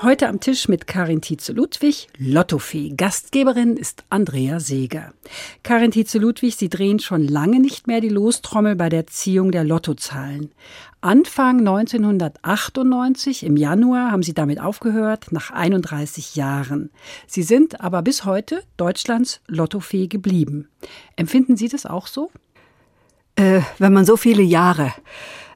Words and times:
Heute 0.00 0.28
am 0.28 0.38
Tisch 0.38 0.68
mit 0.68 0.86
Karin 0.86 1.22
Tietze-Ludwig, 1.22 2.06
Lottofee. 2.18 2.90
Gastgeberin 2.96 3.76
ist 3.76 4.04
Andrea 4.10 4.60
Seeger. 4.60 5.12
Karin 5.64 5.90
Tietze-Ludwig, 5.90 6.54
Sie 6.54 6.68
drehen 6.68 7.00
schon 7.00 7.26
lange 7.26 7.58
nicht 7.58 7.88
mehr 7.88 8.00
die 8.00 8.08
Lostrommel 8.08 8.76
bei 8.76 8.90
der 8.90 9.08
Ziehung 9.08 9.50
der 9.50 9.64
Lottozahlen. 9.64 10.52
Anfang 11.00 11.58
1998, 11.58 13.42
im 13.42 13.56
Januar, 13.56 14.12
haben 14.12 14.22
Sie 14.22 14.34
damit 14.34 14.60
aufgehört, 14.60 15.32
nach 15.32 15.50
31 15.50 16.36
Jahren. 16.36 16.90
Sie 17.26 17.42
sind 17.42 17.80
aber 17.80 18.02
bis 18.02 18.24
heute 18.24 18.62
Deutschlands 18.76 19.40
Lottofee 19.48 20.06
geblieben. 20.06 20.68
Empfinden 21.16 21.56
Sie 21.56 21.66
das 21.66 21.86
auch 21.86 22.06
so? 22.06 22.30
Äh, 23.34 23.62
wenn 23.78 23.92
man 23.92 24.04
so 24.04 24.16
viele 24.16 24.42
Jahre 24.42 24.92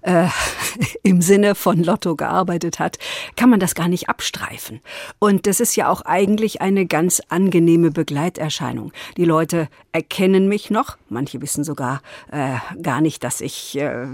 äh, 0.03 0.27
im 1.03 1.23
Sinne 1.23 1.55
von 1.55 1.83
Lotto 1.83 2.17
gearbeitet 2.17 2.79
hat, 2.79 2.99
kann 3.37 3.51
man 3.51 3.61
das 3.61 3.75
gar 3.75 3.89
nicht 3.89 4.09
abstreifen. 4.09 4.81
Und 5.19 5.47
das 5.47 5.61
ist 5.61 5.77
ja 5.77 5.89
auch 5.89 6.03
eigentlich 6.03 6.61
eine 6.61 6.87
ganz 6.87 7.23
angenehme 7.29 7.91
Begleiterscheinung. 7.91 8.93
Die 9.17 9.25
Leute 9.25 9.69
erkennen 9.93 10.49
mich 10.49 10.71
noch, 10.71 10.97
manche 11.09 11.41
wissen 11.43 11.65
sogar 11.65 12.03
äh, 12.31 12.57
gar 12.81 13.01
nicht, 13.01 13.25
dass 13.25 13.41
ich 13.41 13.79
äh, 13.79 14.07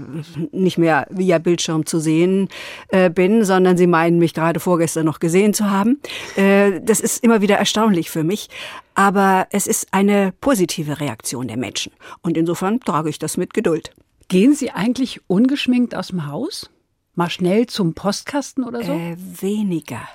nicht 0.51 0.77
mehr 0.77 1.07
via 1.09 1.37
Bildschirm 1.37 1.85
zu 1.85 1.99
sehen 1.99 2.49
äh, 2.89 3.09
bin, 3.09 3.43
sondern 3.43 3.77
sie 3.77 3.87
meinen 3.87 4.19
mich 4.19 4.33
gerade 4.33 4.59
vorgestern 4.59 5.05
noch 5.05 5.19
gesehen 5.19 5.53
zu 5.53 5.69
haben. 5.69 5.99
Äh, 6.35 6.81
das 6.81 6.99
ist 6.99 7.23
immer 7.23 7.41
wieder 7.41 7.57
erstaunlich 7.57 8.09
für 8.09 8.23
mich. 8.23 8.49
Aber 8.95 9.47
es 9.51 9.65
ist 9.65 9.87
eine 9.91 10.33
positive 10.41 10.99
Reaktion 10.99 11.47
der 11.47 11.55
Menschen. 11.55 11.93
Und 12.21 12.35
insofern 12.35 12.81
trage 12.81 13.09
ich 13.09 13.17
das 13.17 13.37
mit 13.37 13.53
Geduld. 13.53 13.93
Gehen 14.29 14.53
Sie 14.53 14.69
eigentlich 14.69 15.21
ungeschminkt 15.25 15.95
aus 15.95 16.09
dem 16.09 16.27
Haus? 16.27 16.69
Mal 17.15 17.31
schnell 17.31 17.65
zum 17.65 17.95
Postkasten 17.95 18.63
oder 18.63 18.83
so? 18.83 18.91
Äh, 18.93 19.17
weniger. 19.17 20.07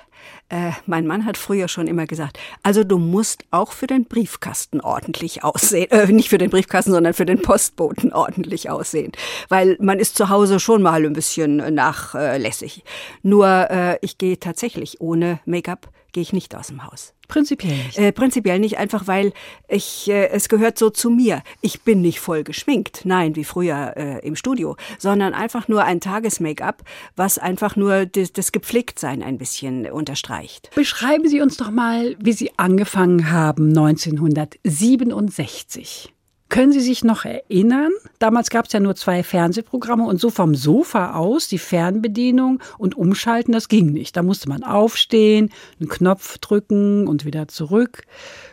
Äh, 0.47 0.71
mein 0.85 1.05
Mann 1.05 1.25
hat 1.25 1.35
früher 1.35 1.67
schon 1.67 1.85
immer 1.85 2.05
gesagt, 2.05 2.39
also 2.63 2.85
du 2.85 2.97
musst 2.97 3.43
auch 3.51 3.73
für 3.73 3.87
den 3.87 4.05
Briefkasten 4.05 4.79
ordentlich 4.79 5.43
aussehen. 5.43 5.91
Äh, 5.91 6.07
nicht 6.13 6.29
für 6.29 6.37
den 6.37 6.49
Briefkasten, 6.49 6.91
sondern 6.91 7.13
für 7.13 7.25
den 7.25 7.41
Postboten 7.41 8.13
ordentlich 8.13 8.69
aussehen. 8.69 9.11
Weil 9.49 9.75
man 9.81 9.99
ist 9.99 10.15
zu 10.15 10.29
Hause 10.29 10.61
schon 10.61 10.81
mal 10.81 11.05
ein 11.05 11.13
bisschen 11.13 11.57
nachlässig. 11.75 12.85
Nur 13.21 13.69
äh, 13.69 13.97
ich 13.99 14.17
gehe 14.17 14.39
tatsächlich 14.39 15.01
ohne 15.01 15.41
Make-up, 15.45 15.89
gehe 16.13 16.23
ich 16.23 16.31
nicht 16.31 16.55
aus 16.55 16.67
dem 16.67 16.85
Haus. 16.85 17.14
Prinzipiell 17.27 17.77
nicht. 17.77 17.97
Äh, 17.97 18.11
prinzipiell 18.11 18.59
nicht, 18.59 18.77
einfach 18.77 19.07
weil 19.07 19.33
ich, 19.67 20.09
äh, 20.09 20.29
es 20.29 20.49
gehört 20.49 20.77
so 20.77 20.89
zu 20.89 21.09
mir. 21.09 21.41
Ich 21.61 21.81
bin 21.81 22.01
nicht 22.01 22.19
voll 22.19 22.43
geschminkt, 22.43 23.01
nein, 23.03 23.35
wie 23.35 23.43
früher 23.43 23.93
äh, 23.95 24.25
im 24.25 24.35
Studio, 24.35 24.75
sondern 24.97 25.33
einfach 25.33 25.67
nur 25.67 25.83
ein 25.83 25.99
Tages-Make-up, 25.99 26.83
was 27.15 27.37
einfach 27.37 27.75
nur 27.75 28.05
das, 28.05 28.33
das 28.33 28.51
Gepflegtsein 28.51 29.23
ein 29.23 29.37
bisschen 29.37 29.89
unterstreicht. 29.89 30.69
Beschreiben 30.75 31.27
Sie 31.27 31.41
uns 31.41 31.57
doch 31.57 31.71
mal, 31.71 32.15
wie 32.19 32.33
Sie 32.33 32.51
angefangen 32.57 33.31
haben 33.31 33.69
1967. 33.69 36.14
Können 36.47 36.71
Sie 36.71 36.79
sich 36.79 37.03
noch 37.03 37.25
erinnern? 37.25 37.91
Damals 38.19 38.49
gab 38.49 38.67
es 38.67 38.73
ja 38.73 38.79
nur 38.79 38.95
zwei 38.95 39.23
Fernsehprogramme 39.23 40.05
und 40.05 40.21
so 40.21 40.29
vom 40.29 40.53
Sofa 40.53 41.15
aus 41.15 41.47
die 41.47 41.57
Fernbedienung 41.57 42.61
und 42.77 42.95
umschalten, 42.95 43.51
das 43.51 43.67
ging 43.67 43.87
nicht. 43.87 44.15
Da 44.15 44.21
musste 44.21 44.47
man 44.47 44.63
aufstehen, 44.63 45.49
einen 45.79 45.89
Knopf 45.89 46.37
drücken 46.37 47.07
und 47.07 47.25
wieder 47.25 47.47
zurück. 47.47 48.03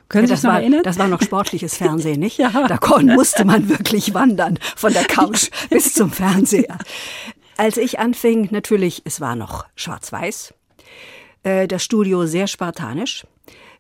Können 0.09 0.27
Sie 0.27 0.35
sich 0.35 0.43
noch 0.43 0.53
war, 0.53 0.61
erinnern? 0.61 0.83
Das 0.85 0.98
war 0.98 1.07
noch 1.07 1.23
sportliches 1.23 1.77
Fernsehen, 1.77 2.20
nicht? 2.20 2.39
ja. 2.39 2.51
Da 2.51 2.79
musste 3.03 3.45
man 3.45 3.69
wirklich 3.69 4.15
wandern, 4.15 4.59
von 4.75 4.93
der 4.93 5.05
Couch 5.05 5.51
bis 5.70 5.93
zum 5.93 6.11
Fernseher. 6.11 6.79
Als 7.59 7.77
ich 7.77 7.98
anfing, 7.98 8.48
natürlich, 8.51 9.03
es 9.05 9.20
war 9.20 9.36
noch 9.36 9.67
schwarz-weiß, 9.77 10.55
äh, 11.42 11.69
das 11.69 11.85
Studio 11.85 12.24
sehr 12.27 12.47
spartanisch. 12.47 13.27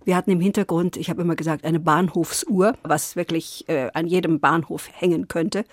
Wir 0.04 0.16
hatten 0.16 0.30
im 0.30 0.40
Hintergrund, 0.40 0.96
ich 0.96 1.10
habe 1.10 1.22
immer 1.22 1.36
gesagt, 1.36 1.64
eine 1.64 1.80
Bahnhofsuhr, 1.80 2.74
was 2.82 3.16
wirklich 3.16 3.68
äh, 3.68 3.90
an 3.94 4.06
jedem 4.06 4.40
Bahnhof 4.40 4.88
hängen 4.92 5.28
könnte. 5.28 5.64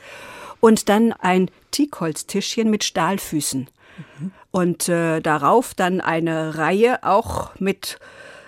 Und 0.59 0.90
dann 0.90 1.13
ein 1.13 1.50
Teakholztischchen 1.72 2.69
mit 2.69 2.84
Stahlfüßen. 2.84 3.68
Mhm. 4.19 4.31
Und 4.51 4.89
äh, 4.89 5.22
darauf 5.22 5.73
dann 5.73 6.01
eine 6.01 6.57
Reihe 6.57 7.03
auch 7.03 7.56
mit 7.59 8.00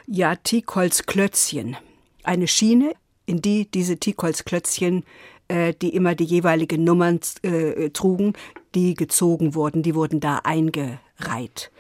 ja, 0.07 0.35
Teakholzklötzchen. 0.35 1.77
Eine 2.23 2.47
Schiene, 2.47 2.93
in 3.25 3.41
die 3.41 3.69
diese 3.69 3.97
Teakholzklötzchen, 3.97 5.03
äh, 5.47 5.73
die 5.73 5.95
immer 5.95 6.15
die 6.15 6.25
jeweiligen 6.25 6.83
Nummern 6.83 7.19
äh, 7.43 7.89
trugen, 7.89 8.33
die 8.75 8.93
gezogen 8.93 9.55
wurden, 9.55 9.83
die 9.83 9.95
wurden 9.95 10.19
da 10.19 10.41
eingereiht. 10.43 11.71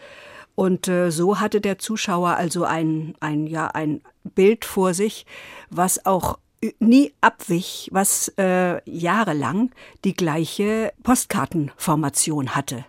Und 0.61 0.87
äh, 0.87 1.09
so 1.09 1.39
hatte 1.39 1.59
der 1.59 1.79
Zuschauer 1.79 2.35
also 2.35 2.65
ein, 2.65 3.15
ein, 3.19 3.47
ja, 3.47 3.65
ein 3.65 4.01
Bild 4.23 4.63
vor 4.63 4.93
sich, 4.93 5.25
was 5.71 6.05
auch 6.05 6.37
nie 6.77 7.13
abwich, 7.19 7.89
was 7.91 8.31
äh, 8.37 8.79
jahrelang 8.87 9.71
die 10.05 10.13
gleiche 10.13 10.93
Postkartenformation 11.01 12.53
hatte. 12.53 12.85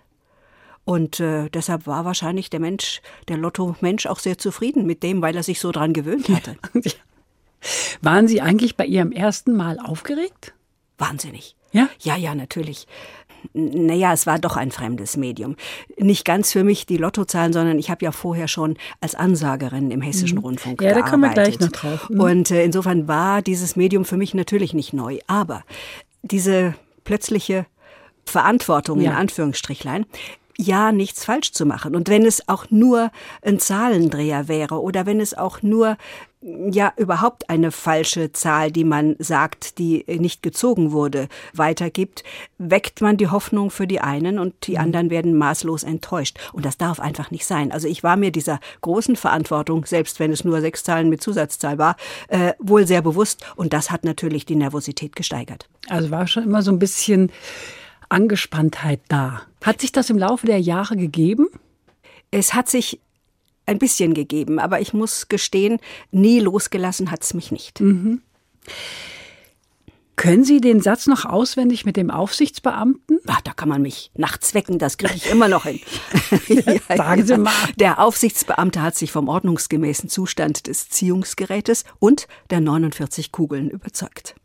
Und 0.85 1.19
äh, 1.19 1.49
deshalb 1.49 1.87
war 1.87 2.05
wahrscheinlich 2.05 2.51
der 2.51 2.61
Mensch, 2.61 3.01
der 3.29 3.39
Lotto-Mensch 3.39 4.05
auch 4.05 4.19
sehr 4.19 4.37
zufrieden 4.37 4.85
mit 4.85 5.03
dem, 5.03 5.23
weil 5.23 5.35
er 5.35 5.43
sich 5.43 5.59
so 5.59 5.73
dran 5.73 5.95
gewöhnt 5.95 6.29
hatte. 6.29 6.57
Waren 8.03 8.29
Sie 8.29 8.43
eigentlich 8.43 8.77
bei 8.77 8.85
Ihrem 8.85 9.13
ersten 9.13 9.57
Mal 9.57 9.79
aufgeregt? 9.79 10.53
Wahnsinnig. 10.99 11.57
Ja? 11.71 11.89
Ja, 12.01 12.17
ja, 12.17 12.35
natürlich 12.35 12.87
naja, 13.53 14.13
es 14.13 14.27
war 14.27 14.39
doch 14.39 14.57
ein 14.57 14.71
fremdes 14.71 15.17
Medium. 15.17 15.57
Nicht 15.99 16.25
ganz 16.25 16.53
für 16.53 16.65
mich 16.65 16.87
die 16.87 16.97
Lottozahlen, 16.97 17.53
sondern 17.53 17.79
ich 17.79 17.91
habe 17.91 18.05
ja 18.05 18.13
vorher 18.13 18.49
schon 18.49 18.77
als 19.01 19.15
Ansagerin 19.15 19.91
im 19.91 20.01
Hessischen 20.01 20.39
mhm. 20.39 20.45
Rundfunk 20.45 20.81
ja, 20.81 20.93
gearbeitet. 20.93 20.97
Ja, 20.97 21.05
da 21.05 21.11
kommen 21.11 21.23
wir 21.23 21.35
gleich 21.35 21.61
noch 21.61 21.73
drauf. 21.73 22.11
Mhm. 22.11 22.21
Und 22.21 22.51
äh, 22.51 22.65
insofern 22.65 23.09
war 23.09 23.43
dieses 23.43 23.77
Medium 23.77 24.05
für 24.05 24.17
mich 24.17 24.35
natürlich 24.35 24.75
nicht 24.75 24.93
neu. 24.93 25.19
Aber 25.27 25.65
diese 26.23 26.75
plötzliche 27.05 27.67
Verantwortung 28.25 29.01
ja. 29.01 29.11
in 29.11 29.17
Anführungsstrichlein 29.17 30.07
ja 30.59 30.93
nichts 30.93 31.25
falsch 31.25 31.53
zu 31.53 31.67
machen. 31.67 31.97
Und 31.97 32.09
wenn 32.09 32.25
es 32.25 32.49
auch 32.49 32.67
nur 32.71 33.11
ein 33.43 33.59
Zahlendreher 33.59 34.49
wäre 34.49 34.81
oder 34.81 35.07
wenn 35.07 35.21
es 35.21 35.35
auch 35.35 35.63
nur 35.63 35.97
ja 36.43 36.93
überhaupt 36.97 37.49
eine 37.49 37.71
falsche 37.71 38.33
Zahl, 38.33 38.73
die 38.73 38.85
man 38.85 39.15
sagt, 39.19 39.79
die 39.79 40.05
nicht 40.09 40.43
gezogen 40.43 40.91
wurde, 40.91 41.29
weitergibt, 41.55 42.25
weckt 42.59 43.01
man 43.01 43.17
die 43.17 43.29
Hoffnung 43.29 43.71
für 43.71 43.87
die 43.87 44.01
einen 44.01 44.39
und 44.39 44.67
die 44.67 44.73
mhm. 44.73 44.79
anderen 44.79 45.11
werden 45.11 45.37
maßlos 45.37 45.85
enttäuscht. 45.85 46.39
Und 46.53 46.65
das 46.65 46.79
darf 46.79 46.99
einfach 46.99 47.31
nicht 47.31 47.47
sein. 47.47 47.71
Also 47.71 47.87
ich 47.87 48.03
war 48.03 48.17
mir 48.17 48.33
dieser 48.33 48.59
großen 48.81 49.17
Verantwortung, 49.17 49.87
selbst 49.87 50.19
wenn 50.19 50.33
es 50.33 50.45
nur 50.45 50.61
sechs 50.61 50.83
Zahlen 50.83 51.09
mit 51.09 51.23
Zusatzzahl 51.23 51.79
war, 51.79 51.97
äh, 52.29 52.55
wohl 52.59 52.87
sehr 52.87 53.03
bewusst. 53.03 53.45
Und 53.55 53.73
das 53.73 53.91
hat 53.91 54.05
natürlich 54.05 54.45
die 54.45 54.57
Nervosität 54.57 55.15
gesteigert. 55.15 55.69
Also 55.89 56.11
war 56.11 56.27
schon 56.27 56.45
immer 56.45 56.63
so 56.63 56.73
ein 56.73 56.79
bisschen 56.79 57.31
Angespanntheit 58.09 59.01
da. 59.09 59.43
Hat 59.63 59.81
sich 59.81 59.93
das 59.93 60.11
im 60.11 60.19
Laufe 60.19 60.47
der 60.47 60.61
Jahre 60.61 60.97
gegeben? 60.97 61.49
Es 62.31 62.53
hat 62.55 62.69
sich 62.69 63.01
ein 63.67 63.79
bisschen 63.79 64.15
gegeben, 64.15 64.59
aber 64.59 64.81
ich 64.81 64.93
muss 64.93 65.29
gestehen, 65.29 65.79
nie 66.11 66.41
losgelassen 66.41 67.11
hat 67.11 67.23
es 67.23 67.35
mich 67.35 67.53
nicht. 67.53 67.81
Mhm. 67.81 68.23
Können 70.17 70.45
Sie 70.45 70.61
den 70.61 70.81
Satz 70.81 71.07
noch 71.07 71.25
auswendig 71.25 71.85
mit 71.85 71.97
dem 71.97 72.11
Aufsichtsbeamten? 72.11 73.19
Ach, 73.27 73.41
da 73.41 73.53
kann 73.53 73.69
man 73.69 73.83
mich 73.83 74.11
nachts 74.15 74.55
wecken, 74.55 74.79
das 74.79 74.99
kriege 74.99 75.15
ich 75.17 75.31
immer 75.31 75.49
noch 75.49 75.65
hin. 75.65 75.81
ja, 76.49 76.97
Sagen 76.97 77.27
Sie 77.27 77.39
mal. 77.39 77.53
Der 77.77 77.99
Aufsichtsbeamte 77.99 78.83
hat 78.83 78.95
sich 78.95 79.11
vom 79.11 79.29
ordnungsgemäßen 79.29 80.09
Zustand 80.09 80.67
des 80.67 80.89
Ziehungsgerätes 80.91 81.85
und 81.99 82.29
der 82.51 82.61
49 82.61 83.33
Kugeln 83.33 83.71
überzeugt. 83.71 84.37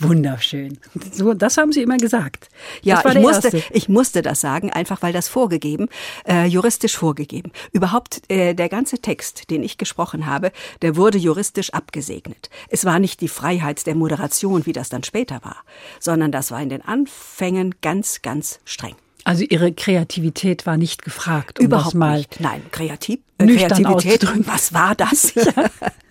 Wunderschön. 0.00 0.78
So, 1.12 1.34
das 1.34 1.56
haben 1.56 1.72
Sie 1.72 1.82
immer 1.82 1.96
gesagt. 1.96 2.48
Ja, 2.82 3.02
ich 3.04 3.14
musste, 3.18 3.62
ich 3.72 3.88
musste 3.88 4.22
das 4.22 4.40
sagen, 4.40 4.70
einfach 4.70 5.02
weil 5.02 5.12
das 5.12 5.28
vorgegeben, 5.28 5.88
äh, 6.26 6.46
juristisch 6.46 6.96
vorgegeben. 6.96 7.50
Überhaupt 7.72 8.22
äh, 8.30 8.54
der 8.54 8.68
ganze 8.68 8.98
Text, 8.98 9.50
den 9.50 9.62
ich 9.62 9.76
gesprochen 9.76 10.26
habe, 10.26 10.52
der 10.82 10.96
wurde 10.96 11.18
juristisch 11.18 11.72
abgesegnet. 11.74 12.48
Es 12.68 12.84
war 12.84 13.00
nicht 13.00 13.20
die 13.20 13.28
Freiheit 13.28 13.86
der 13.86 13.96
Moderation, 13.96 14.66
wie 14.66 14.72
das 14.72 14.88
dann 14.88 15.02
später 15.02 15.40
war, 15.42 15.56
sondern 15.98 16.30
das 16.30 16.50
war 16.50 16.62
in 16.62 16.68
den 16.68 16.82
Anfängen 16.82 17.74
ganz, 17.80 18.22
ganz 18.22 18.60
streng. 18.64 18.94
Also 19.24 19.44
Ihre 19.44 19.72
Kreativität 19.72 20.64
war 20.64 20.76
nicht 20.76 21.02
gefragt. 21.02 21.58
Um 21.58 21.66
Überhaupt 21.66 21.94
mal 21.94 22.18
nicht. 22.18 22.40
Nein, 22.40 22.62
Kreativ, 22.70 23.18
äh, 23.38 23.46
Kreativität. 23.46 24.26
Was 24.46 24.72
war 24.72 24.94
das? 24.94 25.32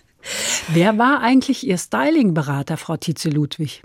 Wer 0.68 0.98
war 0.98 1.20
eigentlich 1.20 1.66
Ihr 1.66 1.78
Stylingberater, 1.78 2.76
Frau 2.76 2.96
Tietze-Ludwig? 2.96 3.82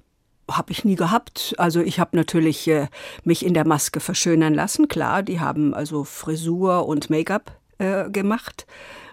Habe 0.50 0.72
ich 0.72 0.84
nie 0.84 0.96
gehabt. 0.96 1.56
Also 1.58 1.80
ich 1.82 2.00
habe 2.00 2.18
natürlich 2.18 2.68
äh, 2.68 2.88
mich 3.24 3.46
in 3.46 3.54
der 3.54 3.66
Maske 3.66 4.00
verschönern 4.00 4.54
lassen, 4.54 4.88
klar. 4.88 5.24
Die 5.24 5.40
haben 5.40 5.74
also 5.74 6.04
Frisur 6.04 6.86
und 6.88 7.10
Make-up 7.10 7.58
äh, 7.78 8.10
gemacht. 8.10 8.66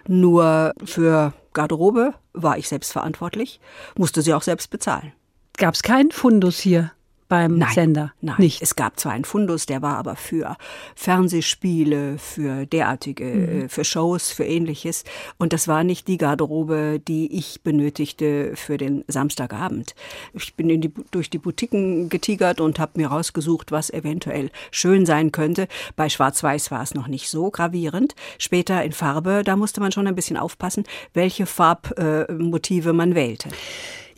Nur 0.07 0.73
für 0.83 1.33
Garderobe 1.53 2.13
war 2.33 2.57
ich 2.57 2.67
selbst 2.67 2.91
verantwortlich, 2.91 3.59
musste 3.97 4.21
sie 4.21 4.33
auch 4.33 4.41
selbst 4.41 4.69
bezahlen. 4.69 5.13
Gab 5.57 5.73
es 5.73 5.83
keinen 5.83 6.11
Fundus 6.11 6.59
hier? 6.59 6.91
Beim 7.31 7.57
nein, 7.57 7.73
Sender? 7.73 8.13
Nein, 8.19 8.35
nicht. 8.39 8.61
Es 8.61 8.75
gab 8.75 8.99
zwar 8.99 9.13
einen 9.13 9.23
Fundus, 9.23 9.65
der 9.65 9.81
war 9.81 9.95
aber 9.95 10.17
für 10.17 10.57
Fernsehspiele, 10.95 12.17
für 12.17 12.65
derartige, 12.65 13.23
mhm. 13.23 13.61
Äh, 13.61 13.69
für 13.69 13.85
Shows, 13.85 14.31
für 14.31 14.43
ähnliches. 14.43 15.05
Und 15.37 15.53
das 15.53 15.69
war 15.69 15.85
nicht 15.85 16.09
die 16.09 16.17
Garderobe, 16.17 16.99
die 16.99 17.33
ich 17.37 17.61
benötigte 17.61 18.57
für 18.57 18.77
den 18.77 19.05
Samstagabend. 19.07 19.95
Ich 20.33 20.55
bin 20.55 20.69
in 20.69 20.81
die, 20.81 20.91
durch 21.11 21.29
die 21.29 21.37
Boutiquen 21.37 22.09
getigert 22.09 22.59
und 22.59 22.79
habe 22.79 22.99
mir 22.99 23.07
rausgesucht, 23.07 23.71
was 23.71 23.89
eventuell 23.91 24.51
schön 24.69 25.05
sein 25.05 25.31
könnte. 25.31 25.69
Bei 25.95 26.09
Schwarz-Weiß 26.09 26.69
war 26.69 26.83
es 26.83 26.95
noch 26.95 27.07
nicht 27.07 27.29
so 27.29 27.49
gravierend. 27.49 28.13
Später 28.39 28.83
in 28.83 28.91
Farbe, 28.91 29.43
da 29.45 29.55
musste 29.55 29.79
man 29.79 29.93
schon 29.93 30.05
ein 30.05 30.15
bisschen 30.15 30.35
aufpassen, 30.35 30.83
welche 31.13 31.45
Farbmotive 31.45 32.89
äh, 32.89 32.93
man 32.93 33.15
wählte. 33.15 33.47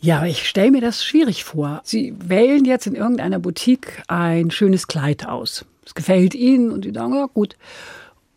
Ja, 0.04 0.26
ich 0.26 0.46
stelle 0.46 0.70
mir 0.70 0.82
das 0.82 1.02
schwierig 1.02 1.44
vor. 1.44 1.80
Sie 1.82 2.14
wählen 2.22 2.66
jetzt 2.66 2.86
in 2.86 2.94
irgendeiner 2.94 3.38
Boutique 3.38 4.02
ein 4.06 4.50
schönes 4.50 4.86
Kleid 4.86 5.26
aus. 5.26 5.64
Es 5.86 5.94
gefällt 5.94 6.34
Ihnen 6.34 6.70
und 6.72 6.84
Sie 6.84 6.92
sagen, 6.92 7.14
ja 7.14 7.24
gut. 7.24 7.56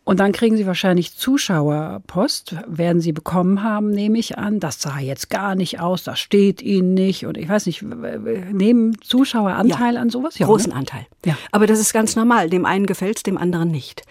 Und 0.05 0.21
dann 0.21 0.31
kriegen 0.31 0.55
Sie 0.55 0.65
wahrscheinlich 0.65 1.17
Zuschauerpost, 1.17 2.55
werden 2.67 3.01
Sie 3.01 3.11
bekommen 3.11 3.63
haben, 3.63 3.91
nehme 3.91 4.17
ich 4.17 4.37
an. 4.37 4.61
Das 4.61 4.81
sah 4.81 4.99
jetzt 4.99 5.29
gar 5.29 5.55
nicht 5.55 5.81
aus, 5.81 6.05
das 6.05 6.19
steht 6.19 6.61
Ihnen 6.61 6.93
nicht. 6.93 7.25
Und 7.25 7.37
ich 7.37 7.49
weiß 7.49 7.65
nicht, 7.65 7.81
nehmen 7.81 8.95
Zuschauer 9.01 9.49
Anteil 9.49 9.95
ja, 9.95 10.01
an 10.01 10.09
sowas? 10.09 10.39
Ja, 10.39 10.45
großen 10.45 10.69
ne? 10.69 10.77
Anteil. 10.77 11.05
Ja. 11.25 11.37
Aber 11.51 11.67
das 11.67 11.81
ist 11.81 11.91
ganz 11.91 12.15
normal. 12.15 12.49
Dem 12.49 12.65
einen 12.65 12.85
gefällt 12.85 13.17
es, 13.17 13.23
dem 13.23 13.37
anderen 13.37 13.71
nicht. 13.71 14.03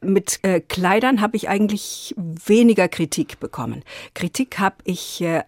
Mit 0.00 0.40
äh, 0.44 0.60
Kleidern 0.60 1.20
habe 1.20 1.36
ich 1.36 1.50
eigentlich 1.50 2.14
weniger 2.16 2.88
Kritik 2.88 3.38
bekommen. 3.38 3.82
Kritik 4.14 4.58
habe 4.58 4.76
ich 4.84 5.20
äh, 5.20 5.42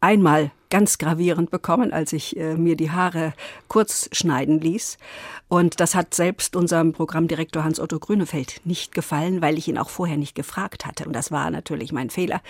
einmal 0.00 0.50
ganz 0.70 0.98
gravierend 0.98 1.50
bekommen, 1.50 1.92
als 1.92 2.12
ich 2.12 2.36
äh, 2.36 2.54
mir 2.56 2.76
die 2.76 2.90
Haare 2.90 3.32
kurz 3.68 4.08
schneiden 4.12 4.60
ließ. 4.60 4.98
Und 5.48 5.80
das 5.80 5.94
hat 5.94 6.14
selbst 6.14 6.56
unserem 6.56 6.92
Programmdirektor 6.92 7.64
Hans-Otto 7.64 7.98
Grünefeld 7.98 8.60
nicht 8.64 8.94
gefallen, 8.94 9.40
weil 9.40 9.56
ich 9.56 9.68
ihn 9.68 9.78
auch 9.78 9.88
vorher 9.88 10.16
nicht 10.16 10.34
gefragt 10.34 10.84
hatte. 10.84 11.06
Und 11.06 11.14
das 11.14 11.30
war 11.30 11.50
natürlich 11.50 11.92
mein 11.92 12.10
Fehler. 12.10 12.42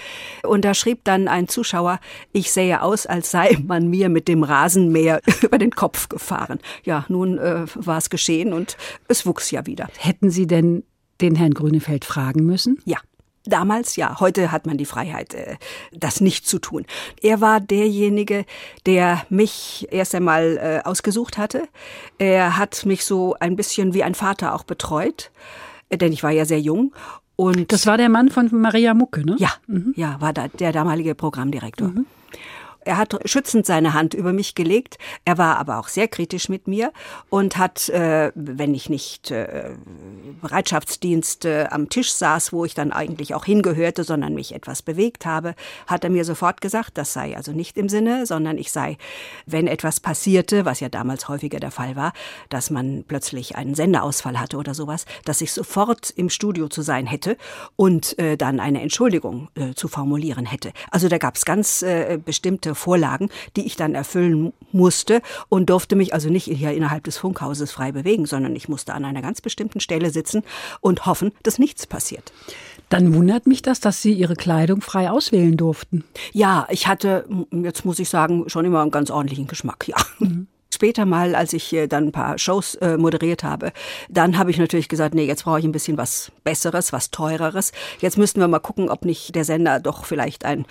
Und 0.42 0.64
da 0.64 0.74
schrieb 0.74 1.04
dann 1.04 1.28
ein 1.28 1.48
Zuschauer, 1.48 2.00
ich 2.32 2.50
sähe 2.50 2.82
aus, 2.82 3.06
als 3.06 3.30
sei 3.30 3.56
man 3.64 3.88
mir 3.88 4.08
mit 4.08 4.26
dem 4.26 4.42
Rasenmäher 4.42 5.20
über 5.42 5.58
den 5.58 5.70
Kopf 5.70 6.08
gefahren. 6.08 6.58
Ja, 6.84 7.04
nun 7.08 7.38
äh, 7.38 7.66
war 7.74 7.98
es 7.98 8.10
geschehen 8.10 8.52
und 8.52 8.76
es 9.06 9.26
wuchs 9.26 9.50
ja 9.50 9.66
wieder. 9.66 9.88
Hätten 9.98 10.30
Sie 10.30 10.46
denn 10.46 10.82
den 11.20 11.34
Herrn 11.34 11.54
Grünefeld 11.54 12.04
fragen 12.04 12.44
müssen? 12.44 12.78
Ja. 12.84 12.98
Damals 13.48 13.96
ja, 13.96 14.20
heute 14.20 14.52
hat 14.52 14.66
man 14.66 14.76
die 14.76 14.84
Freiheit, 14.84 15.32
äh, 15.32 15.56
das 15.92 16.20
nicht 16.20 16.46
zu 16.46 16.58
tun. 16.58 16.84
Er 17.22 17.40
war 17.40 17.60
derjenige, 17.60 18.44
der 18.84 19.24
mich 19.30 19.88
erst 19.90 20.14
einmal 20.14 20.58
äh, 20.58 20.86
ausgesucht 20.86 21.38
hatte. 21.38 21.66
Er 22.18 22.58
hat 22.58 22.84
mich 22.84 23.04
so 23.04 23.34
ein 23.40 23.56
bisschen 23.56 23.94
wie 23.94 24.02
ein 24.02 24.14
Vater 24.14 24.54
auch 24.54 24.64
betreut, 24.64 25.30
äh, 25.88 25.96
denn 25.96 26.12
ich 26.12 26.22
war 26.22 26.30
ja 26.30 26.44
sehr 26.44 26.60
jung. 26.60 26.92
Und 27.36 27.72
das 27.72 27.86
war 27.86 27.96
der 27.96 28.08
Mann 28.08 28.30
von 28.30 28.48
Maria 28.52 28.92
Mucke, 28.92 29.24
ne? 29.24 29.36
Ja, 29.38 29.52
mhm. 29.66 29.94
ja, 29.96 30.20
war 30.20 30.32
da 30.32 30.48
der 30.48 30.72
damalige 30.72 31.14
Programmdirektor. 31.14 31.88
Mhm. 31.88 32.06
Er 32.88 32.96
hat 32.96 33.20
schützend 33.26 33.66
seine 33.66 33.92
Hand 33.92 34.14
über 34.14 34.32
mich 34.32 34.54
gelegt. 34.54 34.96
Er 35.26 35.36
war 35.36 35.58
aber 35.58 35.78
auch 35.78 35.88
sehr 35.88 36.08
kritisch 36.08 36.48
mit 36.48 36.66
mir 36.66 36.90
und 37.28 37.58
hat, 37.58 37.90
äh, 37.90 38.32
wenn 38.34 38.72
ich 38.72 38.88
nicht 38.88 39.30
äh, 39.30 39.72
Bereitschaftsdienst 40.40 41.44
äh, 41.44 41.66
am 41.70 41.90
Tisch 41.90 42.10
saß, 42.14 42.50
wo 42.54 42.64
ich 42.64 42.72
dann 42.72 42.90
eigentlich 42.90 43.34
auch 43.34 43.44
hingehörte, 43.44 44.04
sondern 44.04 44.32
mich 44.32 44.54
etwas 44.54 44.80
bewegt 44.80 45.26
habe, 45.26 45.54
hat 45.86 46.02
er 46.02 46.08
mir 46.08 46.24
sofort 46.24 46.62
gesagt, 46.62 46.96
das 46.96 47.12
sei 47.12 47.36
also 47.36 47.52
nicht 47.52 47.76
im 47.76 47.90
Sinne, 47.90 48.24
sondern 48.24 48.56
ich 48.56 48.72
sei, 48.72 48.96
wenn 49.44 49.66
etwas 49.66 50.00
passierte, 50.00 50.64
was 50.64 50.80
ja 50.80 50.88
damals 50.88 51.28
häufiger 51.28 51.60
der 51.60 51.70
Fall 51.70 51.94
war, 51.94 52.14
dass 52.48 52.70
man 52.70 53.04
plötzlich 53.06 53.54
einen 53.56 53.74
Senderausfall 53.74 54.40
hatte 54.40 54.56
oder 54.56 54.72
sowas, 54.72 55.04
dass 55.26 55.42
ich 55.42 55.52
sofort 55.52 56.08
im 56.16 56.30
Studio 56.30 56.68
zu 56.68 56.80
sein 56.80 57.06
hätte 57.06 57.36
und 57.76 58.18
äh, 58.18 58.38
dann 58.38 58.60
eine 58.60 58.80
Entschuldigung 58.80 59.50
äh, 59.56 59.74
zu 59.74 59.88
formulieren 59.88 60.46
hätte. 60.46 60.72
Also 60.90 61.10
da 61.10 61.18
gab 61.18 61.36
es 61.36 61.44
ganz 61.44 61.82
äh, 61.82 62.18
bestimmte 62.24 62.77
Vorlagen, 62.78 63.28
die 63.56 63.66
ich 63.66 63.76
dann 63.76 63.94
erfüllen 63.94 64.52
musste 64.72 65.20
und 65.48 65.68
durfte 65.70 65.96
mich 65.96 66.14
also 66.14 66.30
nicht 66.30 66.44
hier 66.44 66.72
innerhalb 66.72 67.04
des 67.04 67.18
Funkhauses 67.18 67.70
frei 67.70 67.92
bewegen, 67.92 68.26
sondern 68.26 68.56
ich 68.56 68.68
musste 68.68 68.94
an 68.94 69.04
einer 69.04 69.22
ganz 69.22 69.40
bestimmten 69.40 69.80
Stelle 69.80 70.10
sitzen 70.10 70.42
und 70.80 71.06
hoffen, 71.06 71.32
dass 71.42 71.58
nichts 71.58 71.86
passiert. 71.86 72.32
Dann 72.88 73.14
wundert 73.14 73.46
mich 73.46 73.60
das, 73.60 73.80
dass 73.80 74.00
Sie 74.00 74.12
Ihre 74.12 74.34
Kleidung 74.34 74.80
frei 74.80 75.10
auswählen 75.10 75.56
durften. 75.56 76.04
Ja, 76.32 76.66
ich 76.70 76.86
hatte, 76.86 77.26
jetzt 77.52 77.84
muss 77.84 77.98
ich 77.98 78.08
sagen, 78.08 78.48
schon 78.48 78.64
immer 78.64 78.80
einen 78.80 78.90
ganz 78.90 79.10
ordentlichen 79.10 79.46
Geschmack, 79.46 79.86
ja. 79.88 79.96
Mhm 80.18 80.46
später 80.78 81.06
mal, 81.06 81.34
als 81.34 81.54
ich 81.54 81.72
äh, 81.72 81.88
dann 81.88 82.06
ein 82.06 82.12
paar 82.12 82.38
Shows 82.38 82.76
äh, 82.76 82.96
moderiert 82.96 83.42
habe, 83.42 83.72
dann 84.08 84.38
habe 84.38 84.52
ich 84.52 84.58
natürlich 84.58 84.88
gesagt, 84.88 85.12
nee, 85.12 85.24
jetzt 85.24 85.42
brauche 85.42 85.58
ich 85.58 85.64
ein 85.64 85.72
bisschen 85.72 85.98
was 85.98 86.30
Besseres, 86.44 86.92
was 86.92 87.10
Teureres. 87.10 87.72
Jetzt 88.00 88.16
müssten 88.16 88.38
wir 88.38 88.46
mal 88.46 88.60
gucken, 88.60 88.88
ob 88.88 89.04
nicht 89.04 89.34
der 89.34 89.44
Sender 89.44 89.80
doch 89.80 90.04
vielleicht 90.04 90.44
ein 90.44 90.66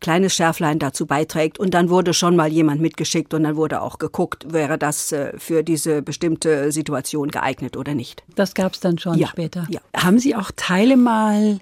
kleines 0.00 0.34
Schärflein 0.34 0.78
dazu 0.78 1.06
beiträgt. 1.06 1.58
Und 1.58 1.74
dann 1.74 1.90
wurde 1.90 2.14
schon 2.14 2.36
mal 2.36 2.50
jemand 2.50 2.80
mitgeschickt 2.80 3.34
und 3.34 3.44
dann 3.44 3.56
wurde 3.56 3.82
auch 3.82 3.98
geguckt, 3.98 4.52
wäre 4.52 4.78
das 4.78 5.12
äh, 5.12 5.32
für 5.38 5.62
diese 5.62 6.02
bestimmte 6.02 6.72
Situation 6.72 7.28
geeignet 7.28 7.76
oder 7.76 7.94
nicht. 7.94 8.24
Das 8.34 8.54
gab 8.54 8.74
es 8.74 8.80
dann 8.80 8.98
schon 8.98 9.18
ja, 9.18 9.28
später. 9.28 9.66
Ja. 9.70 9.80
Haben 9.96 10.18
Sie 10.18 10.34
auch 10.34 10.50
Teile 10.56 10.96
mal 10.96 11.60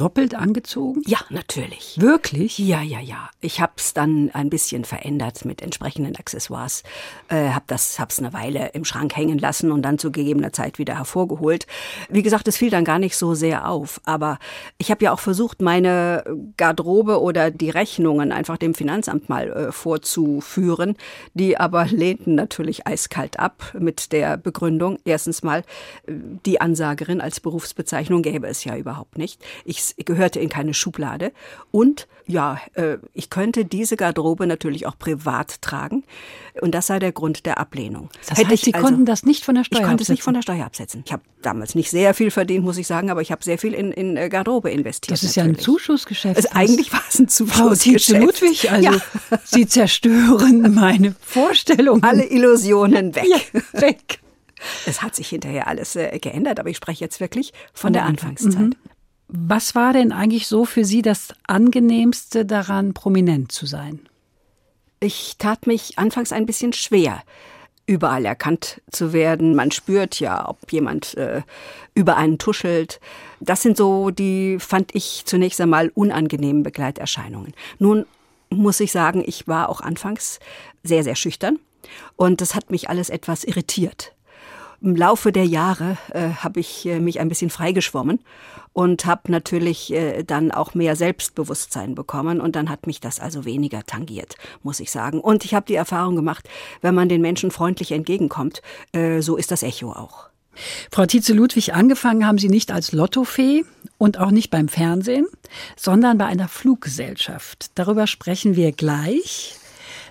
doppelt 0.00 0.34
angezogen? 0.34 1.02
Ja, 1.06 1.18
natürlich. 1.28 2.00
Wirklich? 2.00 2.58
Ja, 2.58 2.80
ja, 2.80 3.00
ja. 3.00 3.28
Ich 3.42 3.60
habe 3.60 3.72
es 3.76 3.92
dann 3.92 4.30
ein 4.32 4.48
bisschen 4.48 4.86
verändert 4.86 5.44
mit 5.44 5.60
entsprechenden 5.60 6.16
Accessoires. 6.16 6.84
Äh, 7.28 7.50
hab 7.50 7.66
das, 7.66 8.00
hab's 8.00 8.18
eine 8.18 8.32
Weile 8.32 8.68
im 8.68 8.86
Schrank 8.86 9.14
hängen 9.14 9.38
lassen 9.38 9.70
und 9.70 9.82
dann 9.82 9.98
zu 9.98 10.10
gegebener 10.10 10.54
Zeit 10.54 10.78
wieder 10.78 10.96
hervorgeholt. 10.96 11.66
Wie 12.08 12.22
gesagt, 12.22 12.48
es 12.48 12.56
fiel 12.56 12.70
dann 12.70 12.86
gar 12.86 12.98
nicht 12.98 13.14
so 13.14 13.34
sehr 13.34 13.68
auf. 13.68 14.00
Aber 14.04 14.38
ich 14.78 14.90
habe 14.90 15.04
ja 15.04 15.12
auch 15.12 15.20
versucht, 15.20 15.60
meine 15.60 16.24
Garderobe 16.56 17.20
oder 17.20 17.50
die 17.50 17.68
Rechnungen 17.68 18.32
einfach 18.32 18.56
dem 18.56 18.72
Finanzamt 18.72 19.28
mal 19.28 19.50
äh, 19.50 19.72
vorzuführen. 19.72 20.96
Die 21.34 21.58
aber 21.58 21.84
lehnten 21.84 22.34
natürlich 22.34 22.86
eiskalt 22.86 23.38
ab 23.38 23.74
mit 23.78 24.12
der 24.12 24.38
Begründung. 24.38 24.98
Erstens 25.04 25.42
mal, 25.42 25.58
äh, 26.06 26.12
die 26.46 26.62
Ansagerin 26.62 27.20
als 27.20 27.40
Berufsbezeichnung 27.40 28.22
gäbe 28.22 28.46
es 28.46 28.64
ja 28.64 28.78
überhaupt 28.78 29.18
nicht. 29.18 29.44
Ich 29.66 29.89
gehörte 29.96 30.40
in 30.40 30.48
keine 30.48 30.74
Schublade. 30.74 31.32
Und 31.70 32.08
ja, 32.26 32.60
äh, 32.74 32.98
ich 33.12 33.30
könnte 33.30 33.64
diese 33.64 33.96
Garderobe 33.96 34.46
natürlich 34.46 34.86
auch 34.86 34.98
privat 34.98 35.60
tragen. 35.62 36.04
Und 36.60 36.74
das 36.74 36.86
sei 36.86 36.98
der 36.98 37.12
Grund 37.12 37.46
der 37.46 37.58
Ablehnung. 37.58 38.08
Das 38.28 38.38
Hätte 38.38 38.50
heißt, 38.50 38.64
Sie 38.64 38.74
also, 38.74 38.86
konnten 38.86 39.04
das 39.04 39.24
nicht 39.24 39.44
von 39.44 39.54
der 39.54 39.64
Steuer 39.64 39.80
Ich 39.80 39.84
konnte 39.84 40.02
absetzen. 40.02 40.12
es 40.12 40.16
nicht 40.16 40.22
von 40.22 40.34
der 40.34 40.42
Steuer 40.42 40.64
absetzen. 40.64 41.02
Ich 41.04 41.12
habe 41.12 41.22
damals 41.42 41.74
nicht 41.74 41.90
sehr 41.90 42.14
viel 42.14 42.30
verdient, 42.30 42.64
muss 42.64 42.78
ich 42.78 42.86
sagen, 42.86 43.10
aber 43.10 43.22
ich 43.22 43.32
habe 43.32 43.42
sehr 43.42 43.58
viel 43.58 43.74
in, 43.74 43.92
in 43.92 44.16
äh, 44.16 44.28
Garderobe 44.28 44.70
investiert. 44.70 45.12
Das 45.12 45.22
ist 45.22 45.36
natürlich. 45.36 45.56
ja 45.56 45.60
ein 45.60 45.64
Zuschussgeschäft. 45.64 46.36
Also 46.36 46.48
eigentlich 46.52 46.92
war 46.92 47.02
es 47.08 47.18
ein 47.18 47.28
Zuschussgeschäft. 47.28 48.18
Frau 48.18 48.26
Ludwig, 48.26 48.70
also 48.70 48.90
ja. 48.90 49.00
Sie 49.44 49.66
zerstören 49.66 50.74
meine 50.74 51.14
Vorstellung. 51.20 52.02
Alle 52.02 52.26
Illusionen 52.26 53.14
weg. 53.14 53.24
Ja, 53.26 53.80
weg. 53.80 54.20
Es 54.86 55.02
hat 55.02 55.14
sich 55.14 55.28
hinterher 55.28 55.66
alles 55.66 55.96
äh, 55.96 56.18
geändert, 56.18 56.60
aber 56.60 56.68
ich 56.68 56.76
spreche 56.76 57.04
jetzt 57.04 57.20
wirklich 57.20 57.52
von 57.72 57.92
der 57.92 58.04
Anfangszeit. 58.04 58.58
Mhm. 58.58 58.74
Was 59.32 59.76
war 59.76 59.92
denn 59.92 60.10
eigentlich 60.10 60.48
so 60.48 60.64
für 60.64 60.84
Sie 60.84 61.02
das 61.02 61.28
Angenehmste 61.46 62.44
daran, 62.44 62.94
prominent 62.94 63.52
zu 63.52 63.64
sein? 63.64 64.00
Ich 64.98 65.36
tat 65.38 65.68
mich 65.68 66.00
anfangs 66.00 66.32
ein 66.32 66.46
bisschen 66.46 66.72
schwer, 66.72 67.22
überall 67.86 68.24
erkannt 68.24 68.82
zu 68.90 69.12
werden. 69.12 69.54
Man 69.54 69.70
spürt 69.70 70.18
ja, 70.18 70.48
ob 70.48 70.72
jemand 70.72 71.16
äh, 71.16 71.42
über 71.94 72.16
einen 72.16 72.38
tuschelt. 72.38 72.98
Das 73.38 73.62
sind 73.62 73.76
so 73.76 74.10
die, 74.10 74.58
fand 74.58 74.96
ich 74.96 75.22
zunächst 75.26 75.60
einmal 75.60 75.92
unangenehmen 75.94 76.64
Begleiterscheinungen. 76.64 77.54
Nun 77.78 78.06
muss 78.50 78.80
ich 78.80 78.90
sagen, 78.90 79.22
ich 79.24 79.46
war 79.46 79.68
auch 79.68 79.80
anfangs 79.80 80.40
sehr, 80.82 81.04
sehr 81.04 81.14
schüchtern 81.14 81.60
und 82.16 82.40
das 82.40 82.56
hat 82.56 82.72
mich 82.72 82.88
alles 82.90 83.10
etwas 83.10 83.44
irritiert. 83.44 84.12
Im 84.82 84.96
Laufe 84.96 85.30
der 85.30 85.44
Jahre 85.44 85.98
äh, 86.12 86.30
habe 86.30 86.60
ich 86.60 86.86
äh, 86.86 87.00
mich 87.00 87.20
ein 87.20 87.28
bisschen 87.28 87.50
freigeschwommen 87.50 88.20
und 88.72 89.04
habe 89.04 89.30
natürlich 89.30 89.92
äh, 89.92 90.22
dann 90.22 90.50
auch 90.50 90.74
mehr 90.74 90.96
Selbstbewusstsein 90.96 91.94
bekommen 91.94 92.40
und 92.40 92.56
dann 92.56 92.70
hat 92.70 92.86
mich 92.86 93.00
das 93.00 93.20
also 93.20 93.44
weniger 93.44 93.84
tangiert, 93.84 94.36
muss 94.62 94.80
ich 94.80 94.90
sagen. 94.90 95.20
Und 95.20 95.44
ich 95.44 95.54
habe 95.54 95.66
die 95.66 95.74
Erfahrung 95.74 96.16
gemacht, 96.16 96.48
wenn 96.80 96.94
man 96.94 97.08
den 97.08 97.20
Menschen 97.20 97.50
freundlich 97.50 97.92
entgegenkommt, 97.92 98.62
äh, 98.92 99.20
so 99.20 99.36
ist 99.36 99.50
das 99.50 99.62
Echo 99.62 99.92
auch. 99.92 100.30
Frau 100.90 101.06
Tietze-Ludwig, 101.06 101.74
angefangen 101.74 102.26
haben 102.26 102.38
Sie 102.38 102.48
nicht 102.48 102.72
als 102.72 102.92
Lottofee 102.92 103.64
und 103.98 104.18
auch 104.18 104.30
nicht 104.30 104.50
beim 104.50 104.68
Fernsehen, 104.68 105.26
sondern 105.76 106.18
bei 106.18 106.26
einer 106.26 106.48
Fluggesellschaft. 106.48 107.70
Darüber 107.74 108.06
sprechen 108.06 108.56
wir 108.56 108.72
gleich 108.72 109.56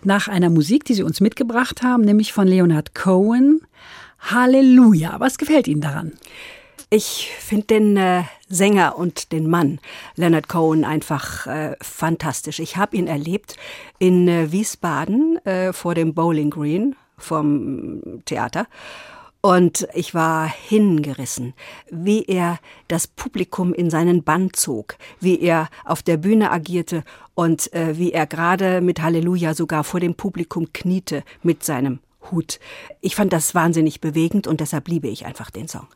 nach 0.04 0.28
einer 0.28 0.50
Musik, 0.50 0.86
die 0.86 0.94
Sie 0.94 1.04
uns 1.04 1.22
mitgebracht 1.22 1.82
haben, 1.82 2.04
nämlich 2.04 2.34
von 2.34 2.48
Leonard 2.48 2.96
Cohen, 2.96 3.62
Halleluja. 4.20 5.20
Was 5.20 5.38
gefällt 5.38 5.68
Ihnen 5.68 5.82
daran? 5.82 6.14
Ich 6.92 7.32
finde 7.40 7.68
den 7.68 7.98
äh, 7.98 8.24
Sänger 8.48 8.98
und 8.98 9.32
den 9.32 9.48
Mann 9.48 9.80
Leonard 10.16 10.50
Cohen 10.50 10.84
einfach 10.84 11.46
äh, 11.46 11.76
fantastisch. 11.82 12.60
Ich 12.60 12.78
habe 12.78 12.98
ihn 12.98 13.06
erlebt 13.06 13.58
in 14.00 14.28
äh, 14.28 14.52
Wiesbaden 14.52 15.38
äh, 15.46 15.72
vor 15.72 15.94
dem 15.94 16.16
Bowling 16.16 16.50
Green 16.50 16.96
vom 17.18 18.24
Theater. 18.26 18.66
Und 19.42 19.88
ich 19.94 20.14
war 20.14 20.48
hingerissen, 20.48 21.54
wie 21.90 22.26
er 22.26 22.60
das 22.88 23.08
Publikum 23.08 23.74
in 23.74 23.90
seinen 23.90 24.24
Bann 24.24 24.52
zog, 24.52 24.98
wie 25.22 25.40
er 25.40 25.70
auf 25.86 26.02
der 26.02 26.18
Bühne 26.18 26.52
agierte 26.52 27.04
und 27.36 27.72
äh, 27.74 27.98
wie 27.98 28.12
er 28.12 28.26
gerade 28.28 28.82
mit 28.82 29.02
Halleluja 29.02 29.54
sogar 29.54 29.84
vor 29.84 30.02
dem 30.02 30.16
Publikum 30.16 30.74
kniete 30.74 31.24
mit 31.42 31.64
seinem 31.64 32.00
Hut. 32.32 32.60
Ich 33.02 33.16
fand 33.16 33.34
das 33.34 33.56
wahnsinnig 33.56 34.02
bewegend 34.02 34.48
und 34.48 34.60
deshalb 34.62 34.88
liebe 34.88 35.08
ich 35.08 35.26
einfach 35.26 35.52
den 35.52 35.68
Song. 35.68 35.88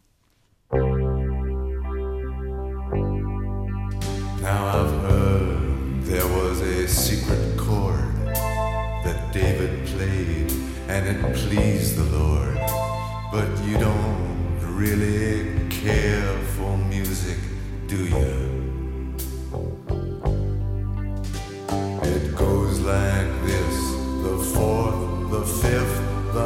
Now 4.41 4.67
I've 4.73 5.01
heard 5.09 6.05
there 6.05 6.27
was 6.27 6.61
a 6.61 6.85
secret 6.87 7.57
chord 7.57 8.13
that 9.03 9.33
David 9.33 9.85
played 9.85 10.51
and 10.89 11.07
it 11.07 11.21
pleased 11.33 11.95
the 11.95 12.03
Lord. 12.15 12.59
But 13.31 13.47
you 13.65 13.77
don't 13.77 14.59
really 14.75 15.47
care 15.69 16.37
for 16.57 16.77
music, 16.77 17.37
do 17.87 17.95
you? 17.95 18.63
It 22.03 22.35
goes 22.35 22.79
like 22.81 23.31
this 23.45 23.93
the 24.23 24.37
fourth, 24.53 25.02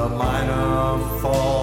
minor 0.10 1.00
fall, 1.22 1.57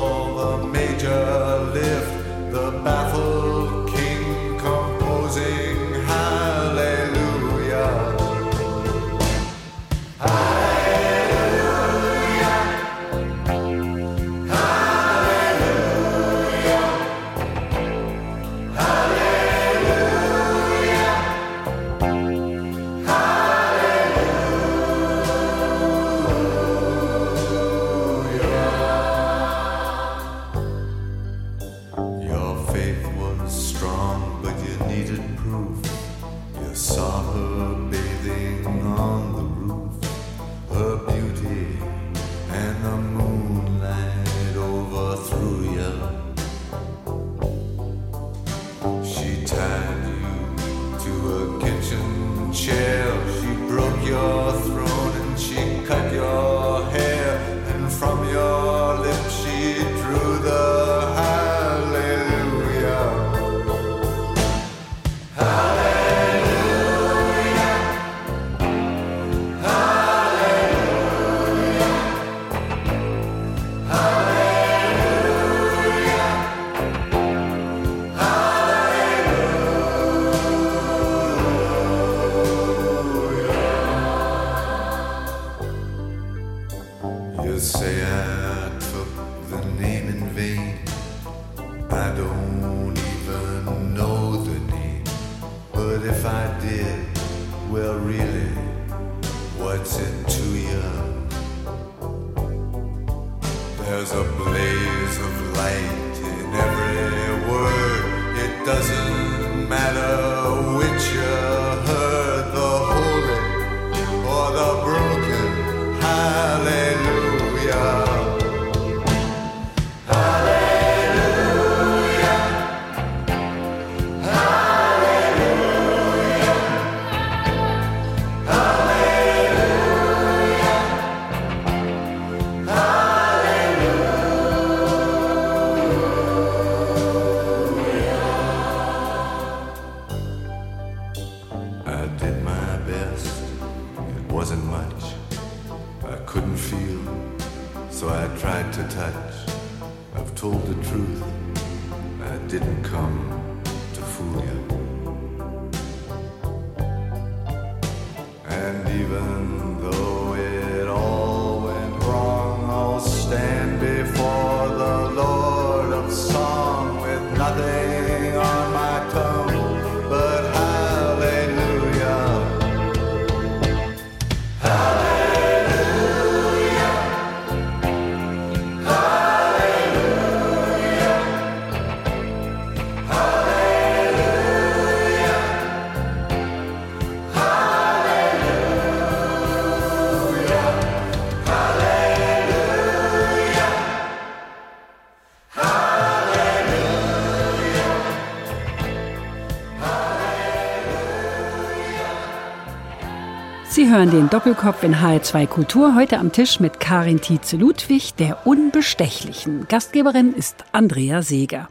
hören 203.94 204.10
den 204.10 204.28
Doppelkopf 204.28 204.82
in 204.82 204.96
HR2 204.96 205.46
Kultur 205.46 205.94
heute 205.94 206.18
am 206.18 206.32
Tisch 206.32 206.58
mit 206.58 206.80
Karin 206.80 207.20
Tietze-Ludwig, 207.20 208.16
der 208.16 208.44
Unbestechlichen. 208.44 209.68
Gastgeberin 209.68 210.34
ist 210.34 210.64
Andrea 210.72 211.22
Seeger. 211.22 211.68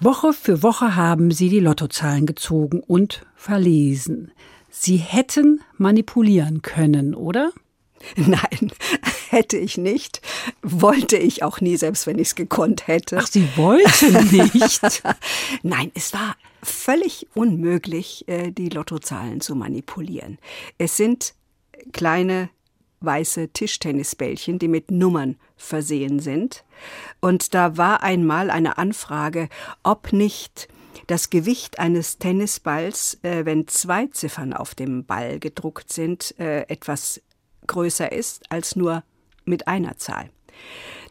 Woche 0.00 0.32
für 0.32 0.64
Woche 0.64 0.96
haben 0.96 1.30
Sie 1.30 1.48
die 1.48 1.60
Lottozahlen 1.60 2.26
gezogen 2.26 2.80
und 2.80 3.24
verlesen. 3.36 4.32
Sie 4.68 4.96
hätten 4.96 5.60
manipulieren 5.76 6.62
können, 6.62 7.14
oder? 7.14 7.52
Nein, 8.16 8.72
hätte 9.30 9.58
ich 9.58 9.78
nicht. 9.78 10.20
Wollte 10.62 11.18
ich 11.18 11.44
auch 11.44 11.60
nie, 11.60 11.76
selbst 11.76 12.08
wenn 12.08 12.18
ich 12.18 12.28
es 12.28 12.34
gekonnt 12.34 12.88
hätte. 12.88 13.18
Ach, 13.20 13.28
Sie 13.28 13.48
wollten 13.54 14.36
nicht. 14.36 14.80
Nein, 15.62 15.92
es 15.94 16.12
war 16.12 16.34
völlig 16.66 17.28
unmöglich, 17.34 18.26
äh, 18.28 18.50
die 18.50 18.68
Lottozahlen 18.68 19.40
zu 19.40 19.54
manipulieren. 19.54 20.38
Es 20.78 20.96
sind 20.96 21.34
kleine 21.92 22.50
weiße 23.00 23.48
Tischtennisbällchen, 23.48 24.58
die 24.58 24.68
mit 24.68 24.90
Nummern 24.90 25.36
versehen 25.56 26.18
sind. 26.18 26.64
Und 27.20 27.54
da 27.54 27.76
war 27.76 28.02
einmal 28.02 28.50
eine 28.50 28.78
Anfrage, 28.78 29.48
ob 29.82 30.12
nicht 30.12 30.68
das 31.06 31.30
Gewicht 31.30 31.78
eines 31.78 32.18
Tennisballs, 32.18 33.18
äh, 33.22 33.44
wenn 33.44 33.68
zwei 33.68 34.06
Ziffern 34.06 34.52
auf 34.52 34.74
dem 34.74 35.04
Ball 35.04 35.38
gedruckt 35.38 35.92
sind, 35.92 36.34
äh, 36.38 36.62
etwas 36.62 37.22
größer 37.66 38.10
ist 38.10 38.50
als 38.50 38.76
nur 38.76 39.04
mit 39.44 39.68
einer 39.68 39.96
Zahl. 39.98 40.30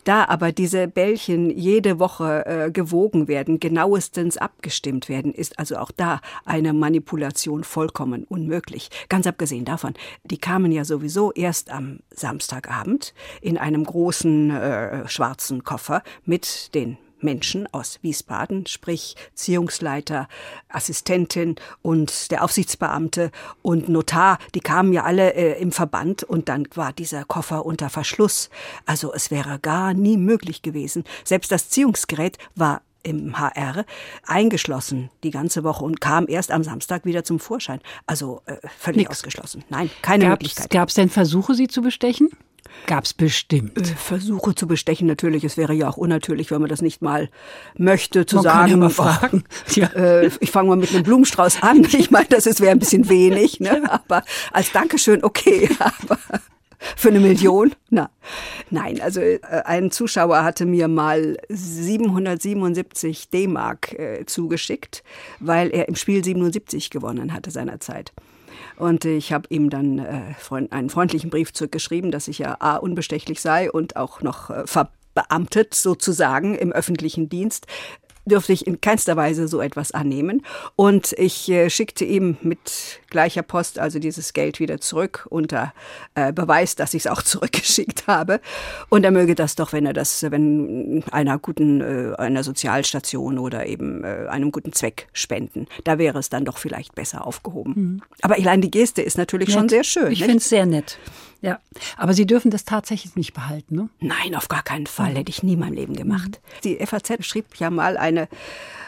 Da 0.05 0.25
aber 0.25 0.51
diese 0.51 0.87
Bällchen 0.87 1.49
jede 1.49 1.99
Woche 1.99 2.45
äh, 2.45 2.71
gewogen 2.71 3.27
werden, 3.27 3.59
genauestens 3.59 4.37
abgestimmt 4.37 5.09
werden, 5.09 5.33
ist 5.33 5.57
also 5.57 5.77
auch 5.77 5.91
da 5.91 6.21
eine 6.45 6.73
Manipulation 6.73 7.63
vollkommen 7.63 8.23
unmöglich. 8.23 8.89
Ganz 9.09 9.25
abgesehen 9.25 9.65
davon, 9.65 9.95
die 10.23 10.37
kamen 10.37 10.71
ja 10.71 10.85
sowieso 10.85 11.31
erst 11.33 11.71
am 11.71 11.99
Samstagabend 12.11 13.15
in 13.41 13.57
einem 13.57 13.83
großen 13.83 14.51
äh, 14.51 15.07
schwarzen 15.07 15.63
Koffer 15.63 16.03
mit 16.23 16.75
den 16.75 16.97
Menschen 17.25 17.67
aus 17.73 17.99
Wiesbaden, 18.01 18.65
sprich 18.67 19.15
Ziehungsleiter, 19.33 20.29
Assistentin 20.69 21.55
und 21.81 22.31
der 22.31 22.43
Aufsichtsbeamte 22.43 23.31
und 23.61 23.89
Notar, 23.89 24.37
die 24.53 24.61
kamen 24.61 24.93
ja 24.93 25.03
alle 25.03 25.33
äh, 25.33 25.61
im 25.61 25.73
Verband 25.73 26.23
und 26.23 26.47
dann 26.47 26.67
war 26.75 26.93
dieser 26.93 27.25
Koffer 27.25 27.65
unter 27.65 27.89
Verschluss. 27.89 28.49
Also 28.85 29.13
es 29.13 29.31
wäre 29.31 29.59
gar 29.59 29.93
nie 29.93 30.17
möglich 30.17 30.61
gewesen. 30.61 31.03
Selbst 31.25 31.51
das 31.51 31.69
Ziehungsgerät 31.69 32.37
war 32.55 32.81
im 33.05 33.37
HR 33.37 33.85
eingeschlossen 34.25 35.09
die 35.23 35.31
ganze 35.31 35.63
Woche 35.63 35.83
und 35.83 36.01
kam 36.01 36.25
erst 36.27 36.51
am 36.51 36.63
Samstag 36.63 37.05
wieder 37.05 37.23
zum 37.23 37.39
Vorschein. 37.39 37.79
Also 38.07 38.41
äh, 38.45 38.55
völlig 38.77 39.03
Nix. 39.03 39.11
ausgeschlossen. 39.11 39.63
Nein, 39.69 39.89
keine 40.01 40.25
gab's, 40.25 40.31
Möglichkeit. 40.31 40.69
Gab 40.71 40.89
es 40.89 40.95
denn 40.95 41.09
Versuche, 41.09 41.53
sie 41.53 41.67
zu 41.67 41.81
bestechen? 41.81 42.29
Gab's 42.87 43.13
bestimmt. 43.13 43.77
Äh, 43.77 43.83
Versuche 43.83 44.55
zu 44.55 44.67
bestechen 44.67 45.07
natürlich. 45.07 45.43
Es 45.43 45.57
wäre 45.57 45.73
ja 45.73 45.89
auch 45.89 45.97
unnatürlich, 45.97 46.51
wenn 46.51 46.61
man 46.61 46.69
das 46.69 46.81
nicht 46.81 47.01
mal 47.01 47.29
möchte, 47.77 48.25
zu 48.25 48.37
man 48.37 48.43
sagen. 48.43 48.59
Kann 48.59 48.69
ja 48.69 48.77
mal 48.77 48.89
fragen. 48.89 49.43
Ja. 49.75 49.87
Äh, 49.87 50.29
ich 50.39 50.51
fange 50.51 50.69
mal 50.69 50.77
mit 50.77 50.91
einem 50.91 51.03
Blumenstrauß 51.03 51.63
an. 51.63 51.85
Ich 51.95 52.11
meine, 52.11 52.27
das 52.29 52.45
wäre 52.59 52.71
ein 52.71 52.79
bisschen 52.79 53.09
wenig, 53.09 53.59
ne? 53.59 53.83
aber 53.89 54.23
als 54.51 54.71
Dankeschön 54.71 55.23
okay. 55.23 55.69
Aber 55.79 56.19
für 56.95 57.09
eine 57.09 57.19
Million? 57.19 57.73
Na, 57.89 58.09
nein. 58.69 59.01
Also 59.01 59.21
äh, 59.21 59.39
ein 59.65 59.91
Zuschauer 59.91 60.43
hatte 60.43 60.65
mir 60.65 60.87
mal 60.87 61.37
777 61.49 63.29
D-Mark 63.29 63.93
äh, 63.93 64.25
zugeschickt, 64.25 65.03
weil 65.39 65.69
er 65.69 65.87
im 65.87 65.95
Spiel 65.95 66.23
77 66.23 66.89
gewonnen 66.89 67.33
hatte 67.33 67.49
seinerzeit. 67.51 68.13
Und 68.77 69.05
ich 69.05 69.31
habe 69.31 69.47
ihm 69.49 69.69
dann 69.69 69.99
äh, 69.99 70.33
einen 70.71 70.89
freundlichen 70.89 71.29
Brief 71.29 71.53
zurückgeschrieben, 71.53 72.11
dass 72.11 72.27
ich 72.27 72.39
ja 72.39 72.57
A, 72.59 72.75
unbestechlich 72.75 73.41
sei 73.41 73.71
und 73.71 73.95
auch 73.95 74.21
noch 74.21 74.49
äh, 74.49 74.67
verbeamtet 74.67 75.73
sozusagen 75.73 76.55
im 76.55 76.71
öffentlichen 76.71 77.29
Dienst 77.29 77.67
dürfte 78.25 78.53
ich 78.53 78.67
in 78.67 78.81
keinster 78.81 79.15
Weise 79.15 79.47
so 79.47 79.61
etwas 79.61 79.91
annehmen. 79.91 80.43
Und 80.75 81.13
ich 81.13 81.49
äh, 81.49 81.69
schickte 81.69 82.05
ihm 82.05 82.37
mit 82.41 82.99
gleicher 83.09 83.43
Post 83.43 83.79
also 83.79 83.99
dieses 83.99 84.33
Geld 84.33 84.59
wieder 84.59 84.79
zurück 84.81 85.27
unter 85.29 85.73
äh, 86.15 86.33
Beweis, 86.33 86.75
dass 86.75 86.93
ich 86.93 87.05
es 87.05 87.07
auch 87.07 87.21
zurückgeschickt 87.23 88.07
habe. 88.07 88.41
Und 88.89 89.03
er 89.03 89.11
möge 89.11 89.35
das 89.35 89.55
doch, 89.55 89.73
wenn 89.73 89.85
er 89.85 89.93
das, 89.93 90.23
wenn 90.29 91.03
einer 91.11 91.37
guten, 91.39 91.81
äh, 91.81 92.15
einer 92.17 92.43
Sozialstation 92.43 93.39
oder 93.39 93.65
eben 93.67 94.03
äh, 94.03 94.27
einem 94.29 94.51
guten 94.51 94.73
Zweck 94.73 95.07
spenden. 95.13 95.67
Da 95.83 95.97
wäre 95.97 96.19
es 96.19 96.29
dann 96.29 96.45
doch 96.45 96.57
vielleicht 96.57 96.95
besser 96.95 97.25
aufgehoben. 97.25 97.73
Mhm. 97.75 98.01
Aber 98.21 98.35
allein 98.35 98.61
die 98.61 98.71
Geste 98.71 99.01
ist 99.01 99.17
natürlich 99.17 99.49
nett. 99.49 99.57
schon 99.57 99.69
sehr 99.69 99.83
schön. 99.83 100.11
Ich 100.11 100.19
finde 100.19 100.37
es 100.37 100.49
sehr 100.49 100.65
nett. 100.65 100.97
Ja, 101.45 101.59
aber 101.95 102.15
Sie 102.15 102.25
dürfen 102.25 102.49
das 102.49 102.65
tatsächlich 102.65 103.15
nicht 103.15 103.35
behalten, 103.35 103.75
ne? 103.75 103.89
Nein, 103.99 104.33
auf 104.33 104.47
gar 104.47 104.63
keinen 104.63 104.87
Fall. 104.87 105.11
Mhm. 105.11 105.17
Hätte 105.17 105.29
ich 105.29 105.43
nie 105.43 105.53
in 105.53 105.59
meinem 105.59 105.75
Leben 105.75 105.95
gemacht. 105.95 106.41
Mhm. 106.41 106.61
Die 106.63 106.83
FAZ 106.83 107.23
schrieb 107.23 107.55
ja 107.57 107.69
mal 107.69 107.97
eine 107.97 108.27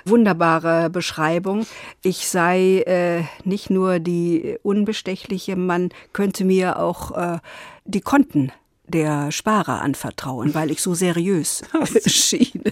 wunderbare 0.05 0.89
Beschreibung. 0.89 1.67
Ich 2.01 2.27
sei 2.27 2.79
äh, 2.87 3.25
nicht 3.43 3.69
nur 3.69 3.99
die 3.99 4.57
Unbestechliche, 4.63 5.55
man 5.55 5.89
könnte 6.13 6.45
mir 6.45 6.79
auch 6.79 7.11
äh, 7.11 7.37
die 7.85 8.01
Konten 8.01 8.51
der 8.87 9.31
Sparer 9.31 9.81
anvertrauen, 9.81 10.55
weil 10.55 10.71
ich 10.71 10.81
so 10.81 10.95
seriös 10.95 11.61
schien. 12.07 12.63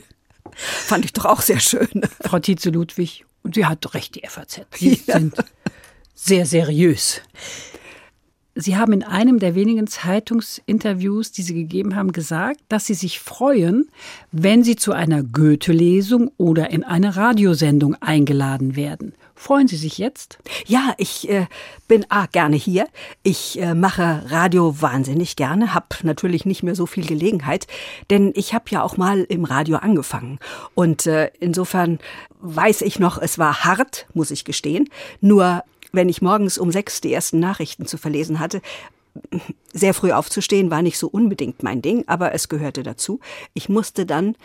Fand 0.52 1.06
ich 1.06 1.14
doch 1.14 1.26
auch 1.26 1.42
sehr 1.42 1.60
schön. 1.60 2.02
Frau 2.22 2.40
Tietze 2.40 2.72
Ludwig, 2.72 3.24
und 3.44 3.54
sie 3.54 3.68
hat 3.68 3.94
recht, 3.94 4.16
die 4.16 4.28
FAZ. 4.28 4.62
Sie 4.74 5.00
ja. 5.06 5.20
sind 5.20 5.36
sehr 6.16 6.48
seriös. 6.48 7.22
Sie 8.58 8.78
haben 8.78 8.94
in 8.94 9.04
einem 9.04 9.40
der 9.40 9.54
wenigen 9.54 9.86
Zeitungsinterviews, 9.86 11.34
die 11.34 11.42
Sie 11.42 11.54
gegeben 11.54 11.94
haben, 11.98 12.14
gesagt, 12.14 12.62
dass 12.70 12.86
Sie 12.86 12.94
sich 12.94 13.20
freuen, 13.20 13.90
wenn 14.32 14.64
Sie 14.64 14.78
zu 14.78 14.94
einer 14.94 15.24
Goethe-Lesung 15.24 16.32
oder 16.38 16.70
in 16.70 16.86
eine 16.86 17.18
Radiosendung 17.18 17.96
eingeladen 17.96 18.78
werden. 18.78 19.14
Freuen 19.36 19.68
Sie 19.68 19.76
sich 19.76 19.98
jetzt? 19.98 20.40
Ja, 20.66 20.94
ich 20.98 21.30
äh, 21.30 21.48
bin 21.90 22.06
ah, 22.08 22.28
gerne 22.32 22.56
hier. 22.56 22.88
Ich 23.24 23.60
äh, 23.60 23.76
mache 23.76 24.24
Radio 24.30 24.82
wahnsinnig 24.82 25.36
gerne, 25.36 25.74
habe 25.74 25.88
natürlich 26.04 26.46
nicht 26.46 26.64
mehr 26.64 26.76
so 26.76 26.86
viel 26.86 27.06
Gelegenheit, 27.06 27.68
denn 28.10 28.32
ich 28.36 28.54
habe 28.54 28.66
ja 28.70 28.84
auch 28.84 28.96
mal 28.96 29.24
im 29.24 29.44
Radio 29.44 29.76
angefangen. 29.78 30.40
Und 30.76 31.08
äh, 31.08 31.30
insofern 31.42 32.00
weiß 32.40 32.84
ich 32.84 33.00
noch, 33.00 33.18
es 33.18 33.38
war 33.38 33.66
hart, 33.66 34.08
muss 34.14 34.32
ich 34.32 34.46
gestehen. 34.46 34.88
Nur 35.20 35.64
wenn 35.96 36.10
ich 36.10 36.22
morgens 36.22 36.58
um 36.58 36.72
sechs 36.72 37.02
die 37.02 37.14
ersten 37.14 37.40
Nachrichten 37.40 37.86
zu 37.86 37.98
verlesen 37.98 38.40
hatte, 38.40 38.62
sehr 39.74 39.94
früh 39.94 40.12
aufzustehen 40.12 40.70
war 40.70 40.82
nicht 40.82 40.98
so 40.98 41.08
unbedingt 41.08 41.64
mein 41.64 41.82
Ding, 41.82 42.04
aber 42.08 42.34
es 42.34 42.50
gehörte 42.50 42.84
dazu. 42.84 43.20
Ich 43.54 43.70
musste 43.70 44.06
dann 44.06 44.36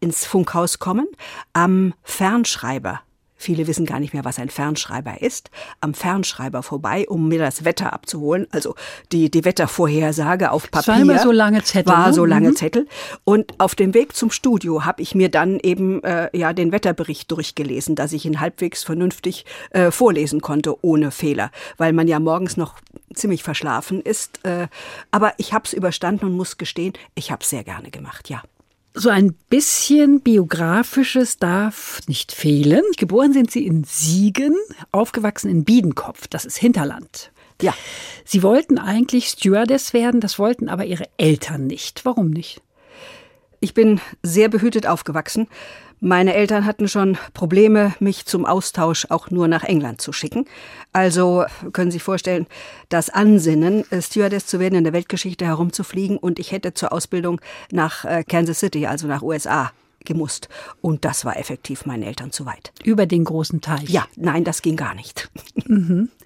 ins 0.00 0.24
Funkhaus 0.24 0.78
kommen, 0.78 1.06
am 1.52 1.94
Fernschreiber 2.02 3.00
Viele 3.40 3.66
wissen 3.66 3.86
gar 3.86 4.00
nicht 4.00 4.12
mehr, 4.12 4.26
was 4.26 4.38
ein 4.38 4.50
Fernschreiber 4.50 5.22
ist. 5.22 5.50
Am 5.80 5.94
Fernschreiber 5.94 6.62
vorbei, 6.62 7.06
um 7.08 7.26
mir 7.28 7.38
das 7.38 7.64
Wetter 7.64 7.94
abzuholen. 7.94 8.46
Also 8.50 8.74
die, 9.12 9.30
die 9.30 9.46
Wettervorhersage 9.46 10.50
auf 10.50 10.70
Papier. 10.70 10.92
War 10.92 11.00
immer 11.00 11.18
so 11.20 11.32
lange 11.32 11.64
Zettel. 11.64 11.90
War 11.90 12.12
so 12.12 12.26
lange 12.26 12.50
mhm. 12.50 12.56
Zettel. 12.56 12.86
Und 13.24 13.54
auf 13.56 13.74
dem 13.74 13.94
Weg 13.94 14.14
zum 14.14 14.30
Studio 14.30 14.84
habe 14.84 15.00
ich 15.00 15.14
mir 15.14 15.30
dann 15.30 15.58
eben 15.58 16.04
äh, 16.04 16.28
ja 16.36 16.52
den 16.52 16.70
Wetterbericht 16.70 17.30
durchgelesen, 17.30 17.94
dass 17.94 18.12
ich 18.12 18.26
ihn 18.26 18.40
halbwegs 18.40 18.84
vernünftig 18.84 19.46
äh, 19.70 19.90
vorlesen 19.90 20.42
konnte, 20.42 20.84
ohne 20.84 21.10
Fehler. 21.10 21.50
Weil 21.78 21.94
man 21.94 22.08
ja 22.08 22.20
morgens 22.20 22.58
noch 22.58 22.74
ziemlich 23.14 23.42
verschlafen 23.42 24.02
ist. 24.02 24.44
Äh, 24.44 24.68
aber 25.10 25.32
ich 25.38 25.54
habe 25.54 25.64
es 25.64 25.72
überstanden 25.72 26.26
und 26.26 26.36
muss 26.36 26.58
gestehen, 26.58 26.92
ich 27.14 27.32
habe 27.32 27.42
es 27.42 27.48
sehr 27.48 27.64
gerne 27.64 27.90
gemacht, 27.90 28.28
ja. 28.28 28.42
So 28.92 29.08
ein 29.08 29.34
bisschen 29.48 30.20
biografisches 30.20 31.38
darf 31.38 32.00
nicht 32.08 32.32
fehlen. 32.32 32.82
Geboren 32.96 33.32
sind 33.32 33.50
Sie 33.50 33.64
in 33.64 33.84
Siegen, 33.84 34.56
aufgewachsen 34.90 35.48
in 35.48 35.64
Biedenkopf, 35.64 36.26
das 36.26 36.44
ist 36.44 36.58
Hinterland. 36.58 37.30
Ja. 37.62 37.72
Sie 38.24 38.42
wollten 38.42 38.78
eigentlich 38.78 39.28
Stewardess 39.28 39.92
werden, 39.92 40.20
das 40.20 40.38
wollten 40.38 40.68
aber 40.68 40.86
Ihre 40.86 41.04
Eltern 41.18 41.66
nicht. 41.66 42.04
Warum 42.04 42.30
nicht? 42.30 42.62
Ich 43.60 43.74
bin 43.74 44.00
sehr 44.22 44.48
behütet 44.48 44.86
aufgewachsen. 44.86 45.46
Meine 46.00 46.32
Eltern 46.34 46.64
hatten 46.64 46.88
schon 46.88 47.18
Probleme, 47.34 47.94
mich 48.00 48.24
zum 48.24 48.46
Austausch 48.46 49.06
auch 49.10 49.30
nur 49.30 49.48
nach 49.48 49.64
England 49.64 50.00
zu 50.00 50.12
schicken. 50.12 50.46
Also 50.92 51.44
können 51.72 51.90
Sie 51.90 51.96
sich 51.96 52.02
vorstellen, 52.02 52.46
das 52.88 53.10
Ansinnen, 53.10 53.84
äh, 53.92 54.00
Stewardess 54.00 54.46
zu 54.46 54.58
werden, 54.60 54.76
in 54.76 54.84
der 54.84 54.94
Weltgeschichte 54.94 55.44
herumzufliegen 55.44 56.16
und 56.16 56.38
ich 56.38 56.52
hätte 56.52 56.72
zur 56.72 56.92
Ausbildung 56.92 57.40
nach 57.70 58.06
äh, 58.06 58.24
Kansas 58.24 58.60
City, 58.60 58.86
also 58.86 59.06
nach 59.06 59.22
USA 59.22 59.72
gemusst. 60.06 60.48
Und 60.80 61.04
das 61.04 61.26
war 61.26 61.38
effektiv 61.38 61.84
meinen 61.84 62.02
Eltern 62.02 62.32
zu 62.32 62.46
weit. 62.46 62.72
Über 62.82 63.04
den 63.04 63.24
großen 63.24 63.60
Teich? 63.60 63.88
Ja, 63.90 64.06
nein, 64.16 64.44
das 64.44 64.62
ging 64.62 64.76
gar 64.76 64.94
nicht. 64.94 65.30
Mhm. 65.66 66.08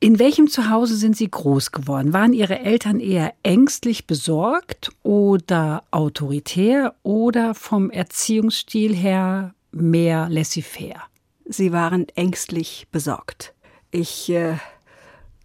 In 0.00 0.20
welchem 0.20 0.46
Zuhause 0.46 0.96
sind 0.96 1.16
Sie 1.16 1.28
groß 1.28 1.72
geworden? 1.72 2.12
Waren 2.12 2.32
Ihre 2.32 2.60
Eltern 2.60 3.00
eher 3.00 3.34
ängstlich 3.42 4.06
besorgt 4.06 4.92
oder 5.02 5.82
autoritär 5.90 6.94
oder 7.02 7.52
vom 7.56 7.90
Erziehungsstil 7.90 8.94
her 8.94 9.54
mehr 9.72 10.28
laissez-faire? 10.28 11.02
Sie 11.46 11.72
waren 11.72 12.06
ängstlich 12.14 12.86
besorgt. 12.92 13.54
Ich 13.90 14.30
äh, 14.30 14.58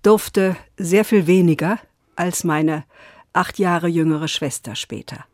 durfte 0.04 0.56
sehr 0.78 1.04
viel 1.04 1.26
weniger 1.26 1.80
als 2.16 2.44
meine 2.44 2.84
acht 3.32 3.58
Jahre 3.58 3.88
jüngere 3.88 4.28
Schwester 4.28 4.76
später. 4.76 5.26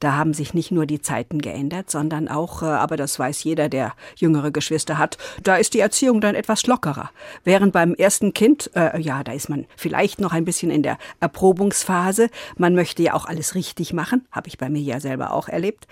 Da 0.00 0.16
haben 0.16 0.32
sich 0.32 0.54
nicht 0.54 0.70
nur 0.70 0.86
die 0.86 1.00
Zeiten 1.00 1.40
geändert, 1.40 1.90
sondern 1.90 2.28
auch, 2.28 2.62
äh, 2.62 2.66
aber 2.66 2.96
das 2.96 3.18
weiß 3.18 3.42
jeder, 3.44 3.68
der 3.68 3.94
jüngere 4.16 4.50
Geschwister 4.50 4.98
hat, 4.98 5.18
da 5.42 5.56
ist 5.56 5.74
die 5.74 5.80
Erziehung 5.80 6.20
dann 6.20 6.34
etwas 6.34 6.66
lockerer. 6.66 7.10
Während 7.44 7.72
beim 7.72 7.94
ersten 7.94 8.32
Kind, 8.32 8.70
äh, 8.74 9.00
ja, 9.00 9.24
da 9.24 9.32
ist 9.32 9.48
man 9.48 9.66
vielleicht 9.76 10.20
noch 10.20 10.32
ein 10.32 10.44
bisschen 10.44 10.70
in 10.70 10.82
der 10.82 10.98
Erprobungsphase. 11.20 12.30
Man 12.56 12.74
möchte 12.74 13.02
ja 13.02 13.14
auch 13.14 13.26
alles 13.26 13.54
richtig 13.54 13.92
machen, 13.92 14.26
habe 14.30 14.48
ich 14.48 14.58
bei 14.58 14.68
mir 14.68 14.82
ja 14.82 15.00
selber 15.00 15.32
auch 15.32 15.48
erlebt. 15.48 15.86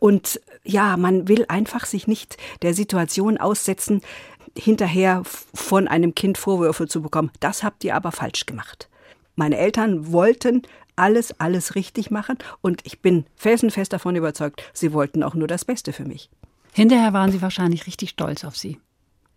Und 0.00 0.40
ja, 0.64 0.96
man 0.96 1.28
will 1.28 1.46
einfach 1.48 1.86
sich 1.86 2.06
nicht 2.06 2.36
der 2.62 2.74
Situation 2.74 3.38
aussetzen, 3.38 4.02
hinterher 4.56 5.22
von 5.54 5.88
einem 5.88 6.14
Kind 6.14 6.38
Vorwürfe 6.38 6.86
zu 6.86 7.02
bekommen. 7.02 7.30
Das 7.40 7.62
habt 7.62 7.84
ihr 7.84 7.94
aber 7.94 8.12
falsch 8.12 8.46
gemacht. 8.46 8.88
Meine 9.36 9.56
Eltern 9.56 10.12
wollten 10.12 10.62
alles, 10.96 11.38
alles 11.40 11.74
richtig 11.74 12.10
machen 12.10 12.38
und 12.60 12.80
ich 12.84 13.00
bin 13.00 13.26
felsenfest 13.36 13.92
davon 13.92 14.16
überzeugt, 14.16 14.62
sie 14.72 14.92
wollten 14.92 15.22
auch 15.22 15.34
nur 15.34 15.48
das 15.48 15.64
Beste 15.64 15.92
für 15.92 16.04
mich. 16.04 16.30
Hinterher 16.72 17.12
waren 17.12 17.30
Sie 17.30 17.40
wahrscheinlich 17.40 17.86
richtig 17.86 18.10
stolz 18.10 18.44
auf 18.44 18.56
Sie. 18.56 18.80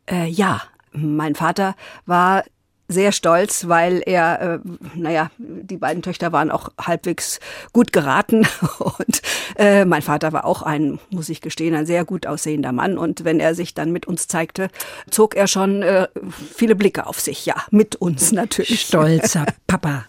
Äh, 0.10 0.28
ja, 0.28 0.64
mein 0.92 1.36
Vater 1.36 1.76
war 2.08 2.44
sehr 2.88 3.12
stolz, 3.12 3.68
weil 3.68 4.02
er, 4.06 4.42
äh, 4.42 4.60
naja, 4.96 5.30
die 5.38 5.78
beiden 5.78 6.02
Töchter 6.02 6.32
waren 6.32 6.52
auch 6.52 6.70
halbwegs 6.80 7.40
gut 7.74 7.92
geraten 7.92 8.48
und 8.80 9.22
äh, 9.58 9.86
mein 9.86 10.02
Vater 10.02 10.32
war 10.32 10.46
auch 10.46 10.62
ein, 10.62 11.00
muss 11.10 11.30
ich 11.30 11.42
gestehen, 11.42 11.76
ein 11.76 11.86
sehr 11.86 12.06
gut 12.06 12.26
aussehender 12.26 12.72
Mann 12.72 12.98
und 12.98 13.26
wenn 13.26 13.40
er 13.40 13.56
sich 13.56 13.74
dann 13.74 13.92
mit 13.92 14.06
uns 14.06 14.28
zeigte, 14.28 14.70
zog 15.10 15.36
er 15.36 15.48
schon 15.48 15.82
äh, 15.82 16.08
viele 16.56 16.76
Blicke 16.76 17.08
auf 17.08 17.20
sich, 17.20 17.46
ja, 17.46 17.56
mit 17.72 17.96
uns 17.96 18.32
natürlich. 18.32 18.82
Stolzer 18.82 19.46
Papa. 19.68 20.06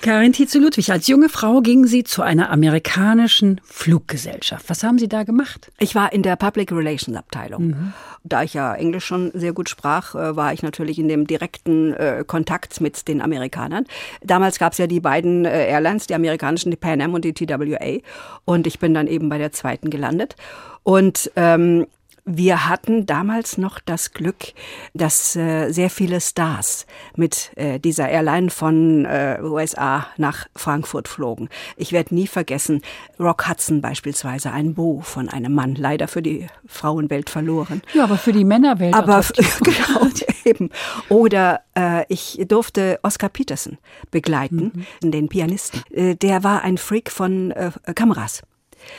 Karin 0.00 0.32
Tietze-Ludwig, 0.32 0.90
als 0.92 1.08
junge 1.08 1.28
Frau 1.28 1.60
ging 1.60 1.86
Sie 1.86 2.04
zu 2.04 2.22
einer 2.22 2.50
amerikanischen 2.50 3.60
Fluggesellschaft. 3.64 4.68
Was 4.68 4.82
haben 4.82 4.98
Sie 4.98 5.08
da 5.08 5.24
gemacht? 5.24 5.70
Ich 5.78 5.94
war 5.94 6.12
in 6.12 6.22
der 6.22 6.36
Public 6.36 6.72
Relations 6.72 7.16
Abteilung. 7.16 7.66
Mhm. 7.66 7.92
Da 8.24 8.42
ich 8.44 8.54
ja 8.54 8.74
Englisch 8.74 9.04
schon 9.04 9.32
sehr 9.34 9.52
gut 9.52 9.68
sprach, 9.68 10.14
äh, 10.14 10.36
war 10.36 10.52
ich 10.52 10.62
natürlich 10.62 10.98
in 10.98 11.08
dem 11.08 11.26
direkten 11.26 11.92
äh, 11.94 12.11
Kontakt 12.26 12.80
mit 12.80 13.08
den 13.08 13.20
Amerikanern. 13.20 13.86
Damals 14.22 14.58
gab 14.58 14.72
es 14.72 14.78
ja 14.78 14.86
die 14.86 15.00
beiden 15.00 15.44
äh, 15.44 15.68
Airlines, 15.68 16.06
die 16.06 16.14
amerikanischen, 16.14 16.70
die 16.70 16.76
Pan 16.76 17.00
Am 17.00 17.14
und 17.14 17.24
die 17.24 17.32
TWA. 17.32 17.98
Und 18.44 18.66
ich 18.66 18.78
bin 18.78 18.94
dann 18.94 19.06
eben 19.06 19.28
bei 19.28 19.38
der 19.38 19.52
zweiten 19.52 19.90
gelandet. 19.90 20.36
Und 20.82 21.30
ähm, 21.36 21.86
wir 22.24 22.68
hatten 22.68 23.04
damals 23.06 23.58
noch 23.58 23.80
das 23.80 24.12
Glück, 24.12 24.52
dass 24.94 25.34
äh, 25.34 25.70
sehr 25.72 25.90
viele 25.90 26.20
Stars 26.20 26.86
mit 27.16 27.50
äh, 27.56 27.80
dieser 27.80 28.08
Airline 28.08 28.50
von 28.50 29.04
äh, 29.04 29.38
USA 29.42 30.06
nach 30.18 30.46
Frankfurt 30.54 31.08
flogen. 31.08 31.48
Ich 31.76 31.92
werde 31.92 32.14
nie 32.14 32.28
vergessen, 32.28 32.82
Rock 33.18 33.48
Hudson 33.48 33.80
beispielsweise, 33.80 34.52
ein 34.52 34.74
Bo 34.74 35.00
von 35.00 35.28
einem 35.28 35.52
Mann, 35.52 35.74
leider 35.74 36.06
für 36.06 36.22
die 36.22 36.46
Frauenwelt 36.66 37.28
verloren. 37.28 37.82
Ja, 37.92 38.04
aber 38.04 38.18
für 38.18 38.32
die 38.32 38.44
Männerwelt. 38.44 38.94
Aber 38.94 39.24
genau, 39.62 40.08
eben. 40.44 40.70
Oder 41.08 41.62
äh, 41.76 42.04
ich 42.08 42.38
durfte 42.46 43.00
Oscar 43.02 43.30
Peterson 43.30 43.78
begleiten, 44.10 44.86
mhm. 45.02 45.10
den 45.10 45.28
Pianisten. 45.28 45.82
Äh, 45.90 46.14
der 46.14 46.44
war 46.44 46.62
ein 46.62 46.78
Freak 46.78 47.10
von 47.10 47.50
äh, 47.50 47.72
Kameras. 47.94 48.42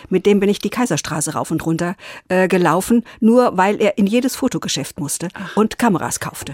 Mit 0.09 0.25
dem 0.25 0.39
bin 0.39 0.49
ich 0.49 0.59
die 0.59 0.69
Kaiserstraße 0.69 1.33
rauf 1.33 1.51
und 1.51 1.65
runter 1.65 1.95
äh, 2.29 2.47
gelaufen, 2.47 3.03
nur 3.19 3.57
weil 3.57 3.81
er 3.81 3.97
in 3.97 4.07
jedes 4.07 4.35
Fotogeschäft 4.35 4.99
musste 4.99 5.29
Ach. 5.33 5.57
und 5.57 5.77
Kameras 5.77 6.19
kaufte. 6.19 6.53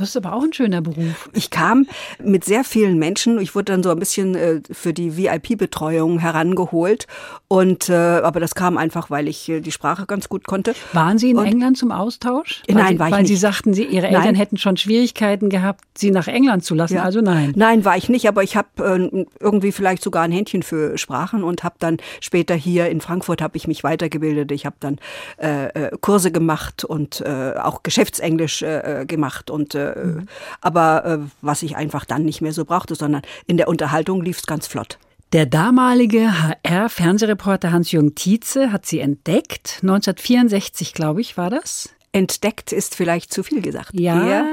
Das 0.00 0.10
ist 0.10 0.16
aber 0.16 0.34
auch 0.34 0.42
ein 0.42 0.52
schöner 0.54 0.80
Beruf. 0.80 1.28
Ich 1.34 1.50
kam 1.50 1.86
mit 2.22 2.44
sehr 2.44 2.64
vielen 2.64 2.98
Menschen. 2.98 3.38
Ich 3.38 3.54
wurde 3.54 3.66
dann 3.66 3.82
so 3.82 3.90
ein 3.90 3.98
bisschen 3.98 4.34
äh, 4.34 4.60
für 4.70 4.94
die 4.94 5.16
VIP-Betreuung 5.18 6.18
herangeholt. 6.18 7.06
Und 7.48 7.90
äh, 7.90 7.92
aber 7.94 8.40
das 8.40 8.54
kam 8.54 8.78
einfach, 8.78 9.10
weil 9.10 9.28
ich 9.28 9.48
äh, 9.50 9.60
die 9.60 9.72
Sprache 9.72 10.06
ganz 10.06 10.30
gut 10.30 10.46
konnte. 10.46 10.74
Waren 10.94 11.18
Sie 11.18 11.30
in 11.30 11.36
und, 11.36 11.44
England 11.44 11.76
zum 11.76 11.92
Austausch? 11.92 12.62
Weil 12.66 12.76
nein, 12.76 12.92
Sie, 12.94 12.98
war 12.98 13.06
ich 13.08 13.12
weil 13.12 13.22
nicht. 13.22 13.28
Sie 13.28 13.36
sagten, 13.36 13.74
Sie, 13.74 13.84
Ihre 13.84 14.06
Eltern 14.06 14.22
nein. 14.22 14.34
hätten 14.36 14.56
schon 14.56 14.78
Schwierigkeiten 14.78 15.50
gehabt, 15.50 15.84
Sie 15.98 16.10
nach 16.10 16.28
England 16.28 16.64
zu 16.64 16.74
lassen. 16.74 16.94
Ja. 16.94 17.02
Also 17.02 17.20
nein. 17.20 17.52
Nein, 17.56 17.84
war 17.84 17.98
ich 17.98 18.08
nicht. 18.08 18.26
Aber 18.26 18.42
ich 18.42 18.56
habe 18.56 18.68
äh, 18.78 19.26
irgendwie 19.38 19.72
vielleicht 19.72 20.02
sogar 20.02 20.22
ein 20.22 20.32
Händchen 20.32 20.62
für 20.62 20.96
Sprachen 20.96 21.44
und 21.44 21.62
habe 21.62 21.74
dann 21.78 21.98
später 22.20 22.54
hier 22.54 22.88
in 22.88 23.02
Frankfurt 23.02 23.42
habe 23.42 23.58
ich 23.58 23.68
mich 23.68 23.84
weitergebildet. 23.84 24.50
Ich 24.52 24.64
habe 24.64 24.76
dann 24.80 24.96
äh, 25.36 25.66
äh, 25.66 25.90
Kurse 26.00 26.32
gemacht 26.32 26.84
und 26.84 27.20
äh, 27.20 27.52
auch 27.60 27.82
Geschäftsenglisch 27.82 28.62
äh, 28.62 29.04
gemacht 29.06 29.50
und 29.50 29.74
äh, 29.96 30.04
Mhm. 30.10 30.26
Aber 30.60 31.04
äh, 31.04 31.18
was 31.42 31.62
ich 31.62 31.76
einfach 31.76 32.04
dann 32.04 32.24
nicht 32.24 32.40
mehr 32.40 32.52
so 32.52 32.64
brauchte, 32.64 32.94
sondern 32.94 33.22
in 33.46 33.56
der 33.56 33.68
Unterhaltung 33.68 34.22
lief 34.22 34.38
es 34.38 34.46
ganz 34.46 34.66
flott. 34.66 34.98
Der 35.32 35.46
damalige 35.46 36.32
HR-Fernsehreporter 36.42 37.70
Hans-Jürgen 37.70 38.16
Tietze 38.16 38.72
hat 38.72 38.86
sie 38.86 38.98
entdeckt. 38.98 39.78
1964, 39.82 40.92
glaube 40.92 41.20
ich, 41.20 41.36
war 41.36 41.50
das. 41.50 41.90
Entdeckt 42.12 42.72
ist 42.72 42.96
vielleicht 42.96 43.32
zu 43.32 43.44
viel 43.44 43.62
gesagt. 43.62 43.90
Ja, 43.92 44.44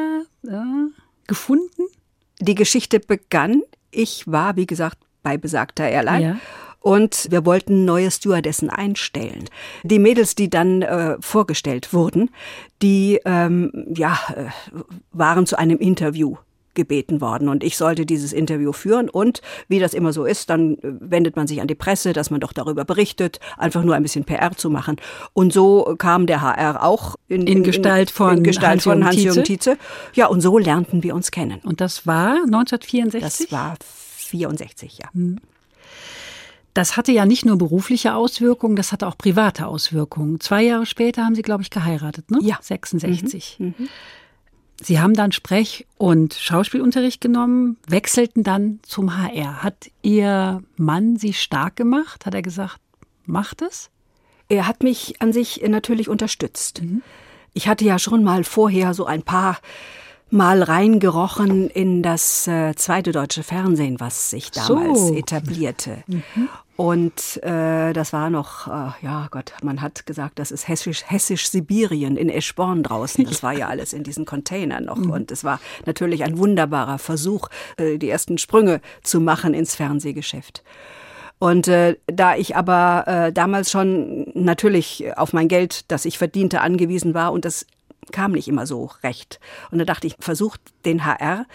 ja. 0.43 0.87
Gefunden? 1.25 1.83
Die 2.39 2.53
Geschichte 2.53 2.99
begann. 2.99 3.63
Ich 3.89 4.27
war, 4.27 4.55
wie 4.55 4.67
gesagt, 4.67 4.99
bei 5.23 5.37
besagter 5.37 5.89
Airline. 5.89 6.23
Ja 6.23 6.37
und 6.87 7.27
wir 7.31 7.45
wollten 7.45 7.83
neue 7.83 8.09
Stewardessen 8.09 8.69
einstellen. 8.69 9.49
Die 9.83 9.99
Mädels, 9.99 10.35
die 10.35 10.49
dann 10.49 10.83
äh, 10.83 11.17
vorgestellt 11.19 11.91
wurden, 11.91 12.29
die 12.81 13.19
ähm, 13.25 13.87
ja 13.93 14.17
äh, 14.33 14.45
waren 15.11 15.45
zu 15.45 15.59
einem 15.59 15.79
Interview 15.79 16.37
gebeten 16.75 17.19
worden 17.19 17.49
und 17.49 17.61
ich 17.61 17.75
sollte 17.75 18.05
dieses 18.05 18.31
Interview 18.31 18.71
führen 18.71 19.09
und 19.09 19.41
wie 19.67 19.79
das 19.79 19.93
immer 19.93 20.13
so 20.13 20.23
ist, 20.23 20.49
dann 20.49 20.77
wendet 20.81 21.35
man 21.35 21.45
sich 21.45 21.59
an 21.59 21.67
die 21.67 21.75
Presse, 21.75 22.13
dass 22.13 22.29
man 22.29 22.39
doch 22.39 22.53
darüber 22.53 22.85
berichtet, 22.85 23.41
einfach 23.57 23.83
nur 23.83 23.95
ein 23.95 24.03
bisschen 24.03 24.23
PR 24.23 24.55
zu 24.55 24.69
machen. 24.69 24.95
Und 25.33 25.51
so 25.51 25.95
kam 25.97 26.25
der 26.25 26.41
HR 26.41 26.83
auch 26.83 27.15
in, 27.27 27.41
in, 27.41 27.47
in 27.47 27.63
Gestalt 27.63 28.11
von, 28.11 28.37
in 28.37 28.43
Gestalt 28.43 28.85
Hans-Jürgen 28.85 29.05
Hans 29.05 29.15
Tietze. 29.17 29.43
Tietze. 29.43 29.77
Ja, 30.13 30.27
und 30.27 30.39
so 30.39 30.57
lernten 30.57 31.03
wir 31.03 31.15
uns 31.15 31.31
kennen. 31.31 31.59
Und 31.65 31.81
das 31.81 32.07
war 32.07 32.43
1964? 32.45 33.49
Das 33.49 33.51
war 33.51 33.75
64, 33.81 34.99
ja. 35.01 35.09
Hm. 35.11 35.39
Das 36.77 36.95
hatte 36.95 37.11
ja 37.11 37.25
nicht 37.25 37.43
nur 37.43 37.57
berufliche 37.57 38.13
Auswirkungen, 38.13 38.75
das 38.75 38.91
hatte 38.91 39.07
auch 39.07 39.17
private 39.17 39.65
Auswirkungen. 39.65 40.39
Zwei 40.39 40.61
Jahre 40.61 40.85
später 40.85 41.25
haben 41.25 41.33
Sie, 41.33 41.41
glaube 41.41 41.63
ich, 41.63 41.71
geheiratet, 41.71 42.29
ne? 42.29 42.37
Ja. 42.43 42.59
66. 42.61 43.55
Mhm. 43.57 43.73
Mhm. 43.79 43.89
Sie 44.79 44.99
haben 44.99 45.15
dann 45.15 45.31
Sprech- 45.31 45.87
und 45.97 46.35
Schauspielunterricht 46.35 47.19
genommen, 47.19 47.77
wechselten 47.87 48.43
dann 48.43 48.77
zum 48.83 49.17
HR. 49.17 49.63
Hat 49.63 49.89
Ihr 50.03 50.61
Mann 50.75 51.17
Sie 51.17 51.33
stark 51.33 51.77
gemacht? 51.77 52.27
Hat 52.27 52.35
er 52.35 52.43
gesagt, 52.43 52.79
macht 53.25 53.63
es? 53.63 53.89
Er 54.47 54.67
hat 54.67 54.83
mich 54.83 55.19
an 55.19 55.33
sich 55.33 55.63
natürlich 55.67 56.09
unterstützt. 56.09 56.83
Mhm. 56.83 57.01
Ich 57.53 57.67
hatte 57.67 57.85
ja 57.85 57.97
schon 57.97 58.23
mal 58.23 58.43
vorher 58.43 58.93
so 58.93 59.07
ein 59.07 59.23
paar 59.23 59.57
mal 60.29 60.63
reingerochen 60.63 61.69
in 61.69 62.03
das 62.03 62.47
äh, 62.47 62.75
zweite 62.75 63.11
deutsche 63.11 63.43
Fernsehen, 63.43 63.99
was 63.99 64.29
sich 64.29 64.51
damals 64.51 65.07
so. 65.07 65.15
etablierte. 65.15 66.03
Mhm. 66.07 66.49
Und 66.75 67.41
äh, 67.43 67.91
das 67.93 68.13
war 68.13 68.29
noch, 68.29 68.67
äh, 68.67 68.91
ja 69.01 69.27
Gott, 69.31 69.53
man 69.63 69.81
hat 69.81 70.05
gesagt, 70.05 70.37
das 70.37 70.51
ist 70.51 70.67
hessisch, 70.67 71.03
hessisch-Sibirien 71.07 72.17
in 72.17 72.29
Eschborn 72.29 72.83
draußen. 72.83 73.25
Das 73.25 73.41
war 73.41 73.53
ja 73.53 73.67
alles 73.69 73.93
in 73.93 74.03
diesen 74.03 74.25
Containern 74.25 74.85
noch. 74.85 74.97
Mhm. 74.97 75.09
Und 75.09 75.31
es 75.31 75.43
war 75.43 75.59
natürlich 75.87 76.23
ein 76.23 76.37
wunderbarer 76.37 76.99
Versuch, 76.99 77.49
äh, 77.77 77.97
die 77.97 78.09
ersten 78.09 78.37
Sprünge 78.37 78.81
zu 79.01 79.19
machen 79.19 79.55
ins 79.55 79.75
Fernsehgeschäft. 79.75 80.63
Und 81.39 81.67
äh, 81.67 81.97
da 82.05 82.35
ich 82.35 82.55
aber 82.55 83.03
äh, 83.07 83.33
damals 83.33 83.71
schon 83.71 84.27
natürlich 84.35 85.05
auf 85.15 85.33
mein 85.33 85.47
Geld, 85.47 85.91
das 85.91 86.05
ich 86.05 86.17
verdiente, 86.19 86.61
angewiesen 86.61 87.13
war 87.15 87.31
und 87.31 87.45
das 87.45 87.65
kam 88.11 88.31
nicht 88.31 88.47
immer 88.47 88.65
so 88.65 88.91
recht. 89.03 89.39
Und 89.71 89.79
da 89.79 89.85
dachte 89.85 90.07
ich, 90.07 90.15
versuch 90.19 90.57
den 90.85 91.05
HR, 91.05 91.45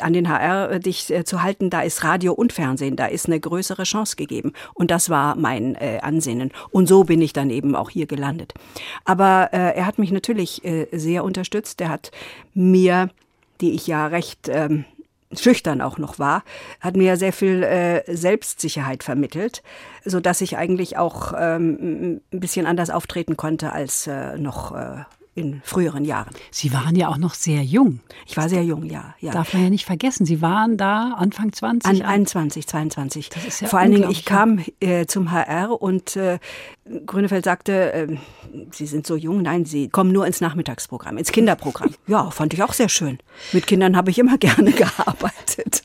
an 0.00 0.12
den 0.12 0.28
HR 0.28 0.78
dich 0.78 1.10
äh, 1.10 1.24
zu 1.24 1.42
halten, 1.42 1.70
da 1.70 1.82
ist 1.82 2.04
Radio 2.04 2.32
und 2.32 2.52
Fernsehen, 2.52 2.96
da 2.96 3.06
ist 3.06 3.26
eine 3.26 3.40
größere 3.40 3.84
Chance 3.84 4.16
gegeben. 4.16 4.52
Und 4.74 4.90
das 4.90 5.10
war 5.10 5.36
mein 5.36 5.74
äh, 5.76 5.98
Ansinnen. 6.02 6.50
Und 6.70 6.86
so 6.86 7.04
bin 7.04 7.20
ich 7.20 7.32
dann 7.32 7.50
eben 7.50 7.74
auch 7.74 7.90
hier 7.90 8.06
gelandet. 8.06 8.54
Aber 9.04 9.50
äh, 9.52 9.76
er 9.76 9.86
hat 9.86 9.98
mich 9.98 10.12
natürlich 10.12 10.64
äh, 10.64 10.86
sehr 10.92 11.24
unterstützt. 11.24 11.80
Er 11.80 11.88
hat 11.88 12.10
mir, 12.54 13.10
die 13.60 13.72
ich 13.72 13.86
ja 13.86 14.06
recht 14.06 14.48
ähm, 14.48 14.84
schüchtern 15.38 15.80
auch 15.80 15.98
noch 15.98 16.18
war, 16.18 16.44
hat 16.80 16.96
mir 16.96 17.16
sehr 17.16 17.32
viel 17.32 17.62
äh, 17.62 18.02
Selbstsicherheit 18.14 19.02
vermittelt, 19.02 19.62
so 20.04 20.20
dass 20.20 20.40
ich 20.40 20.56
eigentlich 20.56 20.98
auch 20.98 21.32
ähm, 21.38 22.20
ein 22.32 22.40
bisschen 22.40 22.66
anders 22.66 22.90
auftreten 22.90 23.36
konnte 23.36 23.72
als 23.72 24.06
äh, 24.06 24.36
noch 24.38 24.72
äh, 24.74 25.04
in 25.34 25.62
früheren 25.64 26.04
Jahren. 26.04 26.34
Sie 26.50 26.72
waren 26.72 26.94
ja 26.94 27.08
auch 27.08 27.16
noch 27.16 27.34
sehr 27.34 27.62
jung. 27.62 28.00
Ich 28.26 28.36
war 28.36 28.48
sehr 28.48 28.62
jung, 28.64 28.84
ja. 28.84 29.14
ja. 29.18 29.32
Darf 29.32 29.54
man 29.54 29.62
ja 29.62 29.70
nicht 29.70 29.86
vergessen. 29.86 30.26
Sie 30.26 30.42
waren 30.42 30.76
da 30.76 31.14
Anfang 31.16 31.52
20. 31.52 31.90
An 31.90 32.02
21, 32.02 32.66
22. 32.66 33.30
Das 33.30 33.44
ist 33.44 33.60
ja 33.62 33.68
Vor 33.68 33.78
allen 33.78 33.92
Dingen, 33.92 34.10
ich 34.10 34.26
kam 34.26 34.62
äh, 34.80 35.06
zum 35.06 35.32
HR 35.32 35.80
und 35.80 36.16
äh, 36.16 36.38
Grünefeld 37.06 37.44
sagte, 37.44 37.92
äh, 37.92 38.16
Sie 38.70 38.86
sind 38.86 39.06
so 39.06 39.16
jung. 39.16 39.42
Nein, 39.42 39.64
Sie 39.64 39.88
kommen 39.88 40.12
nur 40.12 40.26
ins 40.26 40.40
Nachmittagsprogramm, 40.40 41.16
ins 41.16 41.32
Kinderprogramm. 41.32 41.94
Ja, 42.06 42.30
fand 42.30 42.52
ich 42.52 42.62
auch 42.62 42.72
sehr 42.72 42.88
schön. 42.88 43.18
Mit 43.52 43.66
Kindern 43.66 43.96
habe 43.96 44.10
ich 44.10 44.18
immer 44.18 44.36
gerne 44.38 44.72
gearbeitet. 44.72 45.82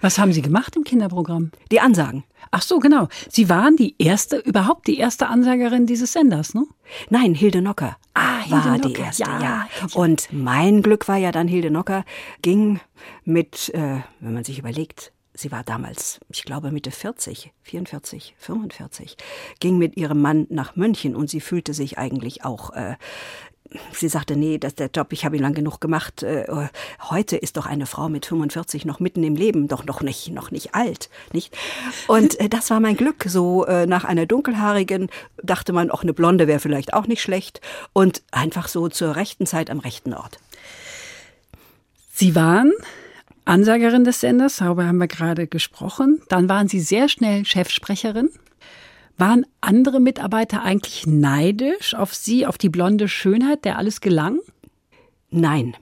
Was 0.00 0.18
haben 0.18 0.32
Sie 0.32 0.42
gemacht 0.42 0.76
im 0.76 0.84
Kinderprogramm? 0.84 1.50
Die 1.70 1.80
Ansagen. 1.80 2.24
Ach 2.50 2.62
so, 2.62 2.78
genau. 2.78 3.08
Sie 3.28 3.48
waren 3.48 3.76
die 3.76 3.94
erste, 3.98 4.38
überhaupt 4.38 4.86
die 4.86 4.98
erste 4.98 5.28
Ansagerin 5.28 5.86
dieses 5.86 6.12
Senders, 6.12 6.54
ne? 6.54 6.66
Nein, 7.10 7.34
Hilde 7.34 7.62
Nocker 7.62 7.96
ah, 8.16 8.40
Hilde 8.40 8.64
war 8.64 8.78
Nocker. 8.78 8.88
die 8.88 9.00
erste, 9.00 9.22
ja. 9.22 9.40
ja. 9.40 9.68
Und 9.94 10.28
mein 10.32 10.82
Glück 10.82 11.08
war 11.08 11.16
ja 11.16 11.32
dann, 11.32 11.48
Hilde 11.48 11.70
Nocker 11.70 12.04
ging 12.42 12.80
mit, 13.24 13.72
äh, 13.74 14.00
wenn 14.20 14.34
man 14.34 14.44
sich 14.44 14.58
überlegt, 14.58 15.12
sie 15.34 15.52
war 15.52 15.62
damals, 15.62 16.18
ich 16.32 16.44
glaube 16.44 16.70
Mitte 16.70 16.90
40, 16.90 17.52
44, 17.62 18.34
45, 18.38 19.16
ging 19.60 19.78
mit 19.78 19.96
ihrem 19.96 20.20
Mann 20.20 20.46
nach 20.48 20.76
München 20.76 21.14
und 21.14 21.28
sie 21.28 21.40
fühlte 21.40 21.74
sich 21.74 21.98
eigentlich 21.98 22.44
auch 22.44 22.70
äh, 22.70 22.96
sie 23.92 24.08
sagte, 24.08 24.36
nee, 24.36 24.58
das 24.58 24.74
der 24.74 24.90
Job, 24.94 25.08
ich 25.12 25.24
habe 25.24 25.36
ihn 25.36 25.42
lang 25.42 25.54
genug 25.54 25.80
gemacht. 25.80 26.22
Äh, 26.22 26.46
heute 27.10 27.36
ist 27.36 27.56
doch 27.56 27.66
eine 27.66 27.86
Frau 27.86 28.08
mit 28.08 28.26
45 28.26 28.84
noch 28.84 29.00
mitten 29.00 29.22
im 29.22 29.36
Leben, 29.36 29.68
doch 29.68 29.84
noch 29.84 30.02
nicht, 30.02 30.30
noch 30.32 30.50
nicht 30.50 30.74
alt, 30.74 31.10
nicht? 31.32 31.56
Und 32.06 32.38
äh, 32.40 32.48
das 32.48 32.70
war 32.70 32.80
mein 32.80 32.96
Glück. 32.96 33.24
So 33.26 33.64
äh, 33.66 33.86
nach 33.86 34.04
einer 34.04 34.26
dunkelhaarigen 34.26 35.08
dachte 35.42 35.72
man, 35.72 35.90
auch 35.90 36.02
eine 36.02 36.12
Blonde 36.12 36.46
wäre 36.46 36.60
vielleicht 36.60 36.94
auch 36.94 37.06
nicht 37.06 37.22
schlecht. 37.22 37.60
Und 37.92 38.22
einfach 38.30 38.68
so 38.68 38.88
zur 38.88 39.16
rechten 39.16 39.46
Zeit 39.46 39.70
am 39.70 39.78
rechten 39.78 40.14
Ort. 40.14 40.38
Sie 42.12 42.34
waren 42.34 42.72
Ansagerin 43.44 44.04
des 44.04 44.20
Senders, 44.20 44.56
darüber 44.56 44.86
haben 44.86 44.98
wir 44.98 45.06
gerade 45.06 45.46
gesprochen. 45.46 46.20
Dann 46.28 46.48
waren 46.48 46.66
Sie 46.66 46.80
sehr 46.80 47.08
schnell 47.08 47.44
Chefsprecherin. 47.44 48.30
Waren 49.18 49.46
andere 49.60 50.00
Mitarbeiter 50.00 50.62
eigentlich 50.62 51.06
neidisch 51.06 51.94
auf 51.94 52.14
Sie, 52.14 52.46
auf 52.46 52.58
die 52.58 52.68
blonde 52.68 53.08
Schönheit, 53.08 53.64
der 53.64 53.78
alles 53.78 54.00
gelang? 54.00 54.40
Nein. 55.30 55.76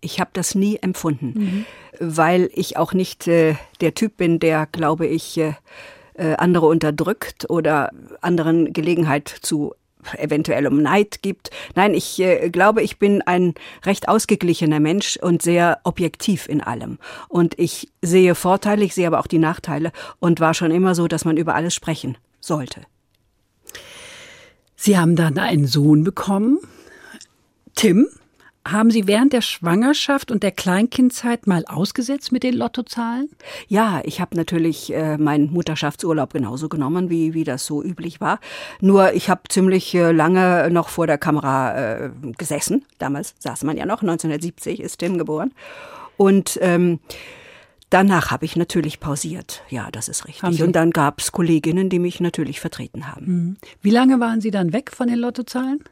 Ich 0.00 0.18
habe 0.18 0.30
das 0.32 0.54
nie 0.54 0.78
empfunden, 0.80 1.34
mhm. 1.34 1.66
weil 2.00 2.50
ich 2.54 2.78
auch 2.78 2.94
nicht 2.94 3.28
äh, 3.28 3.54
der 3.82 3.94
Typ 3.94 4.16
bin, 4.16 4.38
der, 4.38 4.66
glaube 4.66 5.06
ich, 5.06 5.36
äh, 5.36 5.52
äh 6.14 6.36
andere 6.36 6.66
unterdrückt 6.66 7.50
oder 7.50 7.90
anderen 8.22 8.72
Gelegenheit 8.72 9.28
zu 9.28 9.74
eventuell 10.16 10.66
um 10.66 10.80
Neid 10.80 11.20
gibt. 11.20 11.50
Nein, 11.74 11.92
ich 11.92 12.18
äh, 12.18 12.48
glaube, 12.48 12.82
ich 12.82 12.98
bin 12.98 13.20
ein 13.20 13.52
recht 13.84 14.08
ausgeglichener 14.08 14.80
Mensch 14.80 15.18
und 15.18 15.42
sehr 15.42 15.80
objektiv 15.84 16.48
in 16.48 16.62
allem. 16.62 16.98
Und 17.28 17.58
ich 17.58 17.88
sehe 18.00 18.34
Vorteile, 18.34 18.84
ich 18.84 18.94
sehe 18.94 19.06
aber 19.06 19.20
auch 19.20 19.26
die 19.26 19.38
Nachteile 19.38 19.92
und 20.18 20.40
war 20.40 20.54
schon 20.54 20.70
immer 20.70 20.94
so, 20.94 21.08
dass 21.08 21.26
man 21.26 21.36
über 21.36 21.54
alles 21.54 21.74
sprechen 21.74 22.16
sollte. 22.40 22.82
Sie 24.76 24.98
haben 24.98 25.14
dann 25.14 25.38
einen 25.38 25.66
Sohn 25.66 26.04
bekommen, 26.04 26.58
Tim. 27.74 28.08
Haben 28.66 28.90
Sie 28.90 29.06
während 29.06 29.32
der 29.32 29.40
Schwangerschaft 29.40 30.30
und 30.30 30.42
der 30.42 30.52
Kleinkindzeit 30.52 31.46
mal 31.46 31.64
ausgesetzt 31.66 32.30
mit 32.30 32.42
den 32.42 32.54
Lottozahlen? 32.54 33.30
Ja, 33.68 34.02
ich 34.04 34.20
habe 34.20 34.36
natürlich 34.36 34.92
äh, 34.92 35.16
meinen 35.16 35.50
Mutterschaftsurlaub 35.50 36.34
genauso 36.34 36.68
genommen, 36.68 37.08
wie, 37.08 37.32
wie 37.32 37.44
das 37.44 37.64
so 37.64 37.82
üblich 37.82 38.20
war. 38.20 38.38
Nur 38.80 39.14
ich 39.14 39.30
habe 39.30 39.42
ziemlich 39.48 39.94
äh, 39.94 40.12
lange 40.12 40.68
noch 40.70 40.90
vor 40.90 41.06
der 41.06 41.16
Kamera 41.16 42.04
äh, 42.04 42.10
gesessen. 42.36 42.84
Damals 42.98 43.34
saß 43.38 43.64
man 43.64 43.78
ja 43.78 43.86
noch, 43.86 44.02
1970 44.02 44.80
ist 44.80 44.98
Tim 44.98 45.16
geboren. 45.16 45.52
Und 46.18 46.58
ähm, 46.60 47.00
Danach 47.90 48.30
habe 48.30 48.44
ich 48.44 48.54
natürlich 48.54 49.00
pausiert. 49.00 49.62
Ja, 49.68 49.90
das 49.90 50.08
ist 50.08 50.26
richtig. 50.26 50.62
Und 50.62 50.76
dann 50.76 50.92
gab 50.92 51.20
es 51.20 51.32
Kolleginnen, 51.32 51.88
die 51.88 51.98
mich 51.98 52.20
natürlich 52.20 52.60
vertreten 52.60 53.08
haben. 53.08 53.26
Mhm. 53.26 53.56
Wie 53.82 53.90
lange 53.90 54.20
waren 54.20 54.40
Sie 54.40 54.52
dann 54.52 54.72
weg 54.72 54.92
von 54.94 55.08
den 55.08 55.18
Lottozahlen? 55.18 55.82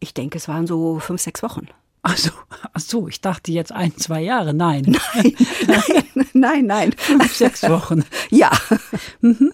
Ich 0.00 0.14
denke, 0.14 0.38
es 0.38 0.48
waren 0.48 0.66
so 0.66 0.98
fünf, 0.98 1.20
sechs 1.20 1.42
Wochen. 1.42 1.68
Ach 2.02 2.16
so, 2.16 2.30
ach 2.72 2.80
so, 2.80 3.08
ich 3.08 3.20
dachte 3.20 3.52
jetzt 3.52 3.72
ein, 3.72 3.94
zwei 3.96 4.22
Jahre. 4.22 4.54
Nein. 4.54 4.84
Nein, 5.14 5.34
nein, 5.66 6.30
nein, 6.32 6.66
nein. 6.66 6.92
Fünf, 6.96 7.34
sechs 7.34 7.68
Wochen. 7.68 8.04
Ja. 8.30 8.52
Mhm. 9.20 9.52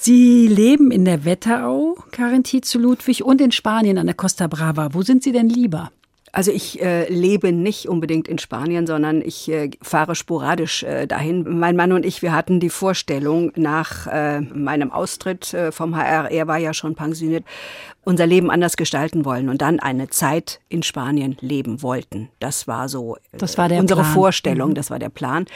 Sie 0.00 0.48
leben 0.48 0.90
in 0.90 1.04
der 1.04 1.24
Wetterau, 1.24 1.96
Karin 2.10 2.44
Tietze 2.44 2.78
Ludwig, 2.78 3.24
und 3.24 3.40
in 3.40 3.52
Spanien 3.52 3.98
an 3.98 4.06
der 4.06 4.14
Costa 4.14 4.46
Brava. 4.46 4.92
Wo 4.92 5.02
sind 5.02 5.22
Sie 5.22 5.32
denn 5.32 5.48
lieber? 5.48 5.92
Also 6.34 6.50
ich 6.50 6.82
äh, 6.82 7.08
lebe 7.08 7.52
nicht 7.52 7.88
unbedingt 7.88 8.26
in 8.26 8.38
Spanien, 8.38 8.88
sondern 8.88 9.22
ich 9.22 9.48
äh, 9.48 9.70
fahre 9.80 10.16
sporadisch 10.16 10.82
äh, 10.82 11.06
dahin. 11.06 11.60
Mein 11.60 11.76
Mann 11.76 11.92
und 11.92 12.04
ich, 12.04 12.22
wir 12.22 12.32
hatten 12.32 12.58
die 12.58 12.70
Vorstellung 12.70 13.52
nach 13.54 14.08
äh, 14.08 14.40
meinem 14.40 14.90
Austritt 14.90 15.54
äh, 15.54 15.70
vom 15.70 15.96
HR, 15.96 16.32
er 16.32 16.48
war 16.48 16.58
ja 16.58 16.74
schon 16.74 16.96
pensioniert, 16.96 17.44
unser 18.04 18.26
Leben 18.26 18.50
anders 18.50 18.76
gestalten 18.76 19.24
wollen 19.24 19.48
und 19.48 19.62
dann 19.62 19.80
eine 19.80 20.08
Zeit 20.08 20.60
in 20.68 20.82
Spanien 20.82 21.36
leben 21.40 21.82
wollten. 21.82 22.28
Das 22.40 22.66
war 22.68 22.88
so 22.88 23.16
äh, 23.16 23.38
das 23.38 23.58
war 23.58 23.70
unsere 23.70 24.02
Plan. 24.02 24.12
Vorstellung, 24.12 24.70
mhm. 24.70 24.74
das 24.74 24.90
war 24.90 24.98
der 24.98 25.08
Plan. 25.08 25.46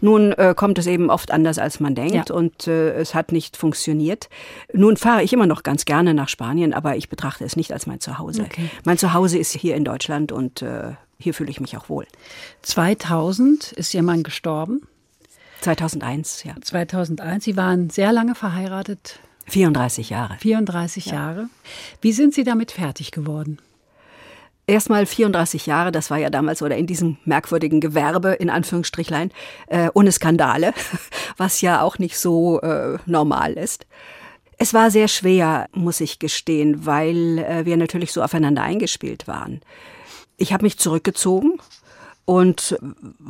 Nun 0.00 0.32
äh, 0.32 0.54
kommt 0.56 0.78
es 0.78 0.86
eben 0.86 1.10
oft 1.10 1.30
anders, 1.30 1.58
als 1.58 1.80
man 1.80 1.94
denkt 1.94 2.30
ja. 2.30 2.34
und 2.34 2.66
äh, 2.66 2.92
es 2.94 3.14
hat 3.14 3.32
nicht 3.32 3.56
funktioniert. 3.56 4.28
Nun 4.72 4.96
fahre 4.96 5.22
ich 5.22 5.32
immer 5.32 5.46
noch 5.46 5.62
ganz 5.62 5.84
gerne 5.84 6.14
nach 6.14 6.28
Spanien, 6.28 6.72
aber 6.72 6.96
ich 6.96 7.08
betrachte 7.08 7.44
es 7.44 7.56
nicht 7.56 7.72
als 7.72 7.86
mein 7.86 8.00
Zuhause. 8.00 8.42
Okay. 8.42 8.70
Mein 8.84 8.98
Zuhause 8.98 9.38
ist 9.38 9.52
hier 9.52 9.76
in 9.76 9.84
Deutschland 9.84 10.32
und 10.32 10.62
äh, 10.62 10.92
hier 11.18 11.34
fühle 11.34 11.50
ich 11.50 11.60
mich 11.60 11.76
auch 11.76 11.88
wohl. 11.88 12.06
2000 12.62 13.72
ist 13.72 13.94
Ihr 13.94 14.02
Mann 14.02 14.22
gestorben. 14.22 14.82
2001, 15.62 16.44
ja. 16.44 16.54
2001. 16.60 17.44
Sie 17.44 17.56
waren 17.56 17.90
sehr 17.90 18.12
lange 18.12 18.34
verheiratet 18.34 19.18
34 19.48 20.10
Jahre. 20.10 20.36
34 20.40 21.06
ja. 21.06 21.12
Jahre. 21.12 21.48
Wie 22.00 22.12
sind 22.12 22.34
Sie 22.34 22.44
damit 22.44 22.72
fertig 22.72 23.10
geworden? 23.10 23.58
Erstmal 24.68 25.06
34 25.06 25.66
Jahre, 25.66 25.92
das 25.92 26.10
war 26.10 26.18
ja 26.18 26.28
damals 26.28 26.60
oder 26.60 26.76
in 26.76 26.88
diesem 26.88 27.18
merkwürdigen 27.24 27.80
Gewerbe, 27.80 28.32
in 28.32 28.50
Anführungsstrichlein, 28.50 29.30
äh, 29.68 29.90
ohne 29.94 30.10
Skandale, 30.10 30.74
was 31.36 31.60
ja 31.60 31.82
auch 31.82 32.00
nicht 32.00 32.18
so 32.18 32.60
äh, 32.60 32.98
normal 33.06 33.52
ist. 33.52 33.86
Es 34.58 34.74
war 34.74 34.90
sehr 34.90 35.06
schwer, 35.06 35.68
muss 35.72 36.00
ich 36.00 36.18
gestehen, 36.18 36.84
weil 36.84 37.38
äh, 37.38 37.64
wir 37.64 37.76
natürlich 37.76 38.10
so 38.10 38.22
aufeinander 38.22 38.62
eingespielt 38.62 39.28
waren. 39.28 39.60
Ich 40.36 40.52
habe 40.52 40.64
mich 40.64 40.78
zurückgezogen 40.78 41.60
und 42.26 42.76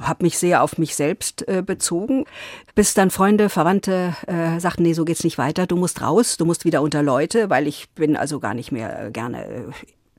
habe 0.00 0.24
mich 0.24 0.38
sehr 0.38 0.62
auf 0.62 0.78
mich 0.78 0.96
selbst 0.96 1.46
äh, 1.46 1.62
bezogen, 1.64 2.24
bis 2.74 2.94
dann 2.94 3.10
Freunde, 3.10 3.48
Verwandte 3.48 4.16
äh, 4.26 4.58
sagten, 4.58 4.82
nee, 4.82 4.94
so 4.94 5.04
geht's 5.04 5.22
nicht 5.22 5.38
weiter, 5.38 5.66
du 5.66 5.76
musst 5.76 6.02
raus, 6.02 6.36
du 6.36 6.44
musst 6.44 6.64
wieder 6.64 6.82
unter 6.82 7.02
Leute, 7.02 7.48
weil 7.50 7.68
ich 7.68 7.90
bin 7.90 8.16
also 8.16 8.40
gar 8.40 8.54
nicht 8.54 8.72
mehr 8.72 9.06
äh, 9.06 9.10
gerne 9.12 9.44
äh, 9.44 9.62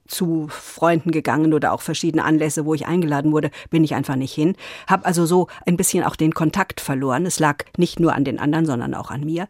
zu 0.07 0.47
Freunden 0.49 1.11
gegangen 1.11 1.53
oder 1.53 1.73
auch 1.73 1.81
verschiedene 1.81 2.23
Anlässe, 2.23 2.65
wo 2.65 2.73
ich 2.73 2.87
eingeladen 2.87 3.31
wurde, 3.31 3.51
bin 3.69 3.83
ich 3.83 3.93
einfach 3.95 4.15
nicht 4.15 4.33
hin. 4.33 4.55
Hab 4.87 5.05
also 5.05 5.25
so 5.25 5.47
ein 5.65 5.75
bisschen 5.75 6.03
auch 6.03 6.15
den 6.15 6.33
Kontakt 6.33 6.79
verloren. 6.79 7.25
Es 7.25 7.39
lag 7.39 7.65
nicht 7.77 7.99
nur 7.99 8.13
an 8.13 8.23
den 8.23 8.39
anderen, 8.39 8.65
sondern 8.65 8.93
auch 8.93 9.11
an 9.11 9.25
mir. 9.25 9.47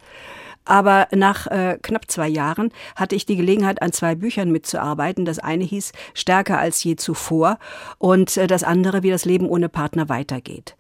Aber 0.67 1.08
nach 1.15 1.47
äh, 1.47 1.80
knapp 1.82 2.12
zwei 2.12 2.27
Jahren 2.27 2.71
hatte 2.95 3.15
ich 3.15 3.25
die 3.25 3.38
Gelegenheit, 3.38 3.82
an 3.82 3.93
zwei 3.93 4.15
Büchern 4.15 4.51
mitzuarbeiten. 4.51 5.25
Das 5.25 5.39
eine 5.39 5.63
hieß 5.63 5.93
Stärker 6.13 6.60
als 6.60 6.84
je 6.84 6.97
zuvor 6.97 7.58
und 7.97 8.36
äh, 8.38 8.47
das 8.47 8.63
andere, 8.63 9.01
wie 9.01 9.10
das 9.10 9.25
Leben 9.25 9.47
ohne 9.47 9.69
Partner 9.69 10.10
weitergeht. 10.10 10.75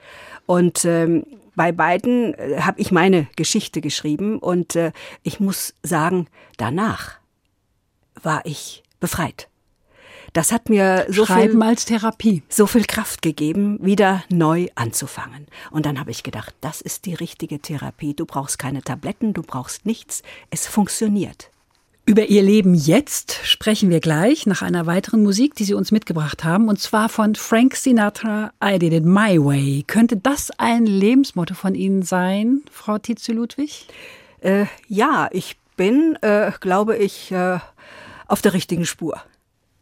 Und 0.45 0.85
ähm, 0.85 1.25
bei 1.55 1.71
beiden 1.71 2.33
äh, 2.35 2.61
habe 2.61 2.79
ich 2.79 2.91
meine 2.91 3.27
Geschichte 3.35 3.81
geschrieben 3.81 4.39
und 4.39 4.75
äh, 4.75 4.91
ich 5.23 5.39
muss 5.39 5.73
sagen, 5.83 6.27
danach 6.57 7.13
war 8.21 8.41
ich 8.45 8.83
befreit. 8.99 9.47
Das 10.33 10.51
hat 10.51 10.69
mir 10.69 11.05
so 11.09 11.25
Schreiben 11.25 11.53
viel, 11.53 11.63
als 11.63 11.85
Therapie. 11.85 12.43
so 12.49 12.67
viel 12.67 12.85
Kraft 12.85 13.21
gegeben, 13.21 13.79
wieder 13.81 14.23
neu 14.29 14.67
anzufangen. 14.75 15.47
Und 15.71 15.85
dann 15.85 15.99
habe 15.99 16.11
ich 16.11 16.23
gedacht, 16.23 16.53
das 16.61 16.81
ist 16.81 17.05
die 17.05 17.13
richtige 17.13 17.59
Therapie. 17.59 18.13
Du 18.13 18.25
brauchst 18.25 18.59
keine 18.59 18.81
Tabletten, 18.81 19.33
du 19.33 19.41
brauchst 19.41 19.85
nichts. 19.85 20.23
Es 20.49 20.67
funktioniert. 20.67 21.49
Über 22.09 22.27
ihr 22.27 22.41
Leben 22.41 22.73
jetzt 22.73 23.37
sprechen 23.43 23.89
wir 23.89 23.99
gleich 23.99 24.45
nach 24.45 24.61
einer 24.61 24.85
weiteren 24.85 25.23
Musik, 25.23 25.55
die 25.55 25.65
Sie 25.65 25.73
uns 25.73 25.91
mitgebracht 25.91 26.45
haben, 26.45 26.69
und 26.69 26.79
zwar 26.79 27.09
von 27.09 27.35
Frank 27.35 27.75
Sinatra, 27.75 28.53
I 28.63 28.79
Did 28.79 28.93
It 28.93 29.03
My 29.03 29.37
Way. 29.37 29.83
Könnte 29.87 30.15
das 30.15 30.49
ein 30.57 30.85
Lebensmotto 30.85 31.53
von 31.53 31.75
Ihnen 31.75 32.03
sein, 32.03 32.61
Frau 32.71 32.97
Tietze 32.97 33.33
Ludwig? 33.33 33.87
Äh, 34.39 34.67
ja, 34.87 35.27
ich 35.33 35.57
bin, 35.75 36.17
äh, 36.21 36.53
glaube 36.61 36.95
ich, 36.95 37.29
äh, 37.33 37.59
auf 38.27 38.41
der 38.41 38.53
richtigen 38.53 38.85
Spur. 38.85 39.21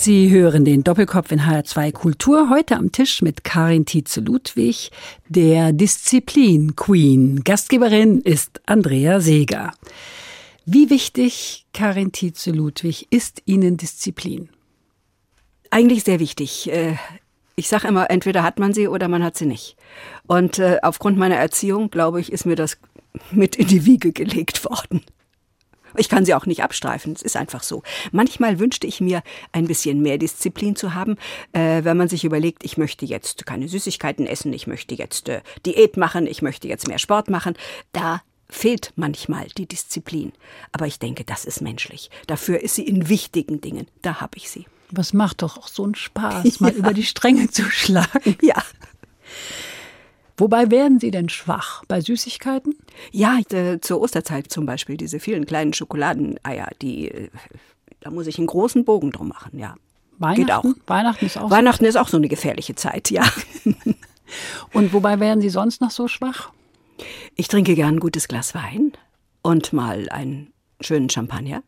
Sie 0.00 0.30
hören 0.30 0.64
den 0.64 0.84
Doppelkopf 0.84 1.32
in 1.32 1.40
HR2 1.40 1.90
Kultur 1.90 2.50
heute 2.50 2.76
am 2.76 2.92
Tisch 2.92 3.20
mit 3.20 3.42
Karin 3.42 3.84
Tietze-Ludwig, 3.84 4.92
der 5.28 5.72
Disziplin 5.72 6.76
Queen. 6.76 7.42
Gastgeberin 7.42 8.20
ist 8.20 8.60
Andrea 8.66 9.20
Seeger. 9.20 9.72
Wie 10.64 10.88
wichtig, 10.88 11.66
Karin 11.72 12.12
Tietze-Ludwig, 12.12 13.08
ist 13.10 13.42
Ihnen 13.44 13.76
Disziplin? 13.76 14.50
Eigentlich 15.70 16.04
sehr 16.04 16.20
wichtig. 16.20 16.70
Äh, 16.70 16.94
Ich 17.56 17.68
sage 17.68 17.88
immer, 17.88 18.08
entweder 18.08 18.44
hat 18.44 18.60
man 18.60 18.72
sie 18.72 18.86
oder 18.86 19.08
man 19.08 19.24
hat 19.24 19.36
sie 19.36 19.46
nicht. 19.46 19.76
Und 20.28 20.60
äh, 20.60 20.78
aufgrund 20.80 21.18
meiner 21.18 21.34
Erziehung, 21.34 21.90
glaube 21.90 22.20
ich, 22.20 22.30
ist 22.30 22.46
mir 22.46 22.54
das 22.54 22.78
mit 23.32 23.56
in 23.56 23.66
die 23.66 23.84
Wiege 23.84 24.12
gelegt 24.12 24.64
worden. 24.64 25.02
Ich 25.98 26.08
kann 26.08 26.24
sie 26.24 26.34
auch 26.34 26.46
nicht 26.46 26.62
abstreifen, 26.62 27.12
es 27.12 27.22
ist 27.22 27.36
einfach 27.36 27.62
so. 27.62 27.82
Manchmal 28.12 28.58
wünschte 28.58 28.86
ich 28.86 29.00
mir, 29.00 29.22
ein 29.52 29.66
bisschen 29.66 30.00
mehr 30.00 30.18
Disziplin 30.18 30.76
zu 30.76 30.94
haben, 30.94 31.16
äh, 31.52 31.84
wenn 31.84 31.96
man 31.96 32.08
sich 32.08 32.24
überlegt, 32.24 32.64
ich 32.64 32.78
möchte 32.78 33.04
jetzt 33.04 33.46
keine 33.46 33.68
Süßigkeiten 33.68 34.26
essen, 34.26 34.52
ich 34.52 34.66
möchte 34.66 34.94
jetzt 34.94 35.28
äh, 35.28 35.40
Diät 35.66 35.96
machen, 35.96 36.26
ich 36.26 36.42
möchte 36.42 36.68
jetzt 36.68 36.88
mehr 36.88 36.98
Sport 36.98 37.30
machen. 37.30 37.54
Da 37.92 38.22
fehlt 38.48 38.92
manchmal 38.96 39.46
die 39.56 39.66
Disziplin. 39.66 40.32
Aber 40.72 40.86
ich 40.86 40.98
denke, 40.98 41.24
das 41.24 41.44
ist 41.44 41.60
menschlich. 41.60 42.10
Dafür 42.26 42.60
ist 42.60 42.74
sie 42.74 42.86
in 42.86 43.08
wichtigen 43.08 43.60
Dingen. 43.60 43.86
Da 44.02 44.20
habe 44.20 44.36
ich 44.36 44.50
sie. 44.50 44.66
Was 44.90 45.12
macht 45.12 45.42
doch 45.42 45.58
auch 45.58 45.68
so 45.68 45.84
einen 45.84 45.94
Spaß, 45.94 46.60
mal 46.60 46.72
über 46.72 46.94
die 46.94 47.04
Stränge 47.04 47.50
zu 47.50 47.64
schlagen. 47.70 48.36
Ja. 48.42 48.62
Wobei 50.38 50.70
werden 50.70 51.00
Sie 51.00 51.10
denn 51.10 51.28
schwach? 51.28 51.84
Bei 51.88 52.00
Süßigkeiten? 52.00 52.76
Ja, 53.10 53.38
äh, 53.50 53.80
zur 53.80 54.00
Osterzeit 54.00 54.50
zum 54.50 54.66
Beispiel, 54.66 54.96
diese 54.96 55.18
vielen 55.18 55.46
kleinen 55.46 55.72
Schokoladeneier, 55.72 56.68
die, 56.80 57.10
äh, 57.10 57.28
da 58.00 58.10
muss 58.10 58.28
ich 58.28 58.38
einen 58.38 58.46
großen 58.46 58.84
Bogen 58.84 59.10
drum 59.10 59.28
machen, 59.28 59.58
ja. 59.58 59.74
Weihnachten? 60.18 60.46
Geht 60.46 60.52
auch. 60.52 60.64
Weihnachten 60.88 61.26
ist 61.26 61.38
auch. 61.38 61.50
Weihnachten 61.50 61.84
ist 61.84 61.96
auch 61.96 62.08
so 62.08 62.16
eine 62.16 62.28
gefährliche 62.28 62.76
Zeit, 62.76 63.10
ja. 63.10 63.24
Und 64.72 64.92
wobei 64.92 65.20
werden 65.20 65.40
Sie 65.40 65.48
sonst 65.48 65.80
noch 65.80 65.90
so 65.90 66.06
schwach? 66.06 66.50
Ich 67.34 67.48
trinke 67.48 67.74
gern 67.74 67.96
ein 67.96 68.00
gutes 68.00 68.28
Glas 68.28 68.54
Wein 68.54 68.92
und 69.42 69.72
mal 69.72 70.08
einen 70.10 70.52
schönen 70.80 71.08
Champagner. 71.08 71.62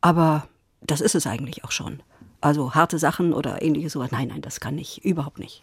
Aber 0.00 0.48
das 0.80 1.00
ist 1.00 1.14
es 1.14 1.26
eigentlich 1.26 1.64
auch 1.64 1.72
schon. 1.72 2.02
Also 2.42 2.74
harte 2.74 2.98
Sachen 2.98 3.32
oder 3.32 3.62
ähnliches 3.62 3.92
sowas. 3.92 4.10
Nein, 4.10 4.28
nein, 4.28 4.42
das 4.42 4.58
kann 4.60 4.76
ich 4.76 5.04
überhaupt 5.04 5.38
nicht. 5.38 5.62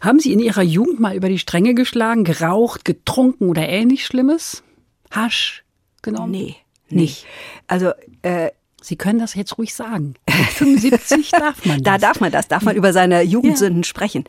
Haben 0.00 0.18
Sie 0.18 0.32
in 0.32 0.40
Ihrer 0.40 0.62
Jugend 0.62 0.98
mal 0.98 1.14
über 1.16 1.28
die 1.28 1.38
Stränge 1.38 1.74
geschlagen, 1.74 2.24
geraucht, 2.24 2.84
getrunken 2.84 3.48
oder 3.48 3.68
ähnlich 3.68 4.04
Schlimmes? 4.04 4.64
Hasch 5.10 5.64
genommen? 6.02 6.32
Nee. 6.32 6.56
nicht. 6.88 7.26
Also 7.68 7.92
äh, 8.22 8.50
Sie 8.82 8.96
können 8.96 9.18
das 9.18 9.34
jetzt 9.34 9.56
ruhig 9.56 9.74
sagen. 9.74 10.14
Mit 10.28 10.46
75 10.46 11.30
darf 11.32 11.64
man 11.64 11.82
das. 11.82 11.84
Da 11.84 11.98
darf 11.98 12.20
man 12.20 12.32
das, 12.32 12.48
darf 12.48 12.62
man 12.62 12.76
über 12.76 12.92
seine 12.92 13.22
Jugendsünden 13.22 13.82
ja. 13.82 13.86
sprechen. 13.86 14.24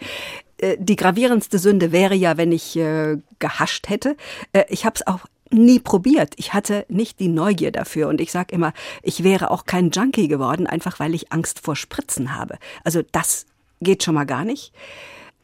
Äh, 0.57 0.77
die 0.79 0.95
gravierendste 0.95 1.59
Sünde 1.59 1.91
wäre 1.91 2.15
ja, 2.15 2.37
wenn 2.37 2.51
ich 2.51 2.75
äh, 2.75 3.17
gehascht 3.39 3.89
hätte. 3.89 4.17
Äh, 4.53 4.65
ich 4.69 4.85
habe 4.85 4.95
es 4.95 5.05
auch 5.05 5.21
nie 5.51 5.79
probiert. 5.79 6.33
Ich 6.37 6.53
hatte 6.53 6.85
nicht 6.89 7.19
die 7.19 7.27
Neugier 7.27 7.71
dafür. 7.71 8.07
Und 8.07 8.21
ich 8.21 8.31
sage 8.31 8.53
immer, 8.53 8.73
ich 9.03 9.23
wäre 9.23 9.51
auch 9.51 9.65
kein 9.65 9.91
Junkie 9.91 10.27
geworden, 10.27 10.67
einfach 10.67 10.99
weil 10.99 11.15
ich 11.15 11.31
Angst 11.31 11.59
vor 11.59 11.75
Spritzen 11.75 12.35
habe. 12.35 12.57
Also 12.83 13.01
das 13.11 13.45
geht 13.81 14.03
schon 14.03 14.15
mal 14.15 14.25
gar 14.25 14.45
nicht. 14.45 14.73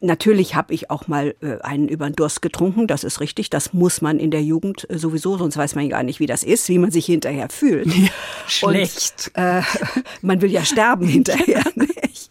Natürlich 0.00 0.54
habe 0.54 0.74
ich 0.74 0.90
auch 0.90 1.08
mal 1.08 1.34
äh, 1.40 1.60
einen 1.62 1.88
über 1.88 2.10
den 2.10 2.14
Durst 2.14 2.42
getrunken, 2.42 2.86
das 2.86 3.04
ist 3.04 3.20
richtig, 3.20 3.48
das 3.48 3.72
muss 3.72 4.02
man 4.02 4.18
in 4.18 4.30
der 4.30 4.42
Jugend 4.42 4.86
äh, 4.90 4.98
sowieso, 4.98 5.38
sonst 5.38 5.56
weiß 5.56 5.76
man 5.76 5.88
gar 5.88 6.02
nicht, 6.02 6.20
wie 6.20 6.26
das 6.26 6.42
ist, 6.42 6.68
wie 6.68 6.78
man 6.78 6.90
sich 6.90 7.06
hinterher 7.06 7.48
fühlt. 7.48 7.86
Ja, 7.86 8.10
schlecht. 8.46 9.30
Und, 9.34 9.42
äh, 9.42 9.62
man 10.20 10.42
will 10.42 10.50
ja 10.50 10.62
sterben 10.64 11.06
hinterher, 11.06 11.62
nicht? 11.74 12.30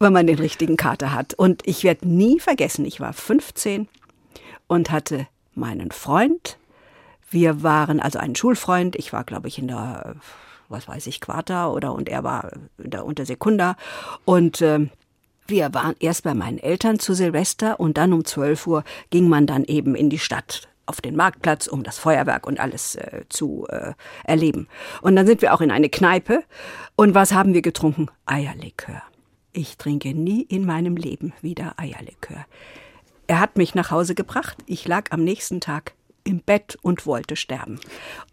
wenn 0.00 0.12
man 0.12 0.26
den 0.26 0.38
richtigen 0.38 0.76
Kater 0.76 1.14
hat. 1.14 1.32
Und 1.34 1.62
ich 1.64 1.84
werde 1.84 2.06
nie 2.06 2.40
vergessen, 2.40 2.84
ich 2.84 3.00
war 3.00 3.12
15 3.12 3.88
und 4.66 4.90
hatte 4.90 5.26
meinen 5.54 5.92
Freund. 5.92 6.58
Wir 7.32 7.62
waren 7.62 7.98
also 7.98 8.18
ein 8.18 8.36
Schulfreund, 8.36 8.94
ich 8.96 9.12
war 9.12 9.24
glaube 9.24 9.48
ich 9.48 9.58
in 9.58 9.68
der 9.68 10.16
was 10.68 10.88
weiß 10.88 11.06
ich, 11.06 11.20
Quarta 11.20 11.68
oder 11.68 11.92
und 11.92 12.08
er 12.08 12.24
war 12.24 12.52
in 12.78 12.90
der 12.90 13.04
Untersekunda 13.04 13.76
und 14.24 14.60
äh, 14.62 14.88
wir 15.46 15.74
waren 15.74 15.94
erst 16.00 16.22
bei 16.24 16.34
meinen 16.34 16.58
Eltern 16.58 16.98
zu 16.98 17.14
Silvester 17.14 17.78
und 17.78 17.98
dann 17.98 18.12
um 18.12 18.24
12 18.24 18.66
Uhr 18.66 18.84
ging 19.10 19.28
man 19.28 19.46
dann 19.46 19.64
eben 19.64 19.94
in 19.94 20.08
die 20.08 20.18
Stadt 20.18 20.68
auf 20.86 21.00
den 21.00 21.16
Marktplatz, 21.16 21.66
um 21.66 21.82
das 21.82 21.98
Feuerwerk 21.98 22.46
und 22.46 22.60
alles 22.60 22.94
äh, 22.96 23.22
zu 23.28 23.66
äh, 23.68 23.92
erleben. 24.24 24.68
Und 25.00 25.16
dann 25.16 25.26
sind 25.26 25.42
wir 25.42 25.54
auch 25.54 25.60
in 25.60 25.70
eine 25.70 25.88
Kneipe. 25.88 26.42
Und 26.96 27.14
was 27.14 27.32
haben 27.32 27.54
wir 27.54 27.62
getrunken? 27.62 28.08
Eierlikör. 28.26 29.02
Ich 29.52 29.76
trinke 29.76 30.14
nie 30.14 30.42
in 30.42 30.64
meinem 30.64 30.96
Leben 30.96 31.32
wieder 31.40 31.74
Eierlikör. 31.76 32.44
Er 33.26 33.40
hat 33.40 33.56
mich 33.56 33.74
nach 33.74 33.90
Hause 33.90 34.14
gebracht. 34.14 34.58
Ich 34.66 34.86
lag 34.86 35.10
am 35.10 35.22
nächsten 35.22 35.60
Tag 35.60 35.94
im 36.24 36.40
Bett 36.40 36.78
und 36.82 37.06
wollte 37.06 37.36
sterben. 37.36 37.80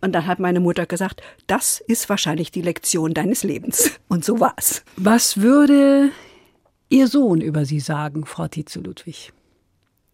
Und 0.02 0.14
dann 0.14 0.28
hat 0.28 0.40
meine 0.40 0.60
Mutter 0.60 0.86
gesagt, 0.86 1.22
das 1.48 1.80
ist 1.80 2.10
wahrscheinlich 2.10 2.52
die 2.52 2.62
Lektion 2.62 3.14
deines 3.14 3.44
Lebens. 3.44 3.92
Und 4.08 4.24
so 4.26 4.40
war's. 4.40 4.84
Was 4.98 5.38
würde 5.38 6.12
Ihr 6.90 7.08
Sohn 7.08 7.42
über 7.42 7.66
Sie 7.66 7.80
sagen, 7.80 8.26
Frau 8.26 8.48
Tietze 8.48 8.80
Ludwig? 8.80 9.32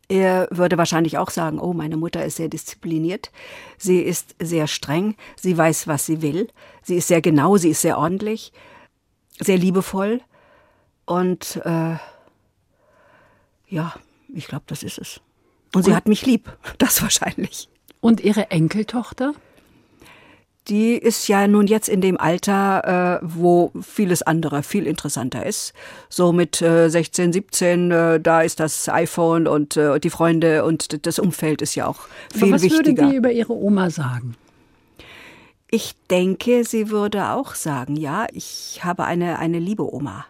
Er 0.08 0.48
würde 0.52 0.78
wahrscheinlich 0.78 1.18
auch 1.18 1.32
sagen, 1.32 1.60
oh, 1.60 1.74
meine 1.74 1.98
Mutter 1.98 2.24
ist 2.24 2.36
sehr 2.36 2.48
diszipliniert, 2.48 3.32
sie 3.78 4.02
ist 4.02 4.36
sehr 4.40 4.68
streng, 4.68 5.16
sie 5.36 5.58
weiß, 5.58 5.88
was 5.88 6.06
sie 6.06 6.22
will, 6.22 6.50
sie 6.84 6.98
ist 6.98 7.08
sehr 7.08 7.22
genau, 7.22 7.58
sie 7.58 7.70
ist 7.70 7.82
sehr 7.82 7.98
ordentlich, 7.98 8.54
sehr 9.40 9.58
liebevoll 9.58 10.22
und 11.06 11.60
äh, 11.66 11.96
ja, 13.68 13.96
ich 14.32 14.48
glaube, 14.48 14.66
das 14.68 14.84
ist 14.84 15.00
es. 15.00 15.22
Und 15.76 15.84
sie 15.84 15.92
und, 15.92 15.96
hat 15.96 16.08
mich 16.08 16.26
lieb, 16.26 16.52
das 16.78 17.02
wahrscheinlich. 17.02 17.70
Und 18.02 18.22
Ihre 18.22 18.52
Enkeltochter? 18.52 19.34
die 20.68 20.94
ist 20.94 21.28
ja 21.28 21.48
nun 21.48 21.68
jetzt 21.68 21.88
in 21.88 22.02
dem 22.02 22.20
Alter, 22.20 23.20
äh, 23.22 23.26
wo 23.26 23.72
vieles 23.82 24.24
andere 24.24 24.64
viel 24.64 24.88
interessanter 24.88 25.46
ist. 25.46 25.74
So 26.10 26.32
mit 26.32 26.62
äh, 26.62 26.90
16, 26.90 27.34
17, 27.34 27.92
äh, 27.92 28.20
da 28.20 28.42
ist 28.42 28.60
das 28.60 28.90
iPhone 28.90 29.48
und 29.48 29.78
äh, 29.78 30.00
die 30.00 30.10
Freunde 30.10 30.66
und 30.66 31.06
das 31.06 31.20
Umfeld 31.20 31.62
ist 31.62 31.76
ja 31.76 31.88
auch 31.88 32.08
viel 32.34 32.52
was 32.52 32.64
wichtiger. 32.64 32.80
Was 32.80 32.98
würde 32.98 33.12
die 33.12 33.16
über 33.16 33.32
ihre 33.32 33.54
Oma 33.54 33.90
sagen? 33.90 34.36
Ich 35.70 35.96
denke, 36.10 36.64
sie 36.64 36.90
würde 36.90 37.30
auch 37.30 37.54
sagen, 37.54 37.96
ja, 37.96 38.28
ich 38.32 38.82
habe 38.84 39.04
eine, 39.04 39.40
eine 39.40 39.60
liebe 39.60 39.94
Oma. 39.94 40.26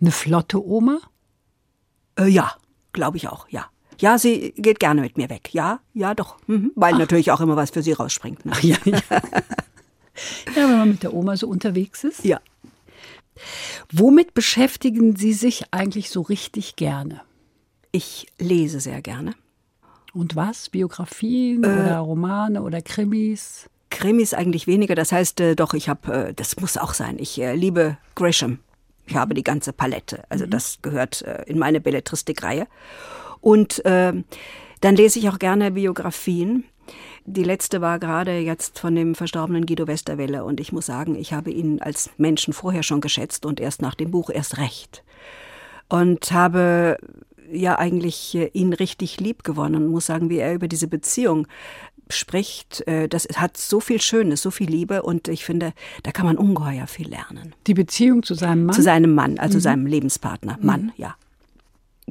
Eine 0.00 0.12
flotte 0.12 0.64
Oma? 0.64 0.98
Äh, 2.18 2.28
ja, 2.28 2.52
glaube 2.94 3.18
ich 3.18 3.28
auch, 3.28 3.48
ja. 3.50 3.66
Ja, 4.00 4.18
sie 4.18 4.52
geht 4.56 4.80
gerne 4.80 5.02
mit 5.02 5.16
mir 5.16 5.30
weg. 5.30 5.50
Ja, 5.52 5.80
ja, 5.92 6.14
doch. 6.14 6.36
Mhm. 6.46 6.72
Weil 6.74 6.94
Ach. 6.94 6.98
natürlich 6.98 7.30
auch 7.30 7.40
immer 7.40 7.56
was 7.56 7.70
für 7.70 7.82
sie 7.82 7.92
rausspringt. 7.92 8.44
Ne? 8.44 8.52
Ach, 8.54 8.62
ja, 8.62 8.76
ja. 8.84 8.98
ja, 9.10 9.20
wenn 10.54 10.78
man 10.78 10.88
mit 10.88 11.02
der 11.02 11.14
Oma 11.14 11.36
so 11.36 11.46
unterwegs 11.48 12.02
ist. 12.02 12.24
Ja. 12.24 12.40
Womit 13.92 14.34
beschäftigen 14.34 15.16
Sie 15.16 15.32
sich 15.32 15.64
eigentlich 15.70 16.10
so 16.10 16.22
richtig 16.22 16.76
gerne? 16.76 17.20
Ich 17.92 18.26
lese 18.38 18.80
sehr 18.80 19.02
gerne. 19.02 19.34
Und 20.12 20.36
was? 20.36 20.70
Biografien 20.70 21.64
äh, 21.64 21.66
oder 21.66 21.98
Romane 21.98 22.62
oder 22.62 22.80
Krimis? 22.80 23.68
Krimis 23.90 24.34
eigentlich 24.34 24.66
weniger. 24.66 24.94
Das 24.94 25.12
heißt, 25.12 25.40
äh, 25.40 25.56
doch, 25.56 25.74
ich 25.74 25.88
habe, 25.88 26.28
äh, 26.28 26.34
das 26.34 26.58
muss 26.60 26.76
auch 26.76 26.94
sein. 26.94 27.16
Ich 27.18 27.40
äh, 27.40 27.54
liebe 27.54 27.96
Grisham. 28.14 28.58
Ich 29.06 29.14
habe 29.16 29.34
die 29.34 29.44
ganze 29.44 29.72
Palette. 29.72 30.24
Also 30.28 30.46
mhm. 30.46 30.50
das 30.50 30.78
gehört 30.82 31.22
äh, 31.22 31.44
in 31.46 31.58
meine 31.58 31.80
Belletristikreihe. 31.80 32.66
Und 33.40 33.84
äh, 33.84 34.12
dann 34.80 34.96
lese 34.96 35.18
ich 35.18 35.28
auch 35.28 35.38
gerne 35.38 35.70
Biografien. 35.72 36.64
Die 37.24 37.44
letzte 37.44 37.80
war 37.80 37.98
gerade 37.98 38.38
jetzt 38.38 38.78
von 38.78 38.94
dem 38.94 39.14
verstorbenen 39.14 39.64
Guido 39.64 39.86
Westerwelle 39.86 40.44
und 40.44 40.60
ich 40.60 40.72
muss 40.72 40.86
sagen, 40.86 41.14
ich 41.14 41.32
habe 41.32 41.50
ihn 41.50 41.80
als 41.80 42.10
Menschen 42.18 42.52
vorher 42.52 42.82
schon 42.82 43.00
geschätzt 43.00 43.46
und 43.46 43.60
erst 43.60 43.80
nach 43.80 43.94
dem 43.94 44.10
Buch 44.10 44.28
erst 44.28 44.58
recht. 44.58 45.02
Und 45.88 46.32
habe 46.32 46.98
ja 47.50 47.78
eigentlich 47.78 48.34
äh, 48.34 48.50
ihn 48.52 48.72
richtig 48.72 49.20
lieb 49.20 49.44
gewonnen 49.44 49.76
und 49.76 49.88
muss 49.88 50.06
sagen, 50.06 50.30
wie 50.30 50.38
er 50.38 50.54
über 50.54 50.68
diese 50.68 50.88
Beziehung 50.88 51.46
spricht, 52.10 52.86
äh, 52.86 53.08
das 53.08 53.26
hat 53.36 53.56
so 53.56 53.80
viel 53.80 54.00
Schönes, 54.00 54.42
so 54.42 54.50
viel 54.50 54.68
Liebe 54.68 55.02
und 55.02 55.28
ich 55.28 55.44
finde, 55.44 55.72
da 56.02 56.12
kann 56.12 56.26
man 56.26 56.36
ungeheuer 56.36 56.86
viel 56.86 57.08
lernen. 57.08 57.54
Die 57.66 57.74
Beziehung 57.74 58.22
zu 58.22 58.34
seinem 58.34 58.66
Mann? 58.66 58.74
Zu 58.74 58.82
seinem 58.82 59.14
Mann, 59.14 59.38
also 59.38 59.58
mhm. 59.58 59.62
seinem 59.62 59.86
Lebenspartner. 59.86 60.58
Mann, 60.60 60.84
mhm. 60.84 60.92
ja. 60.96 61.16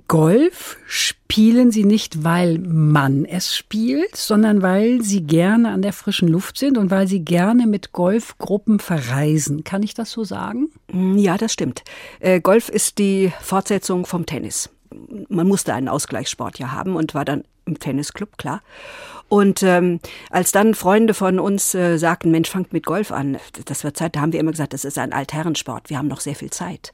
Golf 0.08 0.78
spielen 0.88 1.72
Sie 1.72 1.84
nicht, 1.84 2.24
weil 2.24 2.58
man 2.58 3.26
es 3.26 3.56
spielt, 3.56 4.16
sondern 4.16 4.64
weil 4.64 5.04
Sie 5.04 5.22
gerne 5.22 5.70
an 5.70 5.84
der 5.84 5.94
frischen 5.94 6.28
Luft 6.28 6.58
sind 6.58 6.80
und 6.80 6.90
weil 6.90 7.08
Sie 7.08 7.20
gerne 7.20 7.68
mit 7.68 7.92
Golfgruppen 7.92 8.80
verreisen. 8.80 9.64
Kann 9.64 9.84
ich 9.84 9.94
das 9.94 10.12
so 10.12 10.24
sagen? 10.24 10.70
Mm, 10.92 11.18
ja, 11.18 11.38
das 11.38 11.54
stimmt. 11.54 11.84
Äh, 12.20 12.42
Golf 12.42 12.70
ist 12.70 12.98
die 12.98 13.32
Fortsetzung 13.40 14.08
vom 14.08 14.26
Tennis. 14.26 14.72
Man 15.30 15.48
musste 15.48 15.76
einen 15.76 15.90
Ausgleichssport 15.90 16.58
ja 16.58 16.72
haben 16.72 16.96
und 16.96 17.14
war 17.14 17.26
dann 17.26 17.44
im 17.66 17.78
Tennisclub, 17.78 18.38
klar. 18.38 18.62
Und 19.34 19.64
ähm, 19.64 20.00
als 20.30 20.52
dann 20.52 20.76
Freunde 20.76 21.16
von 21.16 21.40
uns 21.40 21.74
äh, 21.74 21.98
sagten, 21.98 22.30
Mensch, 22.30 22.52
fangt 22.52 22.72
mit 22.72 22.86
Golf 22.86 23.12
an, 23.12 23.40
das 23.66 23.84
wird 23.84 23.98
Zeit, 23.98 24.16
da 24.16 24.22
haben 24.22 24.32
wir 24.32 24.40
immer 24.40 24.52
gesagt, 24.52 24.74
das 24.74 24.86
ist 24.86 25.00
ein 25.00 25.12
Altherrensport, 25.12 25.90
wir 25.90 25.98
haben 25.98 26.08
noch 26.08 26.20
sehr 26.20 26.36
viel 26.36 26.52
Zeit. 26.52 26.94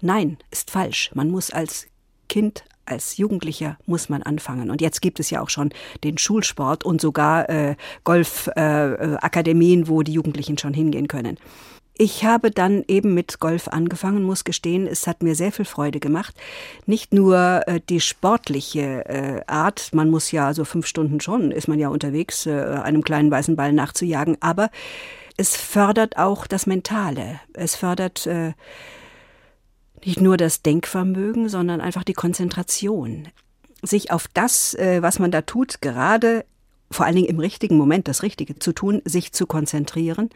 Nein, 0.00 0.38
ist 0.52 0.70
falsch. 0.70 1.10
Man 1.14 1.28
muss 1.28 1.50
als 1.50 1.88
Kind, 2.28 2.62
als 2.86 3.16
Jugendlicher 3.16 3.78
muss 3.84 4.08
man 4.08 4.22
anfangen. 4.22 4.70
Und 4.70 4.80
jetzt 4.80 5.02
gibt 5.02 5.18
es 5.18 5.30
ja 5.30 5.40
auch 5.40 5.50
schon 5.50 5.70
den 6.04 6.18
Schulsport 6.18 6.84
und 6.84 7.00
sogar 7.00 7.50
äh, 7.50 7.74
Golfakademien, 8.04 9.82
äh, 9.82 9.88
wo 9.88 10.02
die 10.02 10.12
Jugendlichen 10.12 10.58
schon 10.58 10.74
hingehen 10.74 11.08
können. 11.08 11.36
Ich 11.98 12.24
habe 12.24 12.50
dann 12.50 12.84
eben 12.88 13.12
mit 13.12 13.38
Golf 13.38 13.68
angefangen, 13.68 14.22
muss 14.22 14.44
gestehen, 14.44 14.86
es 14.86 15.06
hat 15.06 15.22
mir 15.22 15.34
sehr 15.34 15.52
viel 15.52 15.66
Freude 15.66 16.00
gemacht. 16.00 16.34
Nicht 16.86 17.12
nur 17.12 17.62
äh, 17.66 17.80
die 17.86 18.00
sportliche 18.00 19.04
äh, 19.06 19.42
Art, 19.46 19.90
man 19.92 20.08
muss 20.08 20.32
ja 20.32 20.54
so 20.54 20.64
fünf 20.64 20.86
Stunden 20.86 21.20
schon, 21.20 21.52
ist 21.52 21.68
man 21.68 21.78
ja 21.78 21.88
unterwegs, 21.88 22.46
äh, 22.46 22.52
einem 22.52 23.04
kleinen 23.04 23.30
weißen 23.30 23.56
Ball 23.56 23.72
nachzujagen, 23.72 24.38
aber 24.40 24.70
es 25.36 25.56
fördert 25.56 26.16
auch 26.16 26.46
das 26.46 26.66
Mentale. 26.66 27.40
Es 27.52 27.76
fördert 27.76 28.26
äh, 28.26 28.52
nicht 30.04 30.20
nur 30.20 30.36
das 30.36 30.62
Denkvermögen, 30.62 31.48
sondern 31.48 31.80
einfach 31.80 32.04
die 32.04 32.14
Konzentration. 32.14 33.28
Sich 33.82 34.10
auf 34.10 34.28
das, 34.32 34.74
äh, 34.74 35.02
was 35.02 35.18
man 35.18 35.30
da 35.30 35.42
tut, 35.42 35.82
gerade 35.82 36.44
vor 36.90 37.06
allen 37.06 37.16
Dingen 37.16 37.28
im 37.28 37.38
richtigen 37.38 37.76
Moment 37.76 38.08
das 38.08 38.22
Richtige 38.22 38.58
zu 38.58 38.72
tun, 38.72 39.02
sich 39.04 39.32
zu 39.32 39.46
konzentrieren 39.46 40.30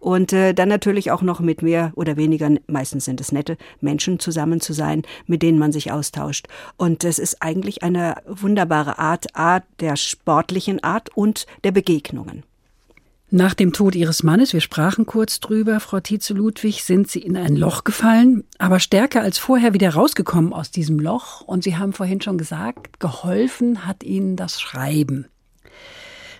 und 0.00 0.32
äh, 0.32 0.54
dann 0.54 0.68
natürlich 0.68 1.10
auch 1.10 1.22
noch 1.22 1.40
mit 1.40 1.62
mehr 1.62 1.92
oder 1.94 2.16
weniger, 2.16 2.50
meistens 2.66 3.04
sind 3.04 3.20
es 3.20 3.30
nette 3.32 3.56
Menschen 3.80 4.18
zusammen 4.18 4.60
zu 4.60 4.72
sein, 4.72 5.02
mit 5.26 5.42
denen 5.42 5.58
man 5.58 5.72
sich 5.72 5.92
austauscht. 5.92 6.48
Und 6.76 7.04
es 7.04 7.18
ist 7.18 7.42
eigentlich 7.42 7.82
eine 7.82 8.16
wunderbare 8.26 8.98
Art, 8.98 9.36
Art 9.36 9.64
der 9.78 9.96
sportlichen 9.96 10.82
Art 10.82 11.10
und 11.14 11.46
der 11.64 11.72
Begegnungen. 11.72 12.42
Nach 13.32 13.54
dem 13.54 13.72
Tod 13.72 13.94
ihres 13.94 14.24
Mannes, 14.24 14.52
wir 14.54 14.60
sprachen 14.60 15.06
kurz 15.06 15.38
drüber, 15.38 15.78
Frau 15.78 16.00
Tietze 16.00 16.34
Ludwig, 16.34 16.82
sind 16.82 17.08
sie 17.08 17.20
in 17.20 17.36
ein 17.36 17.54
Loch 17.54 17.84
gefallen, 17.84 18.42
aber 18.58 18.80
stärker 18.80 19.20
als 19.20 19.38
vorher 19.38 19.72
wieder 19.72 19.90
rausgekommen 19.90 20.52
aus 20.52 20.72
diesem 20.72 20.98
Loch. 20.98 21.42
Und 21.42 21.62
Sie 21.62 21.76
haben 21.76 21.92
vorhin 21.92 22.20
schon 22.20 22.38
gesagt, 22.38 22.98
geholfen 22.98 23.86
hat 23.86 24.02
Ihnen 24.02 24.34
das 24.34 24.60
Schreiben. 24.60 25.26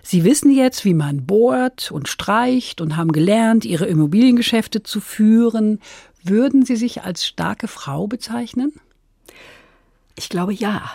Sie 0.03 0.23
wissen 0.23 0.51
jetzt, 0.51 0.85
wie 0.85 0.93
man 0.93 1.25
bohrt 1.25 1.91
und 1.91 2.07
streicht 2.07 2.81
und 2.81 2.97
haben 2.97 3.11
gelernt, 3.11 3.65
Ihre 3.65 3.85
Immobiliengeschäfte 3.85 4.83
zu 4.83 4.99
führen. 4.99 5.79
Würden 6.23 6.65
Sie 6.65 6.75
sich 6.75 7.03
als 7.03 7.25
starke 7.25 7.67
Frau 7.67 8.07
bezeichnen? 8.07 8.73
Ich 10.15 10.29
glaube 10.29 10.53
ja. 10.53 10.91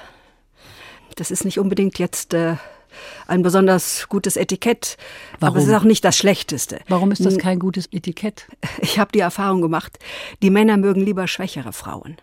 Das 1.16 1.30
ist 1.30 1.44
nicht 1.44 1.58
unbedingt 1.58 1.98
jetzt 1.98 2.34
äh, 2.34 2.56
ein 3.26 3.42
besonders 3.42 4.08
gutes 4.08 4.36
Etikett. 4.36 4.96
Warum? 5.40 5.54
Aber 5.54 5.62
es 5.62 5.68
ist 5.68 5.74
auch 5.74 5.84
nicht 5.84 6.04
das 6.04 6.16
Schlechteste. 6.16 6.80
Warum 6.88 7.10
ist 7.12 7.24
das 7.24 7.38
kein 7.38 7.58
gutes 7.58 7.86
Etikett? 7.92 8.46
Ich 8.80 8.98
habe 8.98 9.10
die 9.12 9.20
Erfahrung 9.20 9.62
gemacht, 9.62 9.98
die 10.42 10.50
Männer 10.50 10.76
mögen 10.76 11.00
lieber 11.00 11.26
schwächere 11.26 11.72
Frauen. 11.72 12.16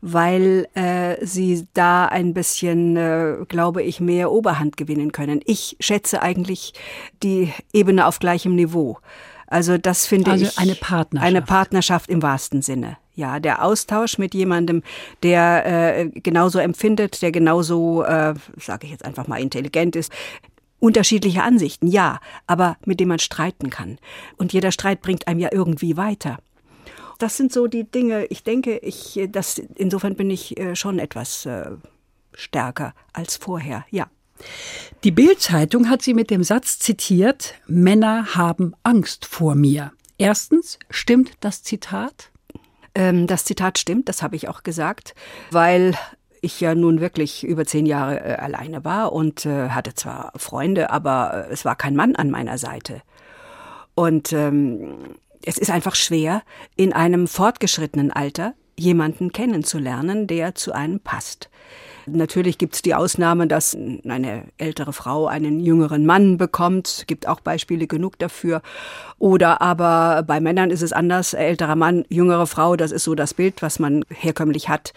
Weil 0.00 0.68
äh, 0.74 1.24
sie 1.24 1.66
da 1.74 2.06
ein 2.06 2.34
bisschen, 2.34 2.96
äh, 2.96 3.36
glaube 3.48 3.82
ich, 3.82 4.00
mehr 4.00 4.30
Oberhand 4.30 4.76
gewinnen 4.76 5.12
können. 5.12 5.40
Ich 5.44 5.76
schätze 5.80 6.22
eigentlich 6.22 6.74
die 7.22 7.52
Ebene 7.72 8.06
auf 8.06 8.18
gleichem 8.18 8.54
Niveau. 8.54 8.98
Also 9.46 9.78
das 9.78 10.06
finde 10.06 10.30
Also 10.30 10.44
ich 10.44 10.58
eine 10.58 10.74
Partnerschaft. 10.74 11.26
Eine 11.26 11.42
Partnerschaft 11.42 12.10
im 12.10 12.22
wahrsten 12.22 12.62
Sinne. 12.62 12.98
Ja, 13.14 13.40
der 13.40 13.64
Austausch 13.64 14.18
mit 14.18 14.34
jemandem, 14.34 14.82
der 15.22 15.64
äh, 15.66 16.08
genauso 16.20 16.58
empfindet, 16.60 17.20
der 17.22 17.32
genauso, 17.32 18.04
äh, 18.04 18.34
sage 18.58 18.86
ich 18.86 18.92
jetzt 18.92 19.04
einfach 19.04 19.26
mal, 19.26 19.40
intelligent 19.40 19.96
ist. 19.96 20.12
Unterschiedliche 20.78 21.42
Ansichten, 21.42 21.88
ja, 21.88 22.20
aber 22.46 22.76
mit 22.84 23.00
dem 23.00 23.08
man 23.08 23.18
streiten 23.18 23.70
kann. 23.70 23.98
Und 24.36 24.52
jeder 24.52 24.70
Streit 24.70 25.00
bringt 25.00 25.26
einem 25.26 25.40
ja 25.40 25.48
irgendwie 25.50 25.96
weiter. 25.96 26.38
Das 27.18 27.36
sind 27.36 27.52
so 27.52 27.66
die 27.66 27.84
Dinge. 27.84 28.26
Ich 28.26 28.44
denke, 28.44 28.78
ich, 28.78 29.20
das, 29.30 29.58
insofern 29.58 30.14
bin 30.14 30.30
ich 30.30 30.58
äh, 30.58 30.76
schon 30.76 30.98
etwas 30.98 31.46
äh, 31.46 31.70
stärker 32.32 32.94
als 33.12 33.36
vorher. 33.36 33.84
Ja. 33.90 34.06
Die 35.02 35.10
Bild-Zeitung 35.10 35.90
hat 35.90 36.02
sie 36.02 36.14
mit 36.14 36.30
dem 36.30 36.44
Satz 36.44 36.78
zitiert: 36.78 37.54
Männer 37.66 38.36
haben 38.36 38.74
Angst 38.84 39.26
vor 39.26 39.56
mir. 39.56 39.92
Erstens, 40.16 40.78
stimmt 40.90 41.32
das 41.40 41.62
Zitat? 41.62 42.30
Ähm, 42.94 43.26
das 43.26 43.44
Zitat 43.44 43.78
stimmt, 43.78 44.08
das 44.08 44.22
habe 44.22 44.36
ich 44.36 44.48
auch 44.48 44.62
gesagt, 44.62 45.14
weil 45.50 45.94
ich 46.40 46.60
ja 46.60 46.74
nun 46.74 47.00
wirklich 47.00 47.44
über 47.44 47.64
zehn 47.64 47.86
Jahre 47.86 48.20
äh, 48.20 48.34
alleine 48.34 48.84
war 48.84 49.12
und 49.12 49.46
äh, 49.46 49.70
hatte 49.70 49.94
zwar 49.94 50.32
Freunde, 50.36 50.90
aber 50.90 51.46
äh, 51.48 51.52
es 51.52 51.64
war 51.64 51.76
kein 51.76 51.96
Mann 51.96 52.16
an 52.16 52.30
meiner 52.30 52.58
Seite. 52.58 53.02
Und 53.94 54.32
ähm, 54.32 55.16
es 55.44 55.58
ist 55.58 55.70
einfach 55.70 55.94
schwer, 55.94 56.42
in 56.76 56.92
einem 56.92 57.26
fortgeschrittenen 57.26 58.10
Alter 58.10 58.54
jemanden 58.76 59.32
kennenzulernen, 59.32 60.26
der 60.26 60.54
zu 60.54 60.72
einem 60.72 61.00
passt. 61.00 61.50
Natürlich 62.06 62.56
gibt 62.58 62.74
es 62.74 62.82
die 62.82 62.94
Ausnahme, 62.94 63.46
dass 63.46 63.76
eine 63.76 64.44
ältere 64.56 64.92
Frau 64.92 65.26
einen 65.26 65.60
jüngeren 65.60 66.06
Mann 66.06 66.38
bekommt. 66.38 67.04
Gibt 67.06 67.28
auch 67.28 67.40
Beispiele 67.40 67.86
genug 67.86 68.18
dafür. 68.18 68.62
Oder 69.18 69.60
aber 69.60 70.22
bei 70.26 70.40
Männern 70.40 70.70
ist 70.70 70.82
es 70.82 70.92
anders. 70.92 71.34
Älterer 71.34 71.76
Mann, 71.76 72.04
jüngere 72.08 72.46
Frau, 72.46 72.76
das 72.76 72.92
ist 72.92 73.04
so 73.04 73.14
das 73.14 73.34
Bild, 73.34 73.60
was 73.60 73.78
man 73.78 74.04
herkömmlich 74.08 74.68
hat. 74.68 74.92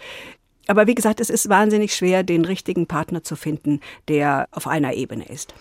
Aber 0.68 0.86
wie 0.86 0.94
gesagt, 0.94 1.18
es 1.20 1.28
ist 1.30 1.48
wahnsinnig 1.48 1.94
schwer, 1.94 2.22
den 2.22 2.44
richtigen 2.44 2.86
Partner 2.86 3.24
zu 3.24 3.34
finden, 3.36 3.80
der 4.08 4.48
auf 4.52 4.66
einer 4.68 4.94
Ebene 4.94 5.24
ist. 5.28 5.54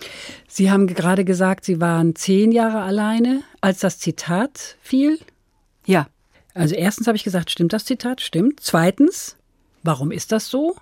Sie 0.47 0.69
haben 0.71 0.87
gerade 0.87 1.25
gesagt, 1.25 1.65
Sie 1.65 1.81
waren 1.81 2.15
zehn 2.15 2.51
Jahre 2.51 2.81
alleine, 2.81 3.41
als 3.61 3.79
das 3.79 3.97
Zitat 3.99 4.77
fiel. 4.81 5.19
Ja. 5.85 6.07
Also 6.53 6.75
erstens 6.75 7.07
habe 7.07 7.15
ich 7.17 7.23
gesagt, 7.23 7.49
stimmt 7.49 7.73
das 7.73 7.85
Zitat? 7.85 8.21
Stimmt. 8.21 8.59
Zweitens, 8.61 9.37
warum 9.83 10.11
ist 10.11 10.31
das 10.31 10.49
so? 10.49 10.75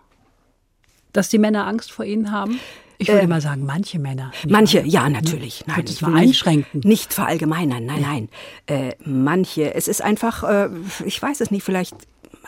Dass 1.13 1.30
die 1.30 1.38
Männer 1.39 1.65
Angst 1.67 1.91
vor 1.91 2.05
ihnen 2.05 2.32
haben? 2.32 2.59
Ich 2.97 3.07
würde 3.07 3.22
Ähm, 3.22 3.30
mal 3.30 3.39
sagen, 3.39 3.65
manche 3.65 3.97
Männer. 3.99 4.32
Nicht 4.43 4.49
Manche, 4.51 4.80
alle. 4.80 4.88
ja, 4.89 5.07
natürlich. 5.09 5.63
Nein, 5.67 5.86
ich 5.88 6.01
will 6.01 6.09
nicht- 6.09 6.22
einschränken. 6.22 6.82
Nicht 6.84 7.13
verallgemeinern, 7.13 7.86
nein, 7.86 8.01
nein. 8.01 8.30
Äh, 8.65 8.95
manche, 9.05 9.74
es 9.74 9.88
ist 9.88 10.01
einfach, 10.01 10.43
äh, 10.43 10.70
ich 11.05 11.22
weiß 11.22 11.39
es 11.39 11.49
nicht, 11.51 11.63
vielleicht, 11.63 11.95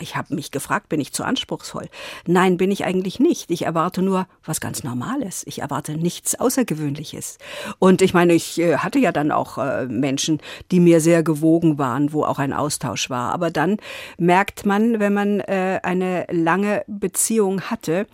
ich 0.02 0.16
habe 0.16 0.36
mich 0.36 0.52
gefragt, 0.52 0.90
bin 0.90 1.00
ich 1.00 1.14
zu 1.14 1.24
anspruchsvoll? 1.24 1.88
Nein, 2.26 2.58
bin 2.58 2.72
ich 2.72 2.86
eigentlich 2.86 3.20
nicht. 3.20 3.52
Ich 3.52 3.64
erwarte 3.64 4.02
nur 4.02 4.28
was 4.44 4.60
ganz 4.60 4.84
Normales. 4.84 5.44
Ich 5.46 5.62
erwarte 5.62 5.94
nichts 5.94 6.40
Außergewöhnliches. 6.40 7.38
Und 7.80 8.02
ich 8.02 8.14
meine, 8.14 8.34
ich 8.34 8.60
äh, 8.60 8.78
hatte 8.78 9.00
ja 9.00 9.12
dann 9.12 9.32
auch 9.32 9.58
äh, 9.58 9.86
Menschen, 9.86 10.42
die 10.72 10.80
mir 10.80 11.02
sehr 11.02 11.24
gewogen 11.24 11.78
waren, 11.78 12.14
wo 12.14 12.24
auch 12.24 12.40
ein 12.40 12.54
Austausch 12.54 13.10
war. 13.10 13.32
Aber 13.32 13.52
dann 13.52 13.78
merkt 14.18 14.66
man, 14.66 15.00
wenn 15.00 15.14
man 15.14 15.40
äh, 15.42 15.80
eine 15.84 16.26
lange 16.32 16.84
Beziehung 16.88 17.62
hatte, 17.62 18.08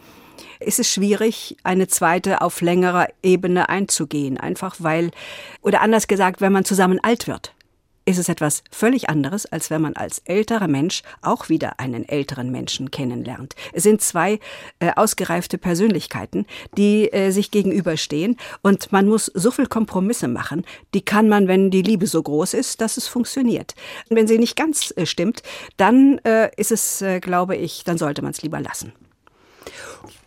ist 0.59 0.79
es 0.79 0.91
schwierig, 0.91 1.57
eine 1.63 1.87
zweite 1.87 2.41
auf 2.41 2.61
längerer 2.61 3.07
Ebene 3.23 3.69
einzugehen. 3.69 4.37
Einfach 4.37 4.75
weil, 4.79 5.11
oder 5.61 5.81
anders 5.81 6.07
gesagt, 6.07 6.41
wenn 6.41 6.53
man 6.53 6.65
zusammen 6.65 6.99
alt 7.01 7.27
wird, 7.27 7.53
ist 8.07 8.17
es 8.17 8.29
etwas 8.29 8.63
völlig 8.71 9.09
anderes, 9.09 9.45
als 9.45 9.69
wenn 9.69 9.81
man 9.81 9.95
als 9.95 10.19
älterer 10.19 10.67
Mensch 10.67 11.03
auch 11.21 11.49
wieder 11.49 11.79
einen 11.79 12.07
älteren 12.07 12.51
Menschen 12.51 12.89
kennenlernt. 12.89 13.53
Es 13.73 13.83
sind 13.83 14.01
zwei 14.01 14.39
äh, 14.79 14.91
ausgereifte 14.95 15.57
Persönlichkeiten, 15.57 16.45
die 16.77 17.11
äh, 17.11 17.31
sich 17.31 17.51
gegenüberstehen 17.51 18.37
und 18.61 18.91
man 18.93 19.07
muss 19.07 19.25
so 19.25 19.51
viel 19.51 19.67
Kompromisse 19.67 20.29
machen, 20.29 20.63
die 20.93 21.01
kann 21.01 21.27
man, 21.27 21.49
wenn 21.49 21.69
die 21.69 21.81
Liebe 21.81 22.07
so 22.07 22.23
groß 22.23 22.53
ist, 22.53 22.79
dass 22.79 22.95
es 22.95 23.07
funktioniert. 23.07 23.75
Und 24.09 24.15
wenn 24.15 24.27
sie 24.27 24.39
nicht 24.39 24.55
ganz 24.55 24.93
äh, 24.95 25.05
stimmt, 25.05 25.43
dann 25.75 26.19
äh, 26.19 26.49
ist 26.55 26.71
es, 26.71 27.01
äh, 27.01 27.19
glaube 27.19 27.57
ich, 27.57 27.83
dann 27.83 27.97
sollte 27.97 28.21
man 28.21 28.31
es 28.31 28.41
lieber 28.41 28.61
lassen. 28.61 28.93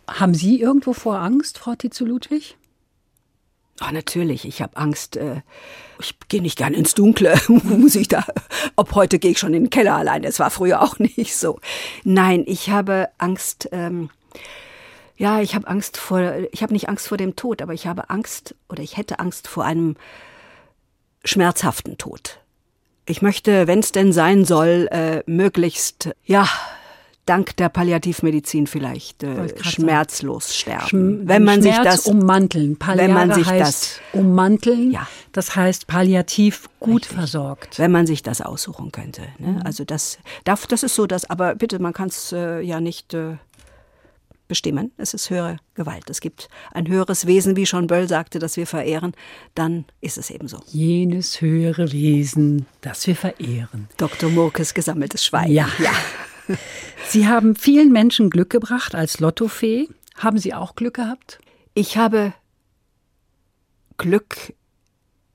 Haben 0.07 0.35
Sie 0.35 0.59
irgendwo 0.61 0.93
vor 0.93 1.17
Angst, 1.17 1.57
Frau 1.57 1.73
Tietze 1.73 2.03
Ludwig? 2.03 2.57
Ach, 3.83 3.91
natürlich, 3.91 4.45
ich 4.45 4.61
habe 4.61 4.77
Angst. 4.77 5.17
Äh, 5.17 5.41
ich 5.99 6.15
gehe 6.29 6.41
nicht 6.41 6.57
gern 6.57 6.75
ins 6.75 6.93
Dunkle, 6.93 7.35
muss 7.47 7.95
ich 7.95 8.07
da. 8.07 8.23
Ob 8.75 8.93
heute 8.93 9.17
gehe 9.17 9.31
ich 9.31 9.39
schon 9.39 9.55
in 9.55 9.63
den 9.63 9.69
Keller 9.71 9.95
allein, 9.95 10.21
das 10.21 10.39
war 10.39 10.51
früher 10.51 10.81
auch 10.83 10.99
nicht 10.99 11.35
so. 11.35 11.59
Nein, 12.03 12.43
ich 12.45 12.69
habe 12.69 13.09
Angst. 13.17 13.69
Ähm, 13.71 14.11
ja, 15.17 15.41
ich 15.41 15.55
habe 15.55 15.67
Angst 15.67 15.97
vor. 15.97 16.21
Ich 16.51 16.61
habe 16.61 16.73
nicht 16.73 16.89
Angst 16.89 17.07
vor 17.07 17.17
dem 17.17 17.35
Tod, 17.35 17.61
aber 17.61 17.73
ich 17.73 17.87
habe 17.87 18.11
Angst 18.11 18.55
oder 18.69 18.83
ich 18.83 18.97
hätte 18.97 19.19
Angst 19.19 19.47
vor 19.47 19.65
einem 19.65 19.95
schmerzhaften 21.25 21.97
Tod. 21.97 22.39
Ich 23.07 23.23
möchte, 23.23 23.65
wenn 23.65 23.79
es 23.79 23.91
denn 23.91 24.13
sein 24.13 24.45
soll, 24.45 24.89
äh, 24.91 25.23
möglichst 25.25 26.11
ja 26.23 26.47
dank 27.25 27.55
der 27.57 27.69
Palliativmedizin 27.69 28.67
vielleicht 28.67 29.23
äh, 29.23 29.47
schmerzlos 29.63 30.55
sterben. 30.55 31.21
Schm- 31.23 31.27
wenn 31.27 31.43
man 31.43 31.61
sich 31.61 31.73
Schmerz 31.75 32.03
das 32.03 32.05
ummanteln. 32.07 32.77
Palliare 32.77 33.07
wenn 33.09 33.13
man 33.15 33.33
sich 33.33 33.47
heißt 33.47 33.61
das- 33.61 33.99
ummanteln. 34.13 34.91
Ja. 34.91 35.07
Das 35.31 35.55
heißt 35.55 35.87
palliativ 35.87 36.67
gut 36.79 37.05
versorgt. 37.05 37.79
wenn 37.79 37.91
man 37.91 38.05
sich 38.07 38.23
das 38.23 38.41
aussuchen 38.41 38.91
könnte. 38.91 39.21
Ne? 39.37 39.61
Also 39.63 39.85
das, 39.85 40.17
darf, 40.43 40.67
das 40.67 40.83
ist 40.83 40.95
so, 40.95 41.07
dass, 41.07 41.29
aber 41.29 41.55
bitte, 41.55 41.79
man 41.79 41.93
kann 41.93 42.09
es 42.09 42.31
äh, 42.33 42.59
ja 42.61 42.81
nicht 42.81 43.13
äh, 43.13 43.37
bestimmen. 44.49 44.91
Es 44.97 45.13
ist 45.13 45.29
höhere 45.29 45.57
Gewalt. 45.75 46.09
Es 46.09 46.19
gibt 46.19 46.49
ein 46.73 46.87
höheres 46.89 47.25
Wesen, 47.27 47.55
wie 47.55 47.65
schon 47.65 47.87
Böll 47.87 48.09
sagte, 48.09 48.39
das 48.39 48.57
wir 48.57 48.67
verehren. 48.67 49.13
Dann 49.55 49.85
ist 50.01 50.17
es 50.17 50.29
eben 50.29 50.49
so. 50.49 50.59
Jenes 50.67 51.39
höhere 51.39 51.91
Wesen, 51.93 52.65
das 52.81 53.07
wir 53.07 53.15
verehren. 53.15 53.87
Dr. 53.95 54.29
Murkes 54.29 54.73
gesammeltes 54.73 55.23
Schweigen. 55.23 55.53
Ja. 55.53 55.69
Sie 57.07 57.27
haben 57.27 57.55
vielen 57.55 57.91
Menschen 57.91 58.29
Glück 58.29 58.49
gebracht 58.49 58.95
als 58.95 59.19
Lottofee. 59.19 59.89
Haben 60.15 60.37
Sie 60.37 60.53
auch 60.53 60.75
Glück 60.75 60.95
gehabt? 60.95 61.39
Ich 61.73 61.97
habe 61.97 62.33
Glück 63.97 64.53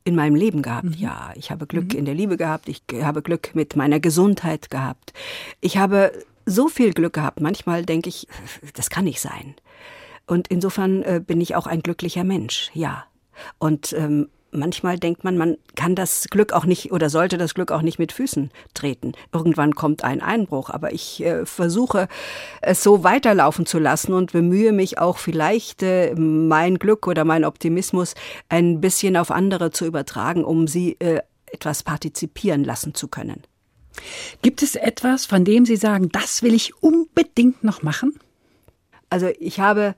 in 0.04 0.14
meinem 0.14 0.36
Leben 0.36 0.62
gehabt. 0.62 0.94
Ja, 0.96 1.32
ich 1.34 1.50
habe 1.50 1.66
Glück 1.66 1.92
in 1.92 2.04
der 2.04 2.14
Liebe 2.14 2.36
gehabt. 2.36 2.68
Ich 2.68 2.82
habe 3.02 3.22
Glück 3.22 3.54
mit 3.54 3.74
meiner 3.74 4.00
Gesundheit 4.00 4.70
gehabt. 4.70 5.12
Ich 5.60 5.78
habe 5.78 6.12
so 6.46 6.68
viel 6.68 6.92
Glück 6.92 7.14
gehabt. 7.14 7.40
Manchmal 7.40 7.84
denke 7.84 8.08
ich, 8.08 8.28
das 8.74 8.88
kann 8.88 9.04
nicht 9.04 9.20
sein. 9.20 9.56
Und 10.26 10.48
insofern 10.48 11.02
äh, 11.02 11.20
bin 11.24 11.40
ich 11.40 11.56
auch 11.56 11.66
ein 11.66 11.82
glücklicher 11.82 12.24
Mensch. 12.24 12.70
Ja. 12.72 13.04
Und 13.58 13.92
ähm, 13.92 14.28
manchmal 14.50 14.98
denkt 14.98 15.24
man, 15.24 15.36
man 15.36 15.56
kann 15.74 15.94
das 15.94 16.28
Glück 16.30 16.52
auch 16.52 16.64
nicht 16.64 16.92
oder 16.92 17.10
sollte 17.10 17.38
das 17.38 17.54
Glück 17.54 17.70
auch 17.70 17.82
nicht 17.82 17.98
mit 17.98 18.12
Füßen 18.12 18.50
treten. 18.74 19.12
Irgendwann 19.32 19.74
kommt 19.74 20.04
ein 20.04 20.20
Einbruch, 20.20 20.70
aber 20.70 20.92
ich 20.92 21.22
äh, 21.24 21.46
versuche 21.46 22.08
es 22.62 22.82
so 22.82 23.04
weiterlaufen 23.04 23.66
zu 23.66 23.78
lassen 23.78 24.12
und 24.12 24.32
bemühe 24.32 24.72
mich 24.72 24.98
auch 24.98 25.18
vielleicht 25.18 25.82
äh, 25.82 26.14
mein 26.14 26.78
Glück 26.78 27.06
oder 27.06 27.24
mein 27.24 27.44
Optimismus 27.44 28.14
ein 28.48 28.80
bisschen 28.80 29.16
auf 29.16 29.30
andere 29.30 29.70
zu 29.70 29.86
übertragen, 29.86 30.44
um 30.44 30.66
sie 30.66 30.96
äh, 30.98 31.20
etwas 31.46 31.82
partizipieren 31.82 32.64
lassen 32.64 32.94
zu 32.94 33.08
können. 33.08 33.42
Gibt 34.42 34.62
es 34.62 34.74
etwas, 34.74 35.26
von 35.26 35.44
dem 35.44 35.64
Sie 35.64 35.76
sagen, 35.76 36.10
das 36.10 36.42
will 36.42 36.54
ich 36.54 36.82
unbedingt 36.82 37.64
noch 37.64 37.82
machen? 37.82 38.18
Also 39.08 39.28
ich 39.38 39.60
habe 39.60 39.94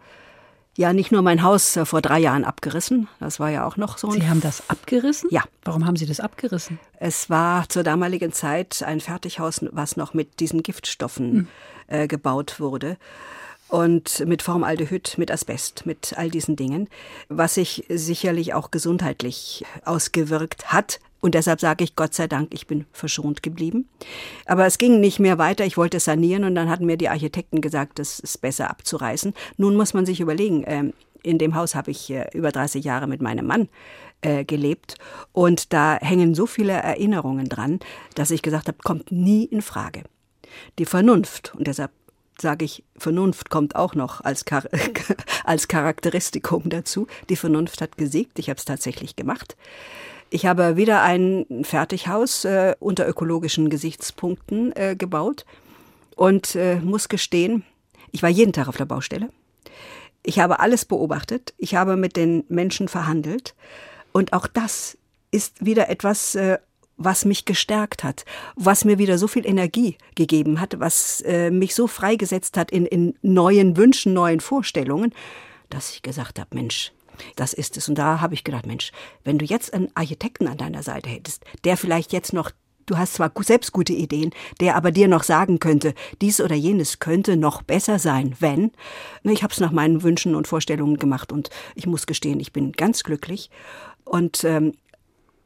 ja 0.78 0.92
nicht 0.92 1.10
nur 1.10 1.22
mein 1.22 1.42
Haus 1.42 1.76
äh, 1.76 1.84
vor 1.84 2.00
drei 2.00 2.20
Jahren 2.20 2.44
abgerissen, 2.44 3.08
das 3.18 3.40
war 3.40 3.50
ja 3.50 3.66
auch 3.66 3.76
noch 3.76 3.98
so 3.98 4.12
Sie 4.12 4.28
haben 4.28 4.40
das 4.40 4.70
abgerissen? 4.70 5.28
Ja. 5.30 5.42
Warum 5.64 5.84
haben 5.84 5.96
Sie 5.96 6.06
das 6.06 6.20
abgerissen? 6.20 6.78
Es 6.98 7.28
war 7.28 7.68
zur 7.68 7.82
damaligen 7.82 8.32
Zeit 8.32 8.82
ein 8.84 9.00
Fertighaus, 9.00 9.60
was 9.72 9.96
noch 9.96 10.14
mit 10.14 10.40
diesen 10.40 10.62
Giftstoffen 10.62 11.48
äh, 11.88 12.06
gebaut 12.06 12.60
wurde. 12.60 12.96
Und 13.68 14.24
mit 14.24 14.40
Formaldehyd, 14.40 15.18
mit 15.18 15.30
Asbest, 15.30 15.84
mit 15.84 16.14
all 16.16 16.30
diesen 16.30 16.56
Dingen, 16.56 16.88
was 17.28 17.54
sich 17.54 17.84
sicherlich 17.90 18.54
auch 18.54 18.70
gesundheitlich 18.70 19.66
ausgewirkt 19.84 20.72
hat. 20.72 21.00
Und 21.20 21.34
deshalb 21.34 21.60
sage 21.60 21.84
ich 21.84 21.96
Gott 21.96 22.14
sei 22.14 22.28
Dank, 22.28 22.54
ich 22.54 22.66
bin 22.66 22.86
verschont 22.92 23.42
geblieben. 23.42 23.88
Aber 24.46 24.66
es 24.66 24.78
ging 24.78 25.00
nicht 25.00 25.18
mehr 25.18 25.38
weiter. 25.38 25.64
Ich 25.64 25.76
wollte 25.76 26.00
sanieren 26.00 26.44
und 26.44 26.54
dann 26.54 26.70
hatten 26.70 26.86
mir 26.86 26.96
die 26.96 27.08
Architekten 27.08 27.60
gesagt, 27.60 27.98
das 27.98 28.20
ist 28.20 28.40
besser 28.40 28.70
abzureißen. 28.70 29.34
Nun 29.56 29.76
muss 29.76 29.94
man 29.94 30.06
sich 30.06 30.20
überlegen, 30.20 30.64
ähm, 30.66 30.92
In 31.24 31.38
dem 31.38 31.56
Haus 31.56 31.74
habe 31.74 31.90
ich 31.90 32.10
äh, 32.10 32.28
über 32.32 32.52
30 32.52 32.84
Jahre 32.84 33.08
mit 33.08 33.20
meinem 33.20 33.46
Mann 33.46 33.68
äh, 34.22 34.44
gelebt 34.44 34.96
und 35.32 35.72
da 35.72 35.98
hängen 36.00 36.34
so 36.34 36.46
viele 36.46 36.72
Erinnerungen 36.72 37.48
dran, 37.48 37.80
dass 38.14 38.30
ich 38.30 38.42
gesagt 38.42 38.68
habe, 38.68 38.78
kommt 38.82 39.10
nie 39.10 39.44
in 39.44 39.62
Frage. 39.62 40.04
Die 40.78 40.86
Vernunft, 40.86 41.54
und 41.56 41.66
deshalb 41.66 41.90
sage 42.40 42.64
ich, 42.64 42.84
Vernunft 42.96 43.50
kommt 43.50 43.74
auch 43.76 43.94
noch 43.94 44.20
als, 44.20 44.44
Char 44.48 44.64
als 45.44 45.68
Charakteristikum 45.68 46.68
dazu. 46.68 47.06
Die 47.28 47.36
Vernunft 47.36 47.80
hat 47.80 47.96
gesiegt, 47.96 48.38
ich 48.38 48.48
habe 48.48 48.58
es 48.58 48.64
tatsächlich 48.64 49.16
gemacht. 49.16 49.56
Ich 50.30 50.44
habe 50.44 50.76
wieder 50.76 51.02
ein 51.02 51.46
Fertighaus 51.62 52.44
äh, 52.44 52.74
unter 52.80 53.08
ökologischen 53.08 53.70
Gesichtspunkten 53.70 54.74
äh, 54.76 54.94
gebaut 54.96 55.46
und 56.16 56.54
äh, 56.54 56.76
muss 56.76 57.08
gestehen, 57.08 57.64
ich 58.12 58.22
war 58.22 58.28
jeden 58.28 58.52
Tag 58.52 58.68
auf 58.68 58.76
der 58.76 58.84
Baustelle. 58.84 59.30
Ich 60.22 60.38
habe 60.38 60.60
alles 60.60 60.84
beobachtet. 60.84 61.54
Ich 61.56 61.74
habe 61.74 61.96
mit 61.96 62.16
den 62.16 62.44
Menschen 62.48 62.88
verhandelt. 62.88 63.54
Und 64.12 64.32
auch 64.32 64.46
das 64.46 64.98
ist 65.30 65.64
wieder 65.64 65.88
etwas, 65.88 66.34
äh, 66.34 66.58
was 66.96 67.24
mich 67.24 67.44
gestärkt 67.44 68.02
hat, 68.02 68.24
was 68.56 68.84
mir 68.84 68.98
wieder 68.98 69.18
so 69.18 69.28
viel 69.28 69.46
Energie 69.46 69.96
gegeben 70.16 70.60
hat, 70.60 70.80
was 70.80 71.20
äh, 71.22 71.50
mich 71.50 71.74
so 71.74 71.86
freigesetzt 71.86 72.56
hat 72.56 72.70
in, 72.72 72.86
in 72.86 73.14
neuen 73.22 73.76
Wünschen, 73.76 74.12
neuen 74.12 74.40
Vorstellungen, 74.40 75.14
dass 75.70 75.92
ich 75.92 76.02
gesagt 76.02 76.40
habe, 76.40 76.54
Mensch, 76.54 76.92
das 77.36 77.52
ist 77.52 77.76
es. 77.76 77.88
Und 77.88 77.96
da 77.96 78.20
habe 78.20 78.34
ich 78.34 78.44
gedacht, 78.44 78.66
Mensch, 78.66 78.92
wenn 79.24 79.38
du 79.38 79.44
jetzt 79.44 79.74
einen 79.74 79.90
Architekten 79.94 80.46
an 80.48 80.58
deiner 80.58 80.82
Seite 80.82 81.08
hättest, 81.08 81.44
der 81.64 81.76
vielleicht 81.76 82.12
jetzt 82.12 82.32
noch 82.32 82.50
Du 82.88 82.96
hast 82.96 83.12
zwar 83.12 83.30
selbst 83.40 83.72
gute 83.72 83.92
Ideen, 83.92 84.30
der 84.60 84.74
aber 84.74 84.90
dir 84.90 85.08
noch 85.08 85.22
sagen 85.22 85.58
könnte, 85.58 85.92
dies 86.22 86.40
oder 86.40 86.54
jenes 86.54 87.00
könnte 87.00 87.36
noch 87.36 87.60
besser 87.60 87.98
sein, 87.98 88.34
wenn. 88.40 88.72
Ne, 89.22 89.34
ich 89.34 89.42
habe 89.42 89.52
es 89.52 89.60
nach 89.60 89.72
meinen 89.72 90.02
Wünschen 90.02 90.34
und 90.34 90.48
Vorstellungen 90.48 90.96
gemacht 90.96 91.30
und 91.30 91.50
ich 91.74 91.86
muss 91.86 92.06
gestehen, 92.06 92.40
ich 92.40 92.50
bin 92.50 92.72
ganz 92.72 93.04
glücklich 93.04 93.50
und 94.04 94.42
ähm, 94.44 94.72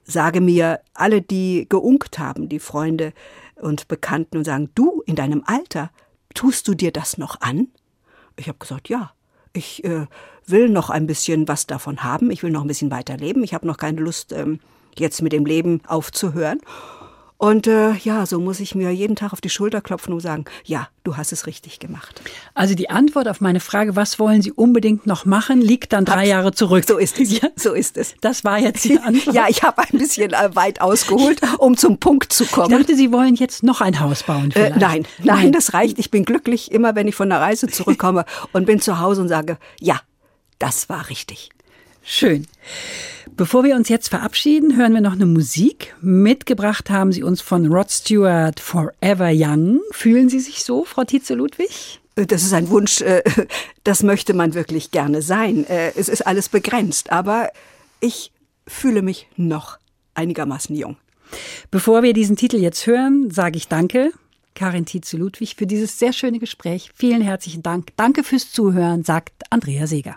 sage 0.05 0.41
mir, 0.41 0.83
alle, 0.95 1.21
die 1.21 1.67
geunkt 1.69 2.21
haben, 2.21 2.49
die 2.49 2.61
Freunde 2.61 3.13
und 3.57 3.89
Bekannten 3.89 4.37
und 4.37 4.45
sagen, 4.45 4.71
du 4.77 5.03
in 5.07 5.17
deinem 5.17 5.43
Alter, 5.45 5.91
tust 6.35 6.69
du 6.69 6.75
dir 6.75 6.93
das 6.93 7.19
noch 7.19 7.41
an? 7.41 7.69
Ich 8.37 8.47
habe 8.47 8.59
gesagt, 8.59 8.89
ja. 8.89 9.13
Ich 9.53 9.85
äh, 9.85 10.07
will 10.47 10.69
noch 10.69 10.91
ein 10.91 11.07
bisschen 11.07 11.49
was 11.49 11.67
davon 11.67 12.03
haben. 12.03 12.31
Ich 12.31 12.43
will 12.43 12.51
noch 12.51 12.63
ein 12.63 12.69
bisschen 12.69 12.91
weiterleben. 12.91 13.45
Ich 13.45 13.55
habe 13.55 13.67
noch 13.67 13.77
keine 13.77 14.01
Lust, 14.01 14.33
ähm, 14.33 14.61
jetzt 14.97 15.23
mit 15.23 15.33
dem 15.33 15.47
Leben 15.47 15.81
aufzuhören. 15.87 16.61
Und 17.43 17.67
äh, 17.67 17.95
ja, 17.95 18.25
so 18.25 18.39
muss 18.39 18.61
ich 18.61 18.77
mir 18.77 18.93
jeden 18.93 19.17
Tag 19.17 19.33
auf 19.33 19.41
die 19.41 19.51
Schulter 19.51 19.81
klopfen 19.81 20.15
und 20.15 20.21
sagen, 20.21 20.45
ja, 20.65 20.87
du 21.03 21.17
hast 21.17 21.33
es 21.33 21.49
richtig 21.49 21.81
gemacht. 21.81 22.23
Also 22.55 22.77
die 22.77 22.89
Antwort 22.89 23.27
auf 23.27 23.41
meine 23.41 23.59
Frage, 23.59 23.97
was 23.97 24.21
wollen 24.21 24.43
Sie 24.43 24.53
unbedingt 24.53 25.09
noch 25.09 25.25
machen, 25.25 25.61
liegt 25.61 25.93
dann 25.93 26.05
drei 26.05 26.21
Abs 26.21 26.29
Jahre 26.29 26.53
zurück. 26.53 26.85
So 26.87 26.99
ist 26.99 27.19
es. 27.19 27.41
Ja. 27.41 27.49
So 27.57 27.73
ist 27.73 27.97
es. 27.97 28.15
Das 28.21 28.45
war 28.45 28.61
jetzt 28.61 28.85
die 28.85 28.97
Antwort. 29.03 29.35
ja, 29.35 29.47
ich 29.49 29.65
habe 29.65 29.83
ein 29.83 29.99
bisschen 29.99 30.33
äh, 30.33 30.55
weit 30.55 30.81
ausgeholt, 30.81 31.41
um 31.59 31.77
zum 31.77 31.99
Punkt 31.99 32.33
zu 32.33 32.47
kommen. 32.47 32.71
Ich 32.71 32.79
dachte, 32.79 32.95
Sie 32.95 33.11
wollen 33.11 33.35
jetzt 33.35 33.65
noch 33.65 33.81
ein 33.81 33.99
Haus 33.99 34.23
bauen. 34.23 34.53
Äh, 34.53 34.79
nein, 34.79 35.05
nein, 35.25 35.51
das 35.51 35.75
reicht. 35.75 35.99
Ich 35.99 36.13
bin 36.13 36.25
glücklich, 36.25 36.71
immer 36.71 36.95
wenn 36.95 37.09
ich 37.09 37.17
von 37.17 37.29
der 37.29 37.41
Reise 37.41 37.67
zurückkomme 37.67 38.25
und 38.53 38.67
bin 38.67 38.81
zu 38.81 39.01
Hause 39.01 39.21
und 39.21 39.27
sage, 39.27 39.59
ja, 39.81 39.99
das 40.61 40.89
war 40.89 41.09
richtig. 41.09 41.51
Schön. 42.03 42.47
Bevor 43.35 43.65
wir 43.65 43.77
uns 43.77 43.89
jetzt 43.89 44.09
verabschieden, 44.09 44.77
hören 44.77 44.93
wir 44.93 45.01
noch 45.01 45.13
eine 45.13 45.27
Musik. 45.27 45.95
Mitgebracht 46.01 46.91
haben 46.91 47.13
Sie 47.13 47.23
uns 47.23 47.41
von 47.41 47.73
Rod 47.73 47.91
Stewart 47.91 48.61
Forever 48.61 49.31
Young. 49.33 49.81
Fühlen 49.91 50.29
Sie 50.29 50.41
sich 50.41 50.65
so, 50.65 50.85
Frau 50.85 51.05
Tietze-Ludwig? 51.05 52.01
Das 52.15 52.43
ist 52.43 52.53
ein 52.53 52.69
Wunsch, 52.69 53.01
äh, 53.01 53.23
das 53.85 54.03
möchte 54.03 54.35
man 54.35 54.53
wirklich 54.55 54.91
gerne 54.91 55.23
sein. 55.23 55.67
Äh, 55.67 55.93
es 55.97 56.09
ist 56.09 56.27
alles 56.27 56.51
begrenzt, 56.51 57.11
aber 57.11 57.49
ich 58.01 58.33
fühle 58.67 59.01
mich 59.01 59.29
noch 59.37 59.79
einigermaßen 60.15 60.77
jung. 60.77 60.97
Bevor 61.71 62.03
wir 62.03 62.13
diesen 62.13 62.37
Titel 62.37 62.59
jetzt 62.59 62.87
hören, 62.87 63.31
sage 63.31 63.57
ich 63.57 63.69
Danke, 63.69 64.13
Karin 64.55 64.85
Tietze-Ludwig, 64.85 65.57
für 65.57 65.67
dieses 65.67 65.99
sehr 65.99 66.13
schöne 66.13 66.39
Gespräch. 66.39 66.91
Vielen 66.95 67.23
herzlichen 67.23 67.63
Dank. 67.63 67.89
Danke 67.97 68.23
fürs 68.23 68.53
Zuhören, 68.53 69.05
sagt 69.05 69.33
Andrea 69.49 69.87
Seeger. 69.87 70.17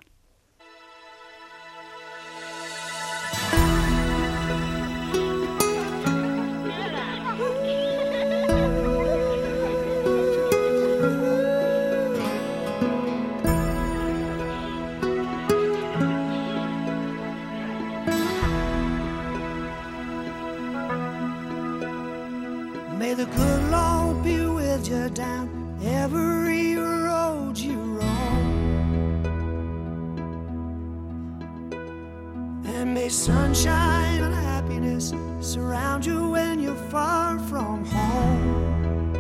Sunshine 33.16 34.22
and 34.24 34.36
happiness 34.36 35.14
surround 35.40 36.06
you 36.06 36.32
when 36.32 36.60
you're 36.60 36.76
far 36.76 37.40
from 37.40 37.86
home. 37.86 39.16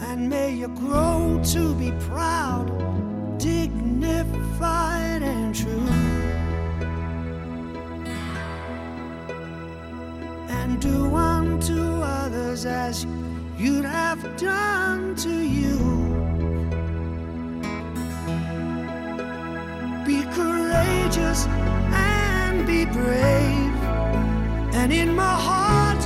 And 0.00 0.28
may 0.28 0.52
you 0.52 0.68
grow 0.68 1.40
to 1.52 1.74
be 1.76 1.92
proud, 2.08 2.68
dignified, 3.38 5.22
and 5.22 5.54
true. 5.54 6.11
And 10.58 10.80
do 10.80 11.14
unto 11.14 11.80
others 12.02 12.66
as 12.66 13.06
you'd 13.58 13.84
have 13.84 14.22
done 14.36 15.14
to 15.16 15.34
you. 15.58 15.78
Be 20.06 20.22
courageous 20.34 21.46
and 21.46 22.66
be 22.66 22.84
brave. 22.84 23.76
And 24.80 24.92
in 24.92 25.14
my 25.14 25.34
heart, 25.48 26.02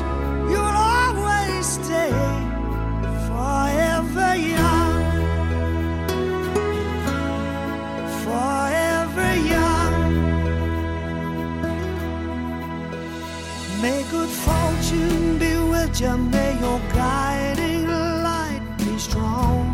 you, 16.00 16.16
may 16.16 16.58
your 16.60 16.78
guiding 16.92 17.86
light 17.86 18.60
be 18.78 18.98
strong. 18.98 19.72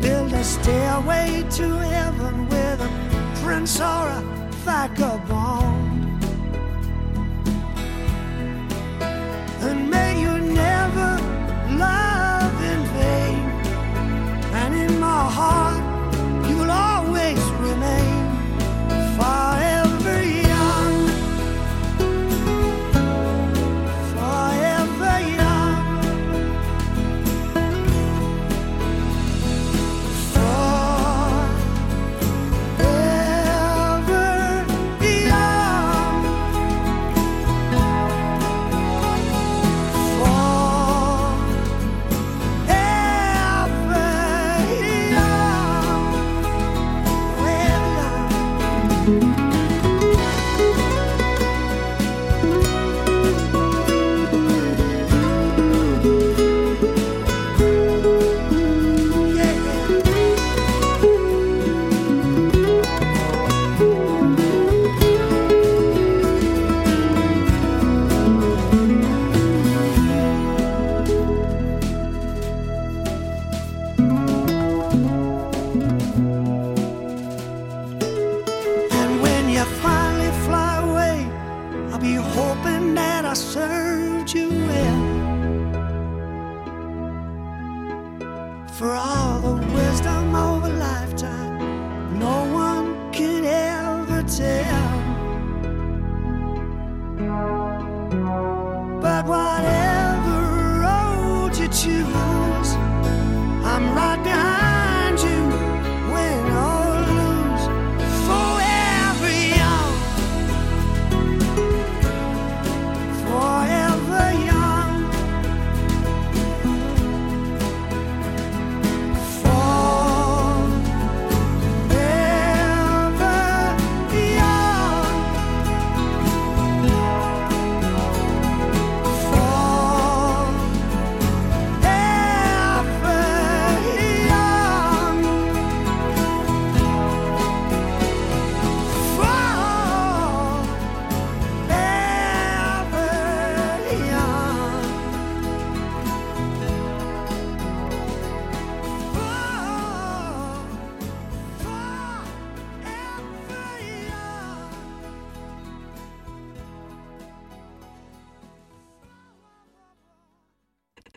build 0.00 0.32
a 0.32 0.44
stairway 0.44 1.44
to 1.50 1.66
heaven 1.78 2.46
with 2.48 2.80
a 2.80 2.90
prince 3.42 3.80
or 3.80 4.08
a 4.08 4.22
vagabond. 4.64 5.73